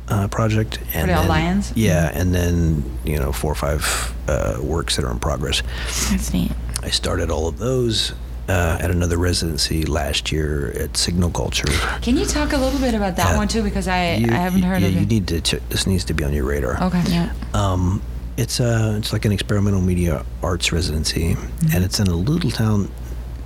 uh, 0.09 0.27
project, 0.27 0.79
and 0.93 1.09
the 1.09 1.15
then- 1.15 1.25
Alliance? 1.25 1.73
Yeah, 1.75 2.11
and 2.13 2.33
then 2.35 2.83
you 3.03 3.17
know 3.19 3.31
four 3.31 3.51
or 3.51 3.55
five 3.55 4.13
uh, 4.27 4.57
works 4.61 4.95
that 4.95 5.05
are 5.05 5.11
in 5.11 5.19
progress. 5.19 5.61
that's 6.09 6.33
neat. 6.33 6.51
I 6.83 6.89
started 6.89 7.29
all 7.31 7.47
of 7.47 7.57
those 7.57 8.13
uh, 8.49 8.77
at 8.81 8.89
another 8.91 9.17
residency 9.17 9.83
last 9.85 10.31
year 10.31 10.71
at 10.79 10.95
Signal 10.97 11.29
Culture. 11.31 11.67
Can 12.01 12.15
you 12.17 12.25
talk 12.25 12.53
a 12.53 12.57
little 12.57 12.79
bit 12.79 12.93
about 12.93 13.15
that 13.17 13.31
Yeah. 13.31 13.37
one 13.37 13.47
too? 13.47 13.61
Because 13.63 13.87
I, 13.87 14.15
You- 14.15 14.27
I 14.31 14.35
haven't 14.37 14.63
heard 14.63 14.81
yeah, 14.81 14.87
of 14.87 14.93
you 14.93 15.01
it. 15.01 15.09
need 15.09 15.27
to. 15.27 15.41
Ch- 15.41 15.61
this 15.69 15.85
needs 15.87 16.05
to 16.05 16.13
be 16.13 16.23
on 16.23 16.33
your 16.33 16.45
radar. 16.45 16.81
okay. 16.83 17.03
Yeah. 17.07 17.31
Um, 17.53 18.01
it's 18.37 18.59
uh, 18.59 18.95
it's 18.97 19.11
like 19.13 19.25
an 19.25 19.31
experimental 19.31 19.81
media 19.81 20.23
arts 20.43 20.71
residency, 20.71 21.33
Mm-hmm. 21.35 21.75
and 21.75 21.83
it's 21.83 21.99
in 21.99 22.07
a 22.07 22.15
little 22.15 22.51
town 22.51 22.89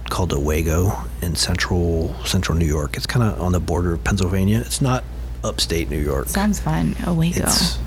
called 0.10 0.32
Owego 0.34 1.08
in 1.22 1.36
central 1.36 2.14
central 2.26 2.58
New 2.58 2.66
York. 2.68 2.98
It's 2.98 3.06
kind 3.08 3.24
of 3.24 3.42
on 3.42 3.54
the 3.54 3.60
border 3.62 3.94
of 3.94 4.04
Pennsylvania. 4.04 4.60
It's 4.66 4.82
not 4.82 5.04
upstate 5.44 5.90
New 5.90 5.98
York. 6.02 6.28
Sounds 6.28 6.60
fun. 6.60 6.96
Owego. 7.08 7.38
It's 7.48 7.80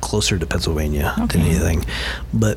closer 0.00 0.38
to 0.38 0.46
Pennsylvania 0.46 1.12
than 1.28 1.42
anything, 1.42 1.84
but 2.32 2.56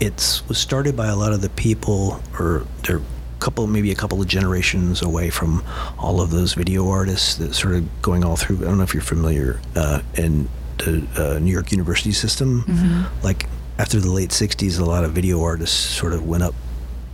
it's 0.00 0.46
was 0.48 0.58
started 0.58 0.96
by 0.96 1.08
a 1.08 1.16
lot 1.16 1.32
of 1.32 1.40
the 1.42 1.50
people, 1.50 2.20
or 2.38 2.64
they're 2.84 2.98
a 2.98 3.02
couple, 3.40 3.66
maybe 3.66 3.90
a 3.92 3.94
couple 3.94 4.20
of 4.20 4.26
generations 4.28 5.02
away 5.02 5.30
from 5.30 5.62
all 5.98 6.20
of 6.20 6.30
those 6.30 6.54
video 6.54 6.88
artists 6.88 7.36
that 7.36 7.54
sort 7.54 7.74
of 7.74 8.02
going 8.02 8.24
all 8.24 8.36
through. 8.36 8.58
I 8.58 8.64
don't 8.68 8.78
know 8.78 8.84
if 8.84 8.94
you're 8.94 9.02
familiar 9.02 9.60
uh, 9.76 10.00
in 10.14 10.48
the 10.78 11.06
uh, 11.16 11.38
New 11.38 11.52
York 11.52 11.70
University 11.72 12.12
system. 12.12 12.62
Mm-hmm. 12.62 13.24
Like 13.24 13.46
after 13.78 14.00
the 14.00 14.10
late 14.10 14.30
'60s, 14.30 14.80
a 14.80 14.84
lot 14.84 15.04
of 15.04 15.12
video 15.12 15.42
artists 15.42 15.76
sort 15.76 16.12
of 16.12 16.26
went 16.26 16.42
up 16.42 16.54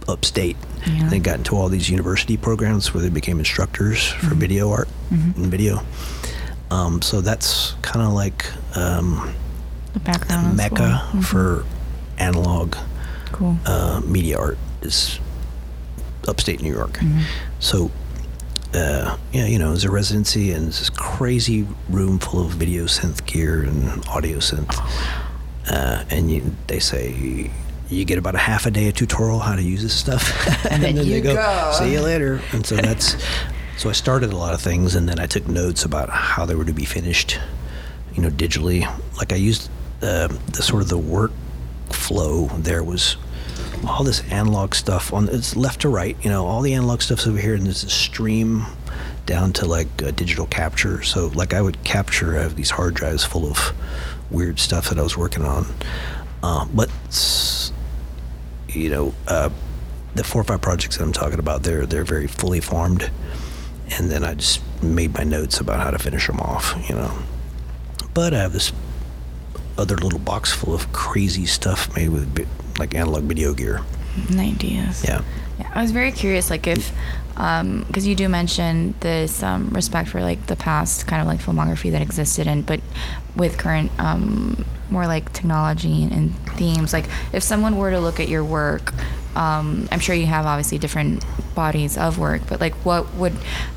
upstate. 0.09 0.57
Yeah. 0.87 1.09
They 1.09 1.19
got 1.19 1.39
into 1.39 1.57
all 1.57 1.69
these 1.69 1.91
university 1.91 2.37
programs 2.37 2.95
where 2.95 3.03
they 3.03 3.09
became 3.09 3.39
instructors 3.41 4.07
for 4.07 4.27
Mm-hmm. 4.27 4.39
video 4.39 4.71
art 4.71 4.89
and 5.11 5.47
video. 5.51 5.81
Um, 6.71 7.03
so 7.03 7.21
that's 7.21 7.75
kind 7.83 8.05
of 8.07 8.13
like 8.13 8.45
um, 8.77 9.35
the 9.95 10.01
is 10.11 10.57
mecca. 10.57 11.03
Mhm. 11.13 11.25
for 11.25 11.65
analog 12.19 12.77
Cool. 13.33 13.57
uh, 13.67 14.01
media 14.05 14.39
art 14.39 14.59
is 14.83 15.19
upstate 16.29 16.61
New 16.63 16.73
York. 16.73 16.93
Mm-hmm. 16.95 17.21
So, 17.61 17.91
uh, 18.75 19.17
yeah, 19.33 19.47
you 19.47 19.59
know, 19.59 19.73
it's 19.73 19.85
a 19.85 19.91
residency 19.91 20.53
and 20.53 20.69
it's 20.69 20.79
this 20.81 20.91
crazy 20.91 21.67
room 21.89 22.19
full 22.19 22.45
of 22.45 22.53
video 22.53 22.85
synth 22.85 23.25
gear 23.27 23.63
and 23.63 24.07
audio 24.09 24.39
synth. 24.39 24.67
Oh, 24.73 25.23
Uh, 25.69 26.05
and 26.11 26.31
you, 26.31 26.55
they 26.69 26.79
say 26.79 27.51
you 27.89 28.05
get 28.05 28.19
about 28.19 28.35
a 28.35 28.39
half 28.39 28.67
a 28.67 28.71
day 28.71 28.89
of 28.89 28.95
tutorial 28.95 29.41
how 29.41 29.55
to 29.57 29.63
use 29.63 29.83
this 29.83 29.95
stuff, 29.95 30.23
And 30.71 30.83
then 30.83 30.97
you 30.97 31.05
they 31.05 31.21
go. 31.21 31.73
See 31.79 31.93
you 31.93 32.01
later. 32.01 32.41
And 32.53 32.65
so 32.67 32.77
that's 32.87 33.17
so 33.77 33.89
I 33.91 33.93
started 33.93 34.33
a 34.33 34.37
lot 34.37 34.55
of 34.55 34.61
things, 34.61 34.95
and 34.95 35.09
then 35.09 35.19
I 35.19 35.27
took 35.27 35.47
notes 35.49 35.85
about 35.85 36.09
how 36.09 36.47
they 36.47 36.55
were 36.55 36.65
to 36.65 36.73
be 36.73 36.85
finished, 36.85 37.39
you 38.15 38.23
know, 38.23 38.31
digitally. 38.31 38.87
Like 39.19 39.33
I 39.33 39.37
used 39.37 39.69
uh, 40.03 40.29
the 40.53 40.63
sort 40.63 40.83
of 40.83 40.89
the 40.89 40.99
workflow 41.87 42.63
there 42.63 42.83
was 42.83 43.17
all 43.87 44.05
this 44.05 44.23
analog 44.31 44.75
stuff 44.75 45.13
on 45.13 45.29
it's 45.29 45.55
left 45.55 45.83
to 45.83 45.89
right 45.89 46.17
you 46.23 46.31
know 46.31 46.47
all 46.47 46.63
the 46.63 46.75
analog 46.75 47.03
stuff's 47.03 47.27
over 47.27 47.39
here 47.39 47.55
and 47.55 47.67
there's 47.67 47.85
a 47.85 47.91
stream 47.91 48.65
down 49.27 49.53
to 49.53 49.67
like 49.67 49.89
uh, 50.03 50.13
digital 50.13 50.47
capture. 50.47 51.03
So 51.03 51.29
like 51.29 51.53
i 51.53 51.61
would 51.61 51.83
capture 51.85 52.39
I 52.39 52.43
have 52.43 52.57
these 52.57 52.71
hard 52.71 52.95
drives 52.95 53.25
full 53.25 53.47
of 53.47 53.73
weird 54.31 54.59
stuff 54.59 54.89
that 54.89 54.99
i 54.99 55.03
was 55.03 55.17
working 55.17 55.45
on. 55.45 55.67
Uh, 56.43 56.65
but 56.73 56.91
you 58.69 58.91
know 58.91 59.15
uh, 59.27 59.51
the 60.15 60.25
four 60.25 60.41
or 60.41 60.45
five 60.45 60.61
projects 60.61 60.97
that 60.97 61.05
i'm 61.05 61.13
talking 61.13 61.39
about 61.39 61.63
they're 61.63 61.87
they're 61.87 62.05
very 62.05 62.27
fully 62.27 62.61
formed. 62.61 63.11
And 63.99 64.11
then 64.11 64.25
i 64.25 64.35
just 64.35 64.61
made 64.83 65.15
my 65.15 65.25
notes 65.25 65.61
about 65.61 65.81
how 65.81 65.91
to 65.91 65.99
finish 65.99 66.27
them 66.27 66.41
off 66.41 66.75
you 66.89 66.95
know. 66.95 67.19
But 68.15 68.33
i 68.33 68.39
have 68.39 68.53
this 68.53 68.73
other 69.79 69.97
little 69.97 70.19
box 70.19 70.53
full 70.53 70.75
of 70.75 70.91
crazy 70.93 71.47
stuff 71.47 71.95
made 71.97 72.09
with 72.11 72.35
bi- 72.35 72.47
like 72.79 72.95
analog 72.95 73.25
video 73.25 73.53
gear. 73.55 73.83
Ideas. 74.37 75.05
Yeah. 75.05 75.23
Yeah, 75.59 75.71
I 75.75 75.83
was 75.83 75.91
very 75.91 76.13
curious, 76.13 76.51
like 76.51 76.67
if, 76.67 76.93
because 77.37 78.07
you 78.07 78.15
do 78.15 78.29
mention 78.29 78.95
this 79.01 79.43
um, 79.43 79.69
respect 79.71 80.09
for 80.09 80.23
like 80.23 80.47
the 80.47 80.57
past 80.57 81.07
kind 81.07 81.21
of 81.21 81.29
like 81.29 81.41
filmography 81.41 81.93
that 81.93 82.03
existed, 82.03 82.47
and 82.47 82.65
but 82.65 82.81
with 83.37 83.59
current 83.59 83.91
um, 83.99 84.65
more 84.91 85.07
like 85.07 85.33
technology 85.33 86.05
and 86.05 86.35
themes, 86.57 86.93
like 86.93 87.07
if 87.33 87.43
someone 87.43 87.77
were 87.77 87.91
to 87.91 88.01
look 88.01 88.19
at 88.21 88.29
your 88.29 88.43
work, 88.45 88.95
um, 89.37 89.87
I'm 89.93 90.01
sure 90.01 90.15
you 90.15 90.27
have 90.27 90.47
obviously 90.47 90.79
different 90.79 91.25
bodies 91.55 91.99
of 91.99 92.19
work, 92.19 92.43
but 92.49 92.61
like 92.61 92.75
what 92.87 93.13
would, 93.15 93.35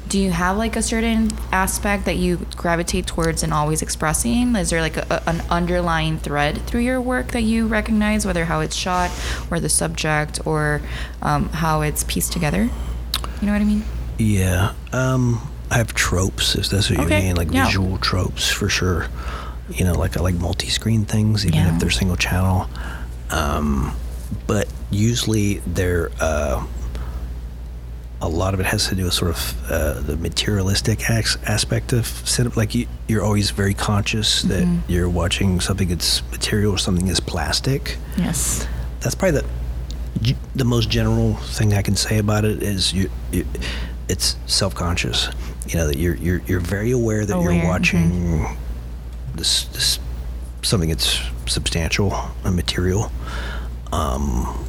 do 0.08 0.18
you 0.20 0.32
have 0.32 0.56
like 0.56 0.78
a 0.78 0.82
certain 0.82 1.32
aspect 1.52 2.06
that 2.06 2.16
you 2.16 2.46
gravitate 2.56 3.08
towards 3.08 3.44
and 3.44 3.54
always 3.54 3.82
expressing? 3.82 4.56
Is 4.56 4.70
there 4.70 4.82
like 4.82 4.96
a- 4.96 5.22
an 5.28 5.42
underlying 5.50 6.18
thread 6.18 6.62
through 6.66 6.82
your 6.82 7.02
work 7.02 7.34
that 7.34 7.42
you 7.42 7.68
recognize, 7.68 8.26
whether 8.26 8.46
how 8.46 8.62
it's 8.62 8.76
shot 8.76 9.12
or 9.52 9.60
the 9.60 9.70
subject 9.70 10.40
or 10.46 10.82
um, 11.22 11.50
how 11.50 11.82
it's 11.82 12.06
pieced 12.06 12.32
together? 12.32 12.70
You 13.42 13.48
know 13.48 13.54
what 13.54 13.62
I 13.62 13.66
mean? 13.66 13.84
Yeah. 14.18 14.74
Um, 14.92 15.48
I 15.72 15.78
have 15.78 15.94
tropes, 15.94 16.56
if 16.56 16.68
that's 16.70 16.90
what 16.90 17.00
Okay, 17.02 17.20
you 17.22 17.28
mean, 17.28 17.36
like 17.36 17.52
yeah. 17.52 17.66
visual 17.66 17.98
tropes 18.00 18.50
for 18.52 18.68
sure. 18.70 19.08
You 19.70 19.86
know, 19.86 19.94
like 19.94 20.18
I 20.18 20.22
like 20.22 20.36
multi-screen 20.36 21.06
things, 21.06 21.46
even 21.46 21.60
Yeah. 21.60 21.74
if 21.74 21.80
they're 21.80 21.90
single 21.92 22.18
channel. 22.18 22.68
Um, 23.30 23.96
but 24.48 24.68
usually 24.92 25.60
they're 25.60 26.10
uh, 26.20 26.66
a 28.22 28.28
lot 28.28 28.54
of 28.54 28.60
it 28.60 28.66
has 28.66 28.88
to 28.88 28.96
do 28.96 29.06
with 29.06 29.14
sort 29.14 29.32
of 29.32 29.72
uh, 29.72 30.00
the 30.02 30.18
materialistic 30.18 31.10
as- 31.10 31.38
aspect 31.46 31.94
of 31.94 32.06
cinema. 32.28 32.56
Like 32.56 32.76
you, 32.76 32.88
you're 33.08 33.24
always 33.24 33.52
very 33.52 33.74
conscious 33.74 34.42
that 34.44 34.64
Mm-hmm. 34.66 34.92
you're 34.92 35.08
watching 35.10 35.62
something 35.62 35.88
that's 35.88 36.22
material 36.32 36.74
or 36.74 36.78
something 36.78 37.06
that's 37.06 37.22
plastic 37.22 37.98
Yes. 38.18 38.68
that's 39.00 39.16
probably 39.16 39.40
the 39.42 39.48
the 40.56 40.66
most 40.66 40.90
general 40.90 41.36
thing 41.36 41.74
I 41.74 41.82
can 41.82 41.96
say 41.96 42.18
about 42.18 42.46
it 42.46 42.62
is 42.62 42.94
you, 42.94 43.10
you 43.32 43.46
it's 44.08 44.36
self-conscious. 44.48 45.30
You 45.68 45.76
know 45.76 45.88
that 45.88 45.98
you're 45.98 46.16
you're 46.16 46.42
you're 46.48 46.60
very 46.60 46.92
aware 46.92 47.26
that 47.26 47.36
Aware, 47.36 47.52
you're 47.52 47.66
watching 47.66 48.58
this 49.36 49.66
this 49.66 50.00
something 50.62 50.90
that's 50.90 51.22
substantial 51.46 52.14
and 52.44 52.56
material. 52.56 53.12
Um, 53.92 54.66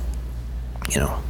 you 0.88 1.00
know, 1.00 1.22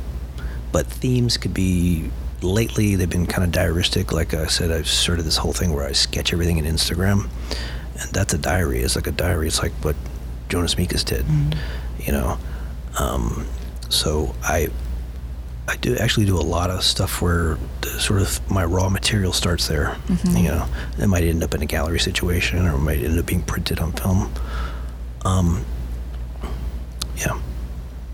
but 0.73 0.87
themes 0.87 1.37
could 1.37 1.55
be 1.55 2.11
lately 2.43 2.97
they've 2.97 3.09
been 3.09 3.27
kind 3.27 3.45
of 3.45 3.51
diaristic. 3.51 4.13
Like 4.13 4.35
I 4.35 4.47
said, 4.47 4.71
I've 4.71 4.89
started 4.89 5.23
this 5.23 5.37
whole 5.37 5.53
thing 5.53 5.73
where 5.73 5.87
I 5.87 5.93
sketch 5.93 6.33
everything 6.33 6.59
in 6.59 6.65
Instagram, 6.65 7.29
and 8.01 8.13
that's 8.13 8.35
a 8.35 8.39
diary. 8.39 8.81
It's 8.81 8.97
like 8.97 9.07
a 9.07 9.13
diary. 9.13 9.47
It's 9.47 9.63
like 9.63 9.73
what 9.83 9.97
Jonas 10.49 10.75
Mekas 10.75 11.05
did. 11.05 11.25
You 12.05 12.13
know, 12.13 12.39
um, 12.99 13.47
so 13.91 14.35
I 14.43 14.69
I 15.69 15.77
do 15.77 15.97
actually 15.97 16.27
do 16.27 16.37
a 16.37 16.43
lot 16.43 16.71
of 16.71 16.83
stuff 16.83 17.23
where 17.23 17.57
the, 17.83 18.01
sort 18.01 18.21
of 18.23 18.41
my 18.51 18.65
raw 18.65 18.89
material 18.89 19.33
starts 19.33 19.69
there. 19.69 19.97
You 20.43 20.49
know, 20.49 20.67
it 20.99 21.07
might 21.07 21.23
end 21.23 21.45
up 21.45 21.55
in 21.55 21.63
a 21.63 21.67
gallery 21.67 22.01
situation, 22.01 22.67
or 22.67 22.75
it 22.75 22.79
might 22.79 22.99
end 23.03 23.19
up 23.19 23.27
being 23.27 23.43
printed 23.43 23.79
on 23.79 23.93
film. 23.93 24.33
Um, 25.25 25.65
yeah. 27.17 27.39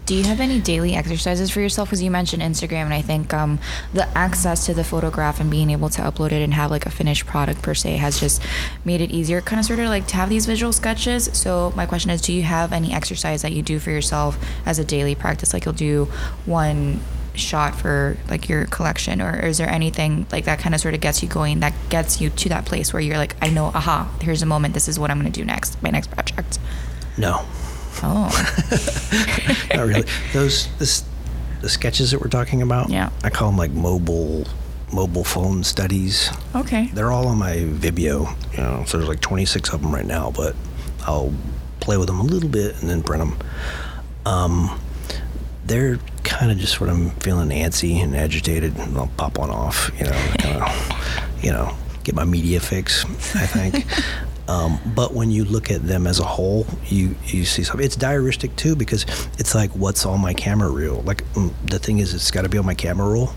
Do 0.06 0.14
you 0.14 0.22
have 0.22 0.38
any 0.38 0.60
daily 0.60 0.94
exercises 0.94 1.50
for 1.50 1.60
yourself? 1.60 1.88
Because 1.88 2.00
you 2.00 2.12
mentioned 2.12 2.40
Instagram, 2.40 2.84
and 2.84 2.94
I 2.94 3.02
think 3.02 3.34
um, 3.34 3.58
the 3.92 4.06
access 4.16 4.64
to 4.66 4.72
the 4.72 4.84
photograph 4.84 5.40
and 5.40 5.50
being 5.50 5.68
able 5.68 5.88
to 5.88 6.02
upload 6.02 6.30
it 6.30 6.42
and 6.42 6.54
have 6.54 6.70
like 6.70 6.86
a 6.86 6.90
finished 6.90 7.26
product 7.26 7.60
per 7.60 7.74
se 7.74 7.96
has 7.96 8.20
just 8.20 8.40
made 8.84 9.00
it 9.00 9.10
easier, 9.10 9.40
kind 9.40 9.58
of 9.58 9.66
sort 9.66 9.80
of 9.80 9.88
like 9.88 10.06
to 10.06 10.14
have 10.14 10.28
these 10.28 10.46
visual 10.46 10.72
sketches. 10.72 11.28
So 11.32 11.72
my 11.74 11.86
question 11.86 12.12
is, 12.12 12.20
do 12.20 12.32
you 12.32 12.42
have 12.42 12.72
any 12.72 12.92
exercise 12.92 13.42
that 13.42 13.50
you 13.50 13.62
do 13.62 13.80
for 13.80 13.90
yourself 13.90 14.38
as 14.64 14.78
a 14.78 14.84
daily 14.84 15.16
practice? 15.16 15.52
Like 15.52 15.64
you'll 15.64 15.74
do 15.74 16.04
one 16.44 17.00
shot 17.34 17.74
for 17.74 18.16
like 18.30 18.48
your 18.48 18.66
collection, 18.66 19.20
or 19.20 19.40
is 19.40 19.58
there 19.58 19.68
anything 19.68 20.26
like 20.30 20.44
that 20.44 20.60
kind 20.60 20.72
of 20.72 20.80
sort 20.80 20.94
of 20.94 21.00
gets 21.00 21.20
you 21.20 21.28
going, 21.28 21.58
that 21.60 21.74
gets 21.88 22.20
you 22.20 22.30
to 22.30 22.48
that 22.48 22.64
place 22.64 22.92
where 22.92 23.02
you're 23.02 23.18
like, 23.18 23.34
I 23.42 23.50
know, 23.50 23.66
aha, 23.74 24.08
here's 24.20 24.40
a 24.40 24.46
moment. 24.46 24.72
This 24.72 24.86
is 24.86 25.00
what 25.00 25.10
I'm 25.10 25.20
going 25.20 25.32
to 25.32 25.40
do 25.40 25.44
next, 25.44 25.82
my 25.82 25.90
next 25.90 26.12
project. 26.12 26.60
No. 27.18 27.44
Oh, 28.02 28.28
Not 29.74 29.86
really. 29.86 30.04
Those 30.32 30.68
this 30.78 31.04
the 31.60 31.68
sketches 31.68 32.10
that 32.10 32.20
we're 32.20 32.28
talking 32.28 32.62
about. 32.62 32.90
Yeah. 32.90 33.10
I 33.24 33.30
call 33.30 33.48
them 33.48 33.56
like 33.58 33.70
mobile 33.72 34.46
mobile 34.92 35.24
phone 35.24 35.64
studies. 35.64 36.30
okay. 36.54 36.86
They're 36.94 37.10
all 37.10 37.26
on 37.28 37.38
my 37.38 37.56
Vimeo. 37.56 38.30
You 38.52 38.58
know, 38.58 38.84
so 38.86 38.98
there's 38.98 39.08
like 39.08 39.20
26 39.20 39.70
of 39.72 39.82
them 39.82 39.92
right 39.94 40.06
now, 40.06 40.30
but 40.30 40.54
I'll 41.06 41.32
play 41.80 41.96
with 41.96 42.06
them 42.06 42.20
a 42.20 42.24
little 42.24 42.48
bit 42.48 42.80
and 42.80 42.88
then 42.90 43.02
print 43.02 43.24
them. 43.24 43.38
Um, 44.24 44.80
they're 45.64 45.98
kind 46.22 46.52
of 46.52 46.58
just 46.58 46.80
when 46.80 46.88
I'm 46.90 47.10
feeling 47.20 47.48
antsy 47.48 47.96
and 48.02 48.14
agitated, 48.16 48.76
and 48.76 48.96
I'll 48.96 49.10
pop 49.16 49.38
one 49.38 49.50
off. 49.50 49.90
You 49.98 50.04
know, 50.06 50.32
kind 50.38 50.62
of, 50.62 51.44
you 51.44 51.50
know, 51.52 51.76
get 52.04 52.14
my 52.14 52.24
media 52.24 52.60
fix. 52.60 53.04
I 53.34 53.46
think. 53.46 53.84
Um, 54.48 54.78
but 54.94 55.12
when 55.12 55.30
you 55.30 55.44
look 55.44 55.70
at 55.70 55.82
them 55.82 56.06
as 56.06 56.20
a 56.20 56.24
whole, 56.24 56.66
you 56.86 57.16
you 57.26 57.44
see 57.44 57.64
something. 57.64 57.84
It's 57.84 57.96
diaristic 57.96 58.54
too 58.56 58.76
because 58.76 59.04
it's 59.38 59.54
like 59.54 59.70
what's 59.72 60.06
on 60.06 60.20
my 60.20 60.34
camera 60.34 60.70
reel. 60.70 61.02
Like 61.02 61.24
mm, 61.34 61.52
the 61.64 61.78
thing 61.78 61.98
is, 61.98 62.14
it's 62.14 62.30
got 62.30 62.42
to 62.42 62.48
be 62.48 62.58
on 62.58 62.66
my 62.66 62.74
camera 62.74 63.08
roll. 63.08 63.30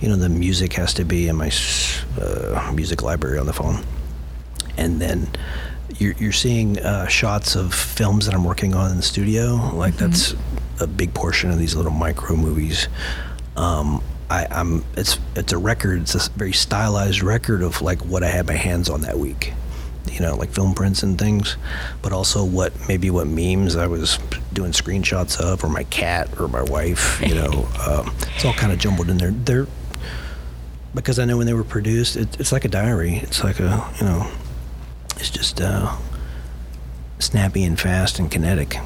You 0.00 0.08
know, 0.08 0.16
the 0.16 0.30
music 0.30 0.72
has 0.74 0.94
to 0.94 1.04
be 1.04 1.28
in 1.28 1.36
my 1.36 1.50
uh, 2.20 2.72
music 2.74 3.02
library 3.02 3.38
on 3.38 3.46
the 3.46 3.52
phone, 3.52 3.84
and 4.78 5.00
then 5.00 5.28
you're 5.98 6.14
you're 6.14 6.32
seeing 6.32 6.78
uh, 6.78 7.06
shots 7.08 7.54
of 7.54 7.74
films 7.74 8.24
that 8.24 8.34
I'm 8.34 8.44
working 8.44 8.74
on 8.74 8.90
in 8.90 8.96
the 8.96 9.02
studio. 9.02 9.56
Like 9.74 9.96
that's 9.96 10.34
a 10.80 10.86
big 10.86 11.12
portion 11.12 11.50
of 11.50 11.58
these 11.58 11.74
little 11.74 11.92
micro 11.92 12.36
movies. 12.36 12.88
Um, 13.56 14.02
I, 14.30 14.46
I'm 14.50 14.82
it's 14.96 15.18
it's 15.36 15.52
a 15.52 15.58
record. 15.58 16.02
It's 16.02 16.14
a 16.14 16.30
very 16.30 16.52
stylized 16.52 17.22
record 17.22 17.62
of 17.62 17.82
like 17.82 18.02
what 18.06 18.22
I 18.22 18.28
had 18.28 18.46
my 18.46 18.54
hands 18.54 18.88
on 18.88 19.02
that 19.02 19.18
week 19.18 19.52
you 20.12 20.20
know, 20.20 20.36
like 20.36 20.50
film 20.50 20.74
prints 20.74 21.02
and 21.02 21.18
things, 21.18 21.56
but 22.02 22.12
also 22.12 22.44
what 22.44 22.72
maybe 22.88 23.10
what 23.10 23.26
memes 23.26 23.76
I 23.76 23.86
was 23.86 24.18
doing 24.52 24.72
screenshots 24.72 25.40
of, 25.40 25.64
or 25.64 25.68
my 25.68 25.84
cat, 25.84 26.28
or 26.40 26.48
my 26.48 26.62
wife. 26.62 27.20
You 27.26 27.34
know, 27.34 27.68
um, 27.86 28.14
it's 28.34 28.44
all 28.44 28.54
kind 28.54 28.72
of 28.72 28.78
jumbled 28.78 29.10
in 29.10 29.18
there. 29.18 29.30
They're 29.30 29.66
because 30.94 31.18
I 31.18 31.24
know 31.24 31.36
when 31.36 31.46
they 31.46 31.54
were 31.54 31.64
produced, 31.64 32.16
it, 32.16 32.40
it's 32.40 32.52
like 32.52 32.64
a 32.64 32.68
diary. 32.68 33.16
It's 33.16 33.44
like 33.44 33.60
a 33.60 33.88
you 34.00 34.06
know, 34.06 34.30
it's 35.16 35.30
just 35.30 35.60
uh, 35.60 35.96
snappy 37.18 37.64
and 37.64 37.78
fast 37.78 38.18
and 38.18 38.30
kinetic. 38.30 38.78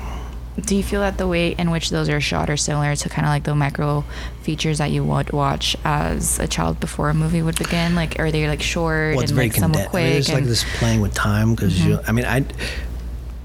Do 0.60 0.76
you 0.76 0.82
feel 0.82 1.00
that 1.00 1.16
the 1.16 1.26
way 1.26 1.52
in 1.52 1.70
which 1.70 1.88
those 1.88 2.10
are 2.10 2.20
shot 2.20 2.50
are 2.50 2.58
similar 2.58 2.94
to 2.94 3.08
kind 3.08 3.26
of 3.26 3.30
like 3.30 3.44
the 3.44 3.54
micro 3.54 4.04
features 4.42 4.78
that 4.78 4.90
you 4.90 5.02
would 5.02 5.32
watch 5.32 5.76
as 5.82 6.38
a 6.38 6.46
child 6.46 6.78
before 6.78 7.08
a 7.08 7.14
movie 7.14 7.40
would 7.40 7.56
begin? 7.56 7.94
Like, 7.94 8.18
are 8.18 8.30
they 8.30 8.46
like 8.46 8.60
short 8.60 9.16
Well, 9.16 9.24
and 9.24 9.30
very 9.30 9.48
like 9.48 9.56
somewhat 9.56 9.90
condensed. 9.90 9.94
I 9.94 9.98
mean, 9.98 10.10
quick? 10.10 10.18
it's 10.18 10.32
like 10.32 10.44
this 10.44 10.64
playing 10.78 11.00
with 11.00 11.14
time 11.14 11.54
because 11.54 11.82
you. 11.82 11.96
Mm-hmm. 11.96 12.08
I 12.08 12.12
mean, 12.12 12.24
I 12.26 12.38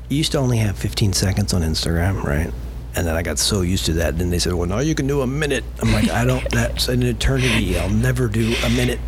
you 0.09 0.17
used 0.17 0.31
to 0.33 0.37
only 0.37 0.57
have 0.57 0.77
15 0.77 1.13
seconds 1.13 1.53
on 1.53 1.61
Instagram, 1.61 2.23
right? 2.23 2.51
And 2.95 3.05
then 3.05 3.15
I 3.15 3.21
got 3.21 3.39
so 3.39 3.61
used 3.61 3.85
to 3.85 3.93
that. 3.93 4.09
and 4.09 4.19
Then 4.19 4.29
they 4.29 4.39
said, 4.39 4.53
"Well, 4.53 4.67
now 4.67 4.79
you 4.79 4.95
can 4.95 5.07
do 5.07 5.21
a 5.21 5.27
minute." 5.27 5.63
I'm 5.81 5.93
like, 5.93 6.09
"I 6.09 6.25
don't. 6.25 6.49
That's 6.49 6.87
an 6.87 7.03
eternity. 7.03 7.77
I'll 7.77 7.89
never 7.89 8.27
do 8.27 8.55
a 8.65 8.69
minute." 8.69 8.99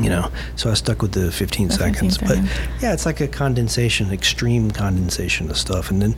You 0.00 0.10
know. 0.10 0.30
So 0.56 0.70
I 0.70 0.74
stuck 0.74 1.00
with 1.02 1.12
the 1.12 1.32
15 1.32 1.68
The 1.68 1.74
15 1.78 2.10
seconds. 2.10 2.18
But 2.18 2.38
yeah, 2.82 2.92
it's 2.92 3.06
like 3.06 3.20
a 3.20 3.28
condensation, 3.28 4.12
extreme 4.12 4.70
condensation 4.70 5.50
of 5.50 5.56
stuff, 5.56 5.90
and 5.90 6.02
then. 6.02 6.14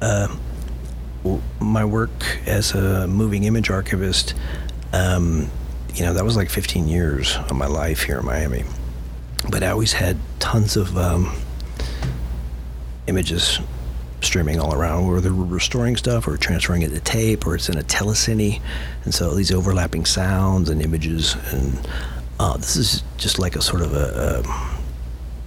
Uh, 0.00 0.28
my 1.60 1.84
work 1.84 2.10
as 2.46 2.72
a 2.72 3.06
moving 3.06 3.44
image 3.44 3.70
archivist, 3.70 4.34
um, 4.92 5.50
you 5.94 6.04
know, 6.04 6.14
that 6.14 6.24
was 6.24 6.36
like 6.36 6.48
15 6.48 6.88
years 6.88 7.36
of 7.36 7.52
my 7.56 7.66
life 7.66 8.02
here 8.02 8.18
in 8.18 8.26
Miami. 8.26 8.64
But 9.50 9.62
I 9.62 9.68
always 9.68 9.92
had 9.92 10.16
tons 10.38 10.76
of 10.76 10.96
um, 10.96 11.34
images 13.06 13.60
streaming 14.22 14.60
all 14.60 14.74
around, 14.74 15.06
where 15.06 15.20
they 15.20 15.30
were 15.30 15.44
restoring 15.44 15.96
stuff 15.96 16.28
or 16.28 16.36
transferring 16.36 16.82
it 16.82 16.90
to 16.90 17.00
tape 17.00 17.46
or 17.46 17.54
it's 17.54 17.68
in 17.68 17.78
a 17.78 17.82
telecine. 17.82 18.60
And 19.04 19.14
so 19.14 19.34
these 19.34 19.50
overlapping 19.50 20.04
sounds 20.04 20.68
and 20.68 20.82
images. 20.82 21.36
And 21.52 21.88
uh, 22.38 22.56
this 22.56 22.76
is 22.76 23.02
just 23.16 23.38
like 23.38 23.56
a 23.56 23.62
sort 23.62 23.82
of 23.82 23.94
a. 23.94 24.42
a 24.44 24.80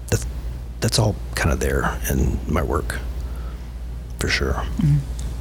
that's, 0.07 0.25
that's 0.79 0.99
all 0.99 1.15
kind 1.35 1.51
of 1.51 1.59
there 1.59 1.97
in 2.09 2.39
my 2.47 2.61
work, 2.61 2.99
for 4.23 4.29
sure. 4.29 4.65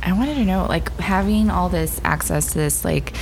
I 0.03 0.13
wanted 0.13 0.35
to 0.35 0.45
know, 0.45 0.67
like, 0.69 0.91
having 0.99 1.51
all 1.51 1.69
this 1.69 2.01
access 2.03 2.49
to 2.51 2.59
this, 2.59 2.85
like, 2.85 3.13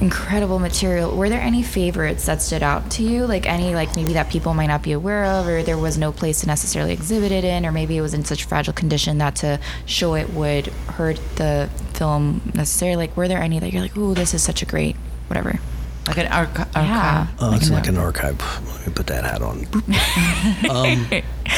incredible 0.00 0.58
material, 0.58 1.14
were 1.14 1.28
there 1.28 1.42
any 1.42 1.62
favorites 1.62 2.24
that 2.24 2.40
stood 2.40 2.62
out 2.62 2.90
to 2.92 3.02
you? 3.02 3.26
Like, 3.26 3.44
any, 3.46 3.74
like, 3.74 3.94
maybe 3.96 4.14
that 4.14 4.30
people 4.30 4.54
might 4.54 4.68
not 4.68 4.82
be 4.82 4.92
aware 4.92 5.26
of, 5.26 5.46
or 5.46 5.62
there 5.62 5.76
was 5.76 5.98
no 5.98 6.10
place 6.10 6.40
to 6.40 6.46
necessarily 6.46 6.94
exhibit 6.94 7.32
it 7.32 7.44
in, 7.44 7.66
or 7.66 7.72
maybe 7.72 7.98
it 7.98 8.00
was 8.00 8.14
in 8.14 8.24
such 8.24 8.44
fragile 8.44 8.72
condition 8.72 9.18
that 9.18 9.36
to 9.36 9.60
show 9.84 10.14
it 10.14 10.30
would 10.30 10.68
hurt 10.96 11.20
the 11.36 11.68
film 11.92 12.40
necessarily? 12.54 12.96
Like, 13.08 13.14
were 13.14 13.28
there 13.28 13.42
any 13.42 13.58
that 13.58 13.70
you're 13.70 13.82
like, 13.82 13.96
ooh, 13.98 14.14
this 14.14 14.32
is 14.32 14.42
such 14.42 14.62
a 14.62 14.64
great, 14.64 14.96
whatever? 15.26 15.58
Like 16.06 16.16
an 16.16 16.28
archi- 16.28 16.62
Yeah. 16.74 17.26
archive. 17.26 17.34
Oh, 17.42 17.54
it's 17.54 17.68
an 17.68 17.74
like 17.74 17.86
an 17.88 17.98
archive. 17.98 18.40
archive. 18.40 18.66
Let 18.78 18.86
me 18.86 18.92
put 18.94 19.06
that 19.08 19.24
hat 19.24 19.42
on. 19.42 19.66
um, 20.70 21.06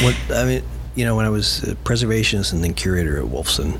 what 0.03 0.17
I 0.37 0.45
mean, 0.45 0.63
you 0.95 1.05
know, 1.05 1.17
when 1.17 1.27
I 1.27 1.31
was 1.31 1.61
preservationist 1.85 2.53
and 2.53 2.63
then 2.63 2.75
curator 2.75 3.19
at 3.19 3.25
Wolfson, 3.25 3.79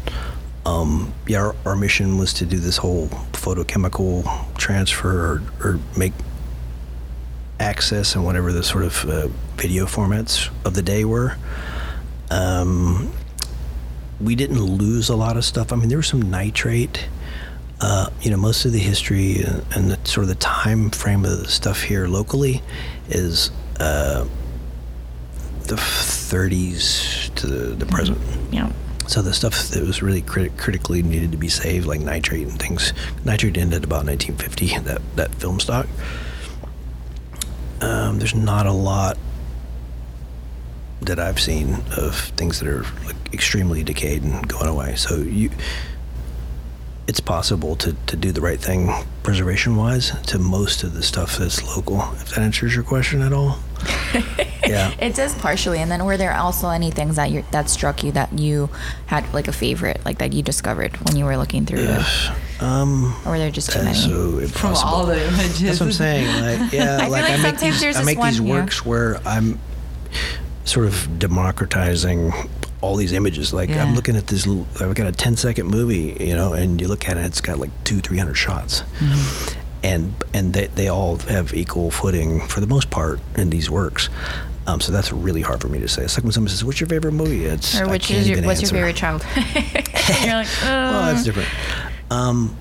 um, 0.67 1.13
yeah, 1.27 1.39
our, 1.39 1.57
our 1.65 1.77
mission 1.77 2.19
was 2.19 2.33
to 2.35 2.47
do 2.47 2.59
this 2.59 2.77
whole 2.77 3.09
photochemical 3.33 4.25
transfer 4.57 5.11
or, 5.11 5.43
or 5.61 5.81
make 5.97 6.13
access 7.59 8.15
and 8.15 8.25
whatever 8.25 8.53
the 8.53 8.63
sort 8.63 8.85
of 8.85 9.05
uh, 9.09 9.29
video 9.57 9.87
formats 9.87 10.51
of 10.65 10.75
the 10.75 10.83
day 10.83 11.05
were. 11.05 11.37
Um, 12.31 13.13
we 14.21 14.35
didn't 14.35 14.61
lose 14.63 15.09
a 15.09 15.17
lot 15.17 15.37
of 15.37 15.45
stuff. 15.45 15.73
I 15.73 15.77
mean, 15.77 15.89
there 15.89 15.99
was 15.99 16.07
some 16.07 16.23
nitrate. 16.23 17.09
Uh, 17.81 18.11
you 18.21 18.31
know, 18.31 18.37
most 18.37 18.67
of 18.67 18.73
the 18.73 18.79
history 18.79 19.43
and, 19.43 19.65
and 19.75 19.91
the 19.91 20.09
sort 20.09 20.25
of 20.25 20.29
the 20.29 20.35
time 20.35 20.91
frame 20.91 21.25
of 21.25 21.39
the 21.39 21.49
stuff 21.49 21.83
here 21.83 22.07
locally 22.07 22.63
is 23.09 23.51
uh, 23.79 24.27
the 25.65 25.77
30s 25.77 27.35
to 27.37 27.47
the, 27.47 27.75
the 27.75 27.87
present. 27.87 28.19
Yeah. 28.51 28.73
So 29.07 29.23
the 29.23 29.33
stuff 29.33 29.69
that 29.69 29.83
was 29.83 30.03
really 30.03 30.23
crit- 30.23 30.57
critically 30.57 31.03
needed 31.03 31.33
to 31.33 31.39
be 31.39 31.49
saved, 31.49 31.87
like 31.87 32.01
nitrate 32.01 32.47
and 32.47 32.59
things, 32.59 32.93
nitrate 33.25 33.57
ended 33.57 33.85
about 33.85 34.07
1950. 34.07 34.67
That 34.85 35.03
that 35.17 35.35
film 35.35 35.59
stock. 35.61 35.87
Um, 37.81 38.19
there's 38.19 38.35
not 38.35 38.67
a 38.67 38.73
lot 38.73 39.19
that 41.01 41.19
I've 41.19 41.41
seen 41.41 41.83
of 41.97 42.17
things 42.37 42.61
that 42.61 42.69
are 42.69 42.85
like 43.05 43.17
extremely 43.33 43.83
decayed 43.83 44.23
and 44.23 44.47
going 44.47 44.69
away. 44.69 44.97
So 44.97 45.17
you, 45.17 45.51
it's 47.07 47.21
possible 47.21 47.75
to, 47.77 47.97
to 48.07 48.17
do 48.17 48.33
the 48.33 48.41
right 48.41 48.61
thing 48.61 48.93
preservation 49.23 49.77
wise 49.77 50.13
to 50.27 50.39
most 50.39 50.83
of 50.83 50.95
the 50.95 51.03
stuff 51.03 51.39
that's 51.39 51.65
local. 51.65 52.01
If 52.13 52.31
that 52.31 52.39
answers 52.39 52.75
your 52.75 52.85
question 52.85 53.23
at 53.23 53.33
all. 53.33 53.59
Yeah. 54.67 54.93
It 55.01 55.15
does 55.15 55.35
partially, 55.37 55.79
and 55.79 55.91
then 55.91 56.05
were 56.05 56.17
there 56.17 56.35
also 56.35 56.69
any 56.69 56.91
things 56.91 57.17
that 57.17 57.31
you 57.31 57.45
that 57.51 57.69
struck 57.71 58.05
you 58.05 58.13
that 58.13 58.39
you 58.39 58.69
had 59.07 59.33
like 59.35 59.49
a 59.49 59.53
favorite, 59.53 60.01
like 60.05 60.19
that 60.19 60.33
you 60.33 60.43
discovered 60.43 60.97
when 61.07 61.17
you 61.17 61.25
were 61.25 61.37
looking 61.37 61.67
through 61.67 61.81
it, 61.81 62.07
Um, 62.63 63.15
or 63.25 63.33
were 63.33 63.39
there 63.39 63.51
just 63.51 63.71
too 63.73 63.79
many? 63.83 63.93
that's 63.93 64.05
so 64.05 64.47
From 64.49 64.75
all 64.77 65.07
the 65.07 65.21
images. 65.27 65.61
That's 65.63 65.81
what 65.81 65.87
I'm 65.87 65.93
saying. 65.93 66.61
Like, 66.61 66.73
yeah, 66.73 66.97
I 66.99 67.01
feel 67.03 67.11
like, 67.11 67.23
like 67.23 67.25
I 67.25 67.37
make 67.43 67.59
sometimes 67.59 67.81
these, 67.81 67.97
I 67.97 67.99
this 68.01 68.07
make 68.07 68.21
these 68.23 68.41
one- 68.41 68.49
yeah. 68.49 68.55
works 68.61 68.85
where 68.87 69.21
I'm 69.27 69.59
sort 70.65 70.87
of 70.87 71.19
democratizing 71.19 72.33
all 72.83 72.97
these 72.97 73.13
images. 73.13 73.53
Like 73.53 73.71
Yeah. 73.71 73.83
I'm 73.85 73.95
looking 73.95 74.17
at 74.17 74.27
this, 74.29 74.47
I've 74.81 74.95
got 74.95 75.07
a 75.07 75.13
10 75.13 75.37
second 75.37 75.67
movie, 75.67 76.17
you 76.21 76.35
know, 76.35 76.53
and 76.53 76.81
you 76.81 76.89
look 76.89 77.09
at 77.09 77.17
it, 77.17 77.25
it's 77.25 77.41
got 77.41 77.59
like 77.59 77.71
two, 77.85 78.01
300 78.01 78.35
shots. 78.35 78.83
Mm-hmm. 78.99 79.60
And, 79.83 80.15
and 80.35 80.53
they, 80.53 80.67
they 80.67 80.89
all 80.89 81.17
have 81.19 81.55
equal 81.55 81.91
footing 81.91 82.41
for 82.49 82.61
the 82.61 82.67
most 82.67 82.91
part 82.91 83.21
in 83.37 83.51
these 83.51 83.71
works. 83.71 84.09
Um, 84.67 84.81
so 84.81 84.93
that's 84.93 85.11
really 85.13 85.41
hard 85.41 85.61
for 85.61 85.69
me 85.69 85.81
to 85.81 85.89
say. 85.89 86.03
It's 86.03 86.17
like 86.17 86.23
when 86.23 86.33
someone 86.33 86.51
says, 86.51 86.63
"What's 86.63 86.81
your 86.81 86.89
favorite 86.89 87.13
movie?" 87.13 87.45
It's 87.47 87.81
or 87.81 87.89
which 87.89 88.11
is 88.11 88.29
your 88.29 88.41
what's 88.43 88.61
answer. 88.61 88.77
your 88.77 88.85
favorite 88.85 88.97
child? 88.97 89.25
You're 90.23 90.35
like, 90.35 90.49
Well, 90.63 91.03
uh, 91.03 91.13
that's 91.13 91.25
different. 91.25 91.49
Um, 92.11 92.57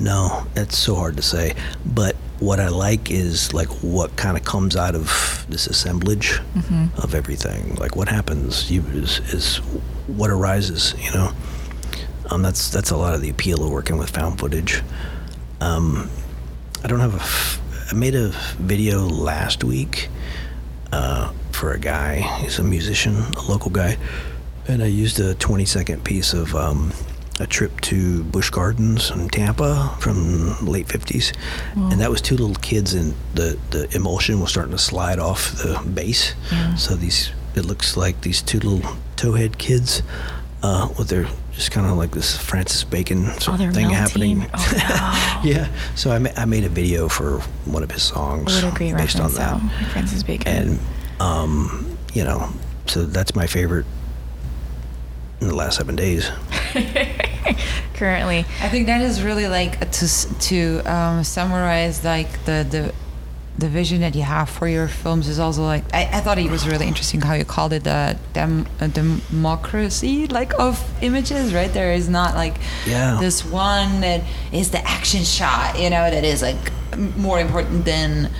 no, 0.00 0.46
it's 0.56 0.76
so 0.76 0.94
hard 0.94 1.16
to 1.18 1.22
say. 1.22 1.54
But 1.84 2.16
what 2.40 2.58
I 2.58 2.68
like 2.68 3.10
is 3.10 3.54
like 3.54 3.68
what 3.82 4.16
kind 4.16 4.36
of 4.36 4.44
comes 4.44 4.76
out 4.76 4.96
of 4.96 5.46
this 5.48 5.66
assemblage 5.68 6.40
of 6.96 7.14
everything. 7.14 7.76
Like 7.76 7.94
what 7.94 8.08
happens 8.08 8.70
you, 8.70 8.82
is, 8.86 9.20
is 9.32 9.58
what 10.08 10.30
arises. 10.30 10.94
You 10.98 11.12
know, 11.12 11.32
um, 12.30 12.42
that's 12.42 12.70
that's 12.70 12.90
a 12.90 12.96
lot 12.96 13.14
of 13.14 13.20
the 13.20 13.30
appeal 13.30 13.62
of 13.62 13.70
working 13.70 13.98
with 13.98 14.10
found 14.10 14.40
footage. 14.40 14.82
Um, 15.60 16.10
I 16.84 16.88
don't 16.88 17.00
have 17.00 17.14
a. 17.14 17.18
F- 17.18 17.60
I 17.90 17.94
made 17.94 18.14
a 18.14 18.28
video 18.58 19.00
last 19.06 19.64
week 19.64 20.08
uh, 20.92 21.30
for 21.50 21.72
a 21.72 21.78
guy. 21.78 22.20
He's 22.40 22.58
a 22.58 22.62
musician, 22.64 23.16
a 23.16 23.42
local 23.42 23.70
guy, 23.70 23.98
and 24.66 24.82
I 24.82 24.86
used 24.86 25.20
a 25.20 25.34
20 25.34 25.64
second 25.66 26.02
piece 26.04 26.32
of 26.32 26.54
um, 26.54 26.92
a 27.38 27.46
trip 27.46 27.80
to 27.82 28.24
Busch 28.24 28.50
Gardens 28.50 29.10
in 29.10 29.28
Tampa 29.28 29.94
from 30.00 30.56
late 30.64 30.86
50s, 30.88 31.32
and 31.76 32.00
that 32.00 32.10
was 32.10 32.20
two 32.22 32.36
little 32.36 32.56
kids, 32.56 32.94
and 32.94 33.14
the 33.34 33.58
the 33.70 33.94
emulsion 33.94 34.40
was 34.40 34.50
starting 34.50 34.72
to 34.72 34.78
slide 34.78 35.18
off 35.18 35.52
the 35.52 35.80
base. 35.94 36.34
Yeah. 36.50 36.74
So 36.76 36.94
these 36.94 37.30
it 37.54 37.64
looks 37.66 37.96
like 37.96 38.22
these 38.22 38.40
two 38.42 38.58
little 38.60 38.90
towhead 39.16 39.58
kids. 39.58 40.02
Uh, 40.64 40.88
with 40.96 41.08
their 41.08 41.26
just 41.52 41.70
kind 41.70 41.86
of 41.86 41.96
like 41.96 42.10
this 42.12 42.36
Francis 42.36 42.82
Bacon 42.84 43.26
sort 43.40 43.60
Oh, 43.60 43.66
of 43.68 43.74
thing 43.74 43.88
melting. 43.88 44.40
happening. 44.40 44.50
Oh, 44.54 45.40
yeah. 45.44 45.68
So 45.94 46.10
I, 46.10 46.18
ma- 46.18 46.30
I 46.36 46.44
made 46.46 46.64
a 46.64 46.68
video 46.68 47.08
for 47.08 47.38
one 47.66 47.82
of 47.82 47.90
his 47.90 48.02
songs 48.02 48.62
What 48.62 48.72
a 48.72 48.76
great 48.76 48.96
based 48.96 49.20
on 49.20 49.32
that 49.34 49.60
though. 49.60 49.68
Francis 49.92 50.22
Bacon. 50.22 50.48
and 50.48 50.78
um, 51.20 51.96
you 52.14 52.24
know, 52.24 52.48
so 52.86 53.04
that's 53.04 53.34
my 53.34 53.46
favorite 53.46 53.86
in 55.40 55.48
the 55.48 55.54
last 55.54 55.76
seven 55.76 55.94
days. 55.96 56.28
Currently, 57.94 58.38
I 58.60 58.68
think 58.68 58.86
that 58.86 59.00
is 59.02 59.22
really 59.22 59.46
like 59.46 59.90
to 59.92 60.08
to 60.40 60.80
um, 60.92 61.22
summarize 61.24 62.02
like 62.04 62.44
the 62.44 62.66
the 62.68 62.94
the 63.62 63.68
vision 63.68 64.00
that 64.00 64.14
you 64.16 64.22
have 64.22 64.48
for 64.50 64.66
your 64.66 64.88
films 64.88 65.28
is 65.28 65.38
also 65.38 65.62
like 65.62 65.84
I, 65.94 66.02
I 66.18 66.20
thought 66.20 66.36
it 66.36 66.50
was 66.50 66.66
really 66.66 66.88
interesting 66.88 67.20
how 67.20 67.34
you 67.34 67.44
called 67.44 67.72
it 67.72 67.84
the 67.84 68.18
dem, 68.32 68.66
a 68.80 68.88
democracy 68.88 70.26
like 70.26 70.52
of 70.58 70.74
images 71.00 71.54
right 71.54 71.72
there 71.72 71.92
is 71.92 72.08
not 72.08 72.34
like 72.34 72.56
Yeah. 72.86 73.18
this 73.20 73.44
one 73.44 74.00
that 74.00 74.20
is 74.52 74.70
the 74.72 74.82
action 74.96 75.22
shot 75.22 75.78
you 75.78 75.90
know 75.90 76.10
that 76.10 76.24
is 76.24 76.42
like 76.42 76.62
more 77.16 77.38
important 77.40 77.84
than 77.84 78.30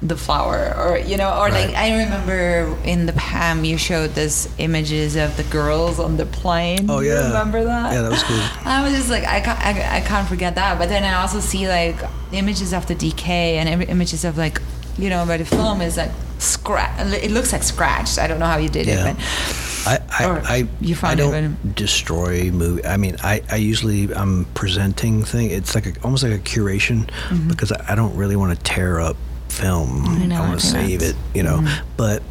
the 0.00 0.16
flower 0.16 0.74
or 0.78 0.96
you 0.98 1.16
know 1.16 1.28
or 1.40 1.50
like 1.50 1.74
I 1.74 1.90
remember 2.04 2.76
in 2.84 3.06
the 3.06 3.12
PAMM 3.12 3.66
you 3.66 3.76
showed 3.76 4.10
this 4.10 4.48
images 4.58 5.16
of 5.16 5.36
the 5.36 5.42
girls 5.44 5.98
on 5.98 6.16
the 6.16 6.24
plane 6.26 6.88
Oh 6.88 7.00
You 7.00 7.08
yeah, 7.10 7.26
remember 7.26 7.64
that 7.64 7.92
Yeah, 7.92 8.02
that 8.02 8.10
was 8.12 8.22
cool. 8.22 8.38
I 8.64 8.82
was 8.84 8.92
just 8.92 9.10
like, 9.10 9.24
I 9.24 9.40
can't, 9.40 9.58
I, 9.60 9.96
I 9.96 10.00
can't 10.00 10.28
forget 10.28 10.54
that. 10.54 10.78
But 10.78 10.88
then 10.88 11.02
I 11.02 11.14
also 11.20 11.40
see 11.40 11.66
like 11.68 11.96
images 12.32 12.72
of 12.72 12.86
the 12.86 12.94
decay 12.94 13.58
and 13.58 13.82
images 13.88 14.24
of 14.24 14.38
like, 14.38 14.60
you 14.98 15.10
know, 15.10 15.26
where 15.26 15.38
the 15.38 15.44
film 15.44 15.80
is 15.80 15.96
like 15.96 16.12
scratch. 16.38 16.94
It 17.24 17.32
looks 17.32 17.52
like 17.52 17.64
scratched. 17.64 18.18
I 18.18 18.28
don't 18.28 18.38
know 18.38 18.46
how 18.46 18.58
you 18.58 18.68
did 18.68 18.86
Yeah. 18.86 19.10
it, 19.10 19.16
but 19.16 20.00
I 20.10 20.24
I, 20.24 20.24
I, 20.56 20.56
you 20.80 20.94
I 20.94 20.98
found 20.98 21.18
it 21.18 21.22
don't 21.24 21.32
when- 21.32 21.72
destroy 21.74 22.52
movie. 22.52 22.84
I 22.84 22.96
mean, 22.98 23.16
I, 23.24 23.42
I 23.50 23.56
usually 23.56 24.14
I'm 24.14 24.44
presenting 24.54 25.24
thing. 25.24 25.50
It's 25.50 25.74
like 25.74 25.86
a, 25.86 26.00
almost 26.04 26.22
like 26.22 26.32
a 26.34 26.38
curation 26.38 27.06
Mm-hmm. 27.30 27.48
because 27.48 27.72
I, 27.72 27.92
I 27.92 27.94
don't 27.96 28.14
really 28.16 28.36
want 28.36 28.56
to 28.56 28.62
tear 28.62 29.00
up 29.00 29.16
film. 29.48 30.04
I 30.06 30.26
know, 30.26 30.40
want 30.40 30.60
to 30.60 30.66
save 30.66 31.02
it, 31.02 31.16
you 31.34 31.42
know. 31.42 31.58
Mm-hmm. 31.58 31.86
But 31.96 32.22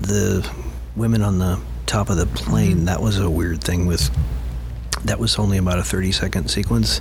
the 0.00 0.48
women 0.94 1.22
on 1.22 1.38
the 1.38 1.58
top 1.86 2.10
of 2.10 2.16
the 2.16 2.26
plane 2.26 2.76
Mm-hmm. 2.78 2.84
that 2.86 3.00
was 3.00 3.18
a 3.18 3.30
weird 3.30 3.62
thing 3.62 3.86
with. 3.86 4.10
That 5.04 5.18
was 5.20 5.38
only 5.38 5.58
about 5.58 5.78
a 5.78 5.84
30 5.84 6.10
second 6.12 6.50
sequence. 6.50 7.00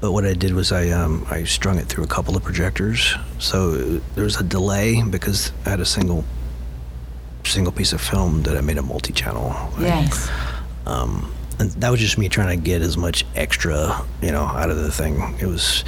But 0.00 0.12
what 0.12 0.24
I 0.24 0.32
did 0.34 0.52
was 0.54 0.72
I 0.72 0.90
um, 0.90 1.26
I 1.30 1.44
strung 1.44 1.78
it 1.78 1.86
through 1.86 2.04
a 2.04 2.06
couple 2.08 2.36
of 2.36 2.42
projectors, 2.42 3.14
so 3.38 3.70
there 4.14 4.24
was 4.24 4.38
a 4.38 4.42
delay 4.42 5.02
because 5.02 5.52
I 5.64 5.70
had 5.70 5.80
a 5.80 5.84
single 5.86 6.24
single 7.44 7.72
piece 7.72 7.92
of 7.92 8.00
film 8.00 8.42
that 8.44 8.56
I 8.56 8.60
made 8.60 8.78
a 8.78 8.82
multi-channel. 8.82 9.54
yes. 9.78 10.30
Um, 10.86 11.32
and 11.58 11.70
that 11.72 11.90
was 11.90 12.00
just 12.00 12.18
me 12.18 12.28
trying 12.28 12.58
to 12.58 12.62
get 12.62 12.82
as 12.82 12.96
much 12.96 13.24
extra, 13.36 14.04
you 14.22 14.32
know, 14.32 14.42
out 14.44 14.70
of 14.70 14.76
the 14.78 14.90
thing. 14.90 15.36
It 15.40 15.46
was. 15.46 15.84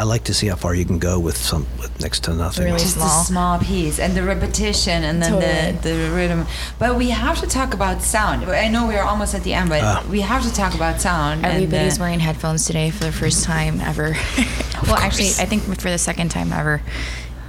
I 0.00 0.04
like 0.04 0.24
to 0.24 0.34
see 0.34 0.46
how 0.46 0.56
far 0.56 0.74
you 0.74 0.86
can 0.86 0.98
go 0.98 1.18
with 1.18 1.36
some 1.36 1.66
with 1.78 2.00
next 2.00 2.24
to 2.24 2.32
nothing. 2.34 2.64
Really 2.64 2.78
Just 2.78 2.94
small. 2.94 3.20
a 3.20 3.24
small 3.24 3.58
piece 3.58 3.98
and 3.98 4.16
the 4.16 4.22
repetition 4.22 5.04
and 5.04 5.22
then 5.22 5.32
Totally. 5.32 5.72
the, 5.94 6.04
the 6.06 6.10
rhythm. 6.16 6.46
But 6.78 6.96
we 6.96 7.10
have 7.10 7.38
to 7.40 7.46
talk 7.46 7.74
about 7.74 8.00
sound. 8.00 8.44
I 8.46 8.68
know 8.68 8.86
we 8.86 8.94
are 8.96 9.04
almost 9.04 9.34
at 9.34 9.42
the 9.44 9.52
end, 9.52 9.68
but 9.68 9.82
Ah. 9.84 10.02
we 10.10 10.22
have 10.22 10.42
to 10.44 10.52
talk 10.54 10.74
about 10.74 11.02
sound. 11.02 11.44
and, 11.44 11.52
everybody's 11.52 11.98
uh, 11.98 12.00
wearing 12.00 12.18
headphones 12.18 12.64
today 12.64 12.88
for 12.90 13.04
the 13.04 13.12
first 13.12 13.44
time 13.44 13.78
ever. 13.82 14.16
well, 14.86 14.96
actually, 14.96 15.32
I 15.38 15.44
think 15.44 15.64
for 15.64 15.90
the 15.90 15.98
second 15.98 16.30
time 16.30 16.50
ever. 16.50 16.80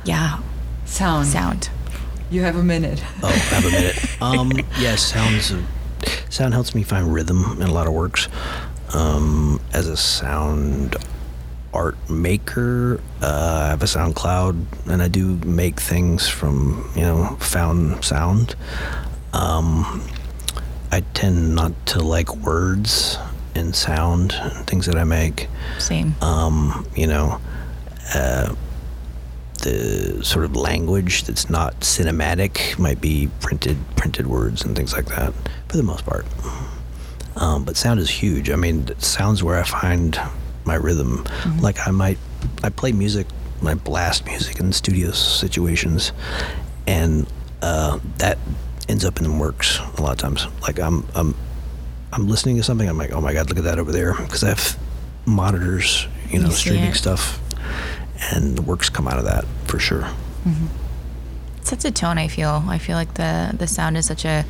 Yeah, 0.03 0.39
sound. 0.83 1.27
sound. 1.27 1.69
You 2.29 2.41
have 2.41 2.57
a 2.57 2.63
minute. 2.63 3.01
Oh, 3.23 3.29
I 3.29 3.31
have 3.31 3.65
a 3.65 3.69
minute. 3.71 3.95
Um, 4.21 4.51
yes, 4.77 5.01
sounds. 5.03 5.53
Sound 6.29 6.53
helps 6.53 6.75
me 6.75 6.83
find 6.83 7.13
rhythm 7.13 7.59
in 7.61 7.69
a 7.69 7.73
lot 7.73 7.87
of 7.87 7.93
works. 7.93 8.27
Um, 8.93 9.61
as 9.71 9.87
a 9.87 9.95
sound 9.95 10.97
art 11.73 11.97
maker, 12.09 12.99
uh, 13.21 13.61
I 13.65 13.67
have 13.69 13.83
a 13.83 13.85
SoundCloud, 13.85 14.89
and 14.89 15.01
I 15.01 15.07
do 15.07 15.37
make 15.37 15.79
things 15.79 16.27
from 16.27 16.91
you 16.95 17.01
know 17.01 17.37
found 17.39 18.03
sound. 18.03 18.55
Um, 19.33 20.03
I 20.91 21.01
tend 21.13 21.55
not 21.55 21.73
to 21.87 21.99
like 21.99 22.35
words 22.35 23.17
and 23.55 23.75
sound 23.75 24.33
and 24.33 24.67
things 24.67 24.85
that 24.85 24.97
I 24.97 25.03
make. 25.03 25.47
Same. 25.79 26.15
Um, 26.21 26.85
you 26.95 27.07
know, 27.07 27.39
uh, 28.13 28.55
the 29.61 30.23
sort 30.23 30.45
of 30.45 30.55
language 30.55 31.23
that's 31.23 31.49
not 31.49 31.79
cinematic 31.81 32.77
might 32.77 32.99
be 32.99 33.29
printed 33.39 33.77
printed 33.95 34.27
words 34.27 34.63
and 34.63 34.75
things 34.75 34.93
like 34.93 35.05
that 35.05 35.33
for 35.67 35.77
the 35.77 35.83
most 35.83 36.05
part. 36.05 36.25
Um, 37.35 37.63
but 37.63 37.77
sound 37.77 37.99
is 37.99 38.09
huge. 38.09 38.49
I 38.49 38.55
mean, 38.55 38.89
sound's 38.99 39.41
where 39.41 39.57
I 39.57 39.63
find 39.63 40.19
my 40.65 40.75
rhythm. 40.75 41.25
Like 41.61 41.87
I 41.87 41.91
might, 41.91 42.17
I 42.63 42.69
play 42.69 42.91
music, 42.91 43.27
I 43.65 43.73
blast 43.75 44.25
music 44.25 44.59
in 44.59 44.71
studio 44.73 45.11
situations, 45.11 46.11
and 46.87 47.27
uh, 47.61 47.99
that 48.17 48.37
ends 48.89 49.05
up 49.05 49.17
in 49.17 49.23
the 49.23 49.31
works 49.31 49.79
a 49.97 50.01
lot 50.01 50.11
of 50.11 50.17
times. 50.17 50.47
Like 50.61 50.79
I'm 50.79 51.05
I'm 51.15 51.35
I'm 52.13 52.27
listening 52.27 52.57
to 52.57 52.63
something. 52.63 52.87
I'm 52.89 52.97
like, 52.97 53.11
oh 53.11 53.21
my 53.21 53.33
god, 53.33 53.49
look 53.49 53.57
at 53.57 53.63
that 53.65 53.79
over 53.79 53.91
there, 53.91 54.13
because 54.15 54.43
I 54.43 54.49
have 54.49 54.77
monitors, 55.25 56.07
you 56.29 56.39
know, 56.39 56.47
You 56.47 56.51
streaming 56.53 56.83
it. 56.91 56.95
stuff, 56.95 57.39
and 58.33 58.57
the 58.57 58.61
works 58.61 58.89
come 58.89 59.07
out 59.07 59.17
of 59.19 59.25
that 59.25 59.45
for 59.65 59.79
sure. 59.79 60.07
It 60.45 60.55
sets 61.65 61.85
a 61.85 61.91
tone. 61.91 62.17
I 62.17 62.27
feel. 62.27 62.63
I 62.67 62.77
feel 62.77 62.95
like 62.95 63.13
the 63.15 63.51
the 63.57 63.67
sound 63.67 63.97
is 63.97 64.05
such 64.05 64.25
a 64.25 64.45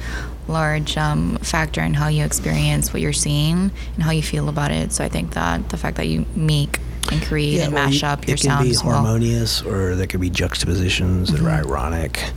large 0.48 0.98
um, 0.98 1.38
factor 1.38 1.82
in 1.82 1.94
how 1.94 2.08
you 2.08 2.24
experience 2.26 2.94
what 2.94 3.02
you're 3.02 3.14
seeing 3.14 3.72
and 3.96 4.04
how 4.04 4.12
you 4.12 4.24
feel 4.24 4.50
about 4.50 4.72
it. 4.72 4.92
So 4.92 5.04
I 5.04 5.10
think 5.10 5.34
that 5.34 5.70
the 5.70 5.78
fact 5.78 5.98
that 5.98 6.08
you 6.08 6.26
make 6.36 6.80
and 7.12 7.22
create 7.24 7.62
and 7.62 7.74
well, 7.74 7.86
mash 7.88 8.04
up 8.04 8.28
your 8.28 8.36
it 8.36 8.42
can 8.42 8.64
be 8.64 8.74
sounds 8.74 8.84
well. 8.84 9.04
harmonious, 9.04 9.62
or 9.62 9.96
there 9.96 10.08
could 10.08 10.22
be 10.22 10.30
juxtapositions 10.30 11.32
that 11.32 11.40
are 11.42 11.44
Mm-hmm. 11.44 11.68
ironic. 11.72 12.32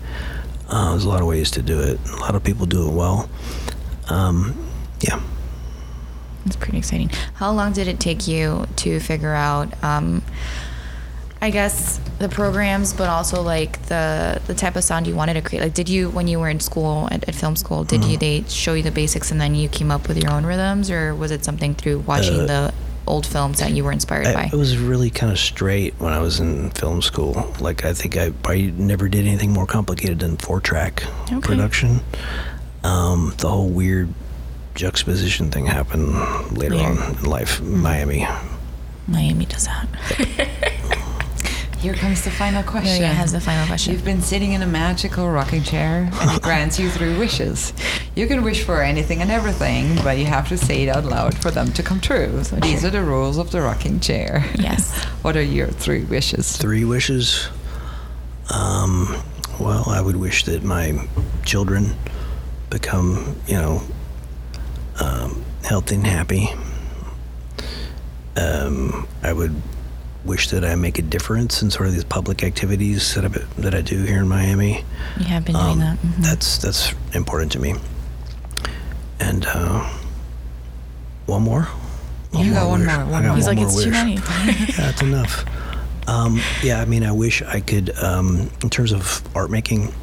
Uh, 0.68 0.90
there's 0.92 1.04
a 1.04 1.08
lot 1.08 1.20
of 1.20 1.26
ways 1.26 1.50
to 1.52 1.62
do 1.62 1.78
it. 1.80 1.98
A 2.10 2.16
lot 2.16 2.34
of 2.34 2.42
people 2.42 2.64
do 2.66 2.88
it 2.88 2.92
well. 2.94 3.28
Um, 4.08 4.54
yeah. 5.00 5.20
It's 6.46 6.56
pretty 6.56 6.78
exciting. 6.78 7.10
How 7.34 7.52
long 7.52 7.72
did 7.72 7.86
it 7.88 8.00
take 8.00 8.26
you 8.26 8.66
to 8.76 8.98
figure 9.00 9.34
out? 9.34 9.72
Um, 9.84 10.22
I 11.44 11.50
guess 11.50 12.00
the 12.18 12.28
programs, 12.28 12.92
but 12.94 13.08
also 13.10 13.42
like 13.42 13.72
the 13.86 14.40
the 14.46 14.54
type 14.54 14.76
of 14.76 14.84
sound 14.84 15.06
you 15.06 15.14
wanted 15.14 15.34
to 15.34 15.42
create. 15.42 15.60
Like, 15.62 15.74
did 15.74 15.88
you 15.90 16.08
when 16.10 16.26
you 16.26 16.38
were 16.40 16.48
in 16.48 16.58
school 16.60 17.06
at, 17.10 17.28
at 17.28 17.34
film 17.34 17.54
school, 17.56 17.84
did 17.84 18.00
Mm-hmm. 18.00 18.10
you 18.10 18.16
they 18.16 18.44
show 18.48 18.72
you 18.72 18.82
the 18.82 18.90
basics 18.90 19.30
and 19.30 19.38
then 19.40 19.54
you 19.54 19.68
came 19.68 19.90
up 19.90 20.08
with 20.08 20.16
your 20.22 20.32
own 20.32 20.46
rhythms, 20.46 20.90
or 20.90 21.14
was 21.14 21.30
it 21.30 21.44
something 21.44 21.74
through 21.74 21.98
watching 22.00 22.40
Uh, 22.40 22.46
the 22.46 22.74
old 23.06 23.26
films 23.26 23.58
that 23.58 23.72
you 23.72 23.84
were 23.84 23.92
inspired 23.92 24.26
I, 24.26 24.32
by? 24.34 24.44
It 24.50 24.56
was 24.56 24.78
really 24.78 25.10
kind 25.10 25.30
of 25.30 25.38
straight 25.38 25.92
when 25.98 26.14
I 26.14 26.20
was 26.20 26.40
in 26.40 26.70
film 26.70 27.02
school. 27.02 27.52
Like 27.60 27.84
I 27.84 27.92
think 27.92 28.16
I 28.16 28.30
probably 28.30 28.70
never 28.70 29.08
did 29.10 29.26
anything 29.26 29.52
more 29.52 29.66
complicated 29.66 30.20
than 30.20 30.38
four 30.38 30.60
track 30.60 31.04
Okay. 31.30 31.40
production. 31.40 32.00
Um, 32.84 33.34
the 33.36 33.48
whole 33.50 33.68
weird 33.68 34.08
juxtaposition 34.74 35.50
thing 35.50 35.66
happened 35.66 36.08
later 36.56 36.76
Later. 36.76 37.02
on 37.02 37.16
in 37.18 37.24
life, 37.24 37.60
Mm-hmm. 37.60 37.82
Miami. 37.82 38.26
Miami 39.06 39.44
does 39.44 39.66
that. 39.66 39.86
Here 41.84 41.92
comes 41.92 42.24
the 42.24 42.30
final 42.30 42.62
question. 42.62 43.02
Maria 43.02 43.12
has 43.12 43.32
the 43.32 43.42
final 43.42 43.66
question. 43.66 43.92
You've 43.92 44.06
been 44.06 44.22
sitting 44.22 44.54
in 44.54 44.62
a 44.62 44.66
magical 44.66 45.28
rocking 45.28 45.62
chair 45.62 46.10
and 46.10 46.30
it 46.34 46.40
grants 46.40 46.80
you 46.80 46.88
three 46.88 47.14
wishes. 47.18 47.74
You 48.16 48.26
can 48.26 48.42
wish 48.42 48.64
for 48.64 48.80
anything 48.80 49.20
and 49.20 49.30
everything, 49.30 49.96
but 49.96 50.16
you 50.16 50.24
have 50.24 50.48
to 50.48 50.56
say 50.56 50.84
it 50.84 50.88
out 50.88 51.04
loud 51.04 51.36
for 51.36 51.50
them 51.50 51.74
to 51.74 51.82
come 51.82 52.00
true. 52.00 52.42
So 52.42 52.56
These 52.56 52.86
are 52.86 52.90
the 52.90 53.02
rules 53.02 53.36
of 53.36 53.50
the 53.50 53.60
rocking 53.60 54.00
chair. 54.00 54.50
Yes. 54.54 54.94
what 55.22 55.36
are 55.36 55.42
your 55.42 55.66
three 55.66 56.04
wishes? 56.04 56.56
Three 56.56 56.86
wishes. 56.86 57.50
Um, 58.48 59.22
well, 59.60 59.84
I 59.86 60.00
would 60.00 60.16
wish 60.16 60.44
that 60.44 60.64
my 60.64 61.06
children 61.44 61.96
become, 62.70 63.36
you 63.46 63.56
know, 63.56 63.82
um, 65.02 65.44
healthy 65.64 65.96
and 65.96 66.06
happy. 66.06 66.48
Um, 68.38 69.06
I 69.22 69.34
would 69.34 69.54
wish 70.24 70.48
that 70.50 70.64
I 70.64 70.74
make 70.74 70.98
a 70.98 71.02
difference 71.02 71.62
in 71.62 71.70
sort 71.70 71.86
of 71.88 71.94
these 71.94 72.04
public 72.04 72.42
activities 72.42 73.14
that 73.14 73.24
I, 73.24 73.28
that 73.60 73.74
I 73.74 73.82
do 73.82 74.02
here 74.04 74.18
in 74.20 74.28
Miami. 74.28 74.84
You 75.18 75.24
have 75.26 75.44
been 75.44 75.54
doing 75.54 75.66
Um, 75.72 75.78
that. 75.80 75.98
Mhm. 75.98 76.16
That's 76.22 76.58
that's 76.58 76.94
important 77.14 77.52
to 77.52 77.58
me. 77.58 77.74
And 79.20 79.44
uh, 79.46 79.88
one 81.26 81.42
more. 81.42 81.68
You 82.32 82.52
got 82.52 82.68
one 82.68 82.80
wish. 82.80 82.88
more, 82.88 83.04
one 83.06 83.26
more. 83.26 83.36
He's 83.36 83.46
one 83.46 83.56
like, 83.56 83.66
more 83.66 83.74
it's 83.74 83.84
too 83.84 83.90
many. 83.90 84.14
yeah, 84.46 84.66
that's 84.76 85.02
enough. 85.02 85.44
Um, 86.08 86.40
yeah, 86.62 86.80
I 86.80 86.84
mean, 86.84 87.04
I 87.04 87.12
wish 87.12 87.40
I 87.42 87.60
could, 87.60 87.96
um, 87.98 88.50
in 88.62 88.68
terms 88.70 88.92
of 88.92 89.22
art 89.36 89.50
making, 89.50 89.94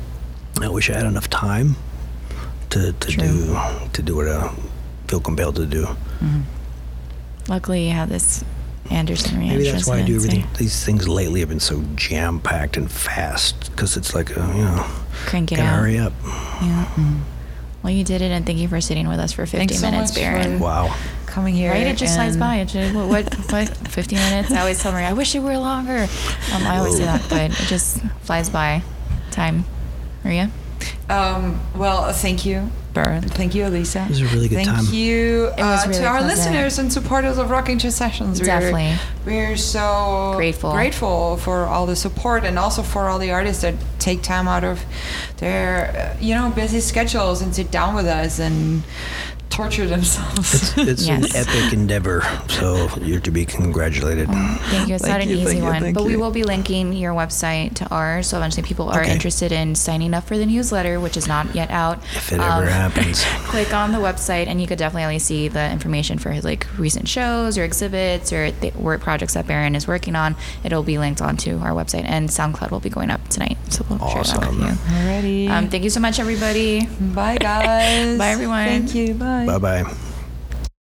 I 0.62 0.68
wish 0.70 0.90
I 0.90 0.94
had 0.94 1.06
enough 1.06 1.30
time 1.30 1.76
to, 2.72 2.94
to 2.94 3.08
True. 3.12 3.24
do 3.28 3.60
to 3.94 4.02
do 4.02 4.16
what 4.16 4.28
I 4.28 4.52
feel 5.08 5.20
compelled 5.20 5.58
to 5.58 5.66
do. 5.66 5.88
Luckily, 7.48 7.88
you 7.88 7.92
have 7.94 8.10
this 8.10 8.44
Anderson 8.92 9.38
Ranch. 9.40 9.52
Maybe 9.52 9.72
that's 9.72 9.88
why 9.88 10.00
I 10.00 10.02
do 10.04 10.14
residency. 10.16 10.40
everything. 10.42 10.58
These 10.60 10.86
things 10.86 11.08
lately 11.08 11.40
have 11.40 11.50
been 11.50 11.60
so 11.60 11.84
jam 11.96 12.40
packed 12.40 12.78
and 12.78 12.92
fast 12.92 13.72
because 13.72 13.96
it's 13.98 14.14
like, 14.14 14.30
a, 14.36 14.42
you 14.56 14.64
know, 14.64 14.86
Crank 15.26 15.52
it 15.52 15.56
gotta 15.56 15.70
out. 15.70 15.80
hurry 15.80 15.98
up. 15.98 16.14
Yeah. 16.24 16.88
Well, 17.84 17.92
you 17.92 18.04
did 18.04 18.22
it, 18.22 18.30
and 18.32 18.46
thank 18.46 18.60
you 18.60 18.68
for 18.68 18.80
sitting 18.80 19.08
with 19.08 19.20
us 19.20 19.32
for 19.32 19.46
50 19.48 19.58
Thanks 19.58 19.80
so 19.80 19.90
minutes, 19.90 20.12
much 20.12 20.22
Barron. 20.22 20.58
for- 20.60 20.64
Wow. 20.64 20.96
Coming 21.26 21.56
here. 21.56 21.72
Right? 21.72 21.88
It 21.88 21.98
just 21.98 22.16
flies 22.16 22.36
by. 22.38 22.58
It 22.58 22.66
just, 22.68 22.94
what, 22.94 23.08
what, 23.08 23.34
what, 23.52 23.70
50 23.88 24.16
minutes? 24.16 24.52
I 24.52 24.60
always 24.60 24.82
tell 24.82 24.92
Maria, 24.92 25.08
I 25.08 25.14
wish 25.14 25.34
it 25.34 25.40
were 25.40 25.58
longer. 25.58 26.08
Um, 26.54 26.64
I 26.68 26.78
always 26.78 26.98
say 26.98 27.06
that, 27.06 27.24
but 27.30 27.52
it 27.52 27.68
just 27.68 28.02
flies 28.22 28.50
by. 28.50 28.84
Time. 29.32 29.64
Maria? 30.26 30.52
Um, 31.10 31.60
well, 31.76 32.12
thank 32.12 32.46
you, 32.46 32.70
Barron. 32.94 33.22
Thank 33.24 33.56
you, 33.56 33.66
Elisa. 33.66 34.04
It 34.04 34.10
was 34.10 34.22
a 34.22 34.26
really 34.28 34.48
good 34.50 34.56
thank 34.56 34.68
time. 34.68 34.84
Thank 34.84 34.94
you 34.94 35.50
uh, 35.58 35.84
really 35.88 36.00
to 36.00 36.06
our 36.06 36.20
pleasant. 36.20 36.28
listeners 36.54 36.80
and 36.80 36.92
supporters 36.92 37.38
of 37.38 37.50
Rocking 37.50 37.80
Chair 37.80 37.92
Sessions. 37.92 38.40
We're- 38.40 38.48
Definitely. 38.48 38.96
We're 39.26 39.56
so 39.58 40.34
Grateful. 40.36 40.72
grateful 40.74 41.38
for 41.38 41.66
all 41.66 41.86
the 41.86 41.96
support 41.96 42.44
and 42.44 42.58
also 42.58 42.82
for 42.82 43.08
all 43.08 43.20
the 43.20 43.32
artists 43.32 43.62
that 43.62 43.76
take 44.00 44.24
time 44.24 44.48
out 44.48 44.64
of 44.64 44.84
their, 45.38 46.16
uh, 46.18 46.20
you 46.20 46.34
know, 46.34 46.50
busy 46.50 46.80
schedules 46.80 47.42
and 47.42 47.54
sit 47.56 47.70
down 47.70 47.94
with 47.96 48.08
us 48.08 48.40
and 48.40 48.82
torture 49.52 49.86
themselves. 49.88 50.74
It's 50.78 51.06
Yes. 51.06 51.36
an 51.36 51.36
epic 51.48 51.74
endeavor, 51.74 52.24
so 52.48 52.90
you're 53.02 53.20
to 53.20 53.32
be 53.32 53.46
congratulated. 53.46 54.28
Thank 54.30 54.88
you. 54.88 54.96
It's 54.96 55.04
Thank 55.04 55.14
not 55.14 55.22
an 55.22 55.30
easy 55.30 55.58
you, 55.58 55.64
one, 55.64 55.82
thank 55.82 55.96
but 55.96 56.06
we 56.06 56.16
will 56.16 56.32
be 56.32 56.44
linking 56.44 56.94
your 56.94 57.14
website 57.14 57.74
to 57.76 57.88
ours. 57.90 58.28
So 58.28 58.38
eventually, 58.38 58.64
people 58.64 58.90
are 58.90 59.02
Okay. 59.02 59.12
interested 59.12 59.52
in 59.52 59.76
signing 59.76 60.14
up 60.14 60.26
for 60.26 60.38
the 60.38 60.46
newsletter, 60.46 61.00
which 61.00 61.18
is 61.18 61.28
not 61.28 61.54
yet 61.54 61.70
out. 61.70 62.00
If 62.16 62.32
it 62.32 62.40
ever 62.40 62.66
happens. 62.70 63.24
click 63.46 63.74
on 63.74 63.92
the 63.92 63.98
website, 64.00 64.48
and 64.48 64.60
you 64.62 64.68
could 64.68 64.78
definitely 64.80 65.20
see 65.20 65.48
the 65.50 65.70
information 65.72 66.18
for 66.18 66.32
his 66.32 66.44
like 66.46 66.66
recent 66.78 67.08
shows 67.08 67.58
or 67.58 67.64
exhibits 67.64 68.32
or 68.34 68.52
the 68.52 68.72
work 68.72 69.02
projects 69.02 69.34
that 69.34 69.46
Barron 69.48 69.76
is 69.76 69.88
working 69.88 70.16
on. 70.16 70.36
It'll 70.64 70.84
be 70.84 70.98
linked 70.98 71.22
onto 71.22 71.60
our 71.60 71.72
website, 71.72 72.06
and 72.06 72.30
SoundCloud 72.30 72.72
will 72.72 72.80
be 72.80 72.90
going 72.90 73.12
up 73.12 73.28
tonight. 73.28 73.58
So 73.70 73.86
we'll 73.90 74.00
share 74.00 74.24
that 74.24 74.38
Awesome. 74.38 74.60
with 74.60 74.70
you. 74.70 74.76
Alrighty. 74.96 75.50
Um, 75.50 75.68
thank 75.70 75.84
you 75.84 75.90
so 75.90 76.00
much, 76.00 76.20
everybody. 76.20 76.86
Bye, 77.00 77.38
guys. 77.38 78.18
Bye, 78.24 78.30
everyone. 78.30 78.66
Thank 78.66 78.96
you. 78.96 79.14
Bye. 79.16 79.41
Bye 79.46 79.58
bye. 79.60 80.11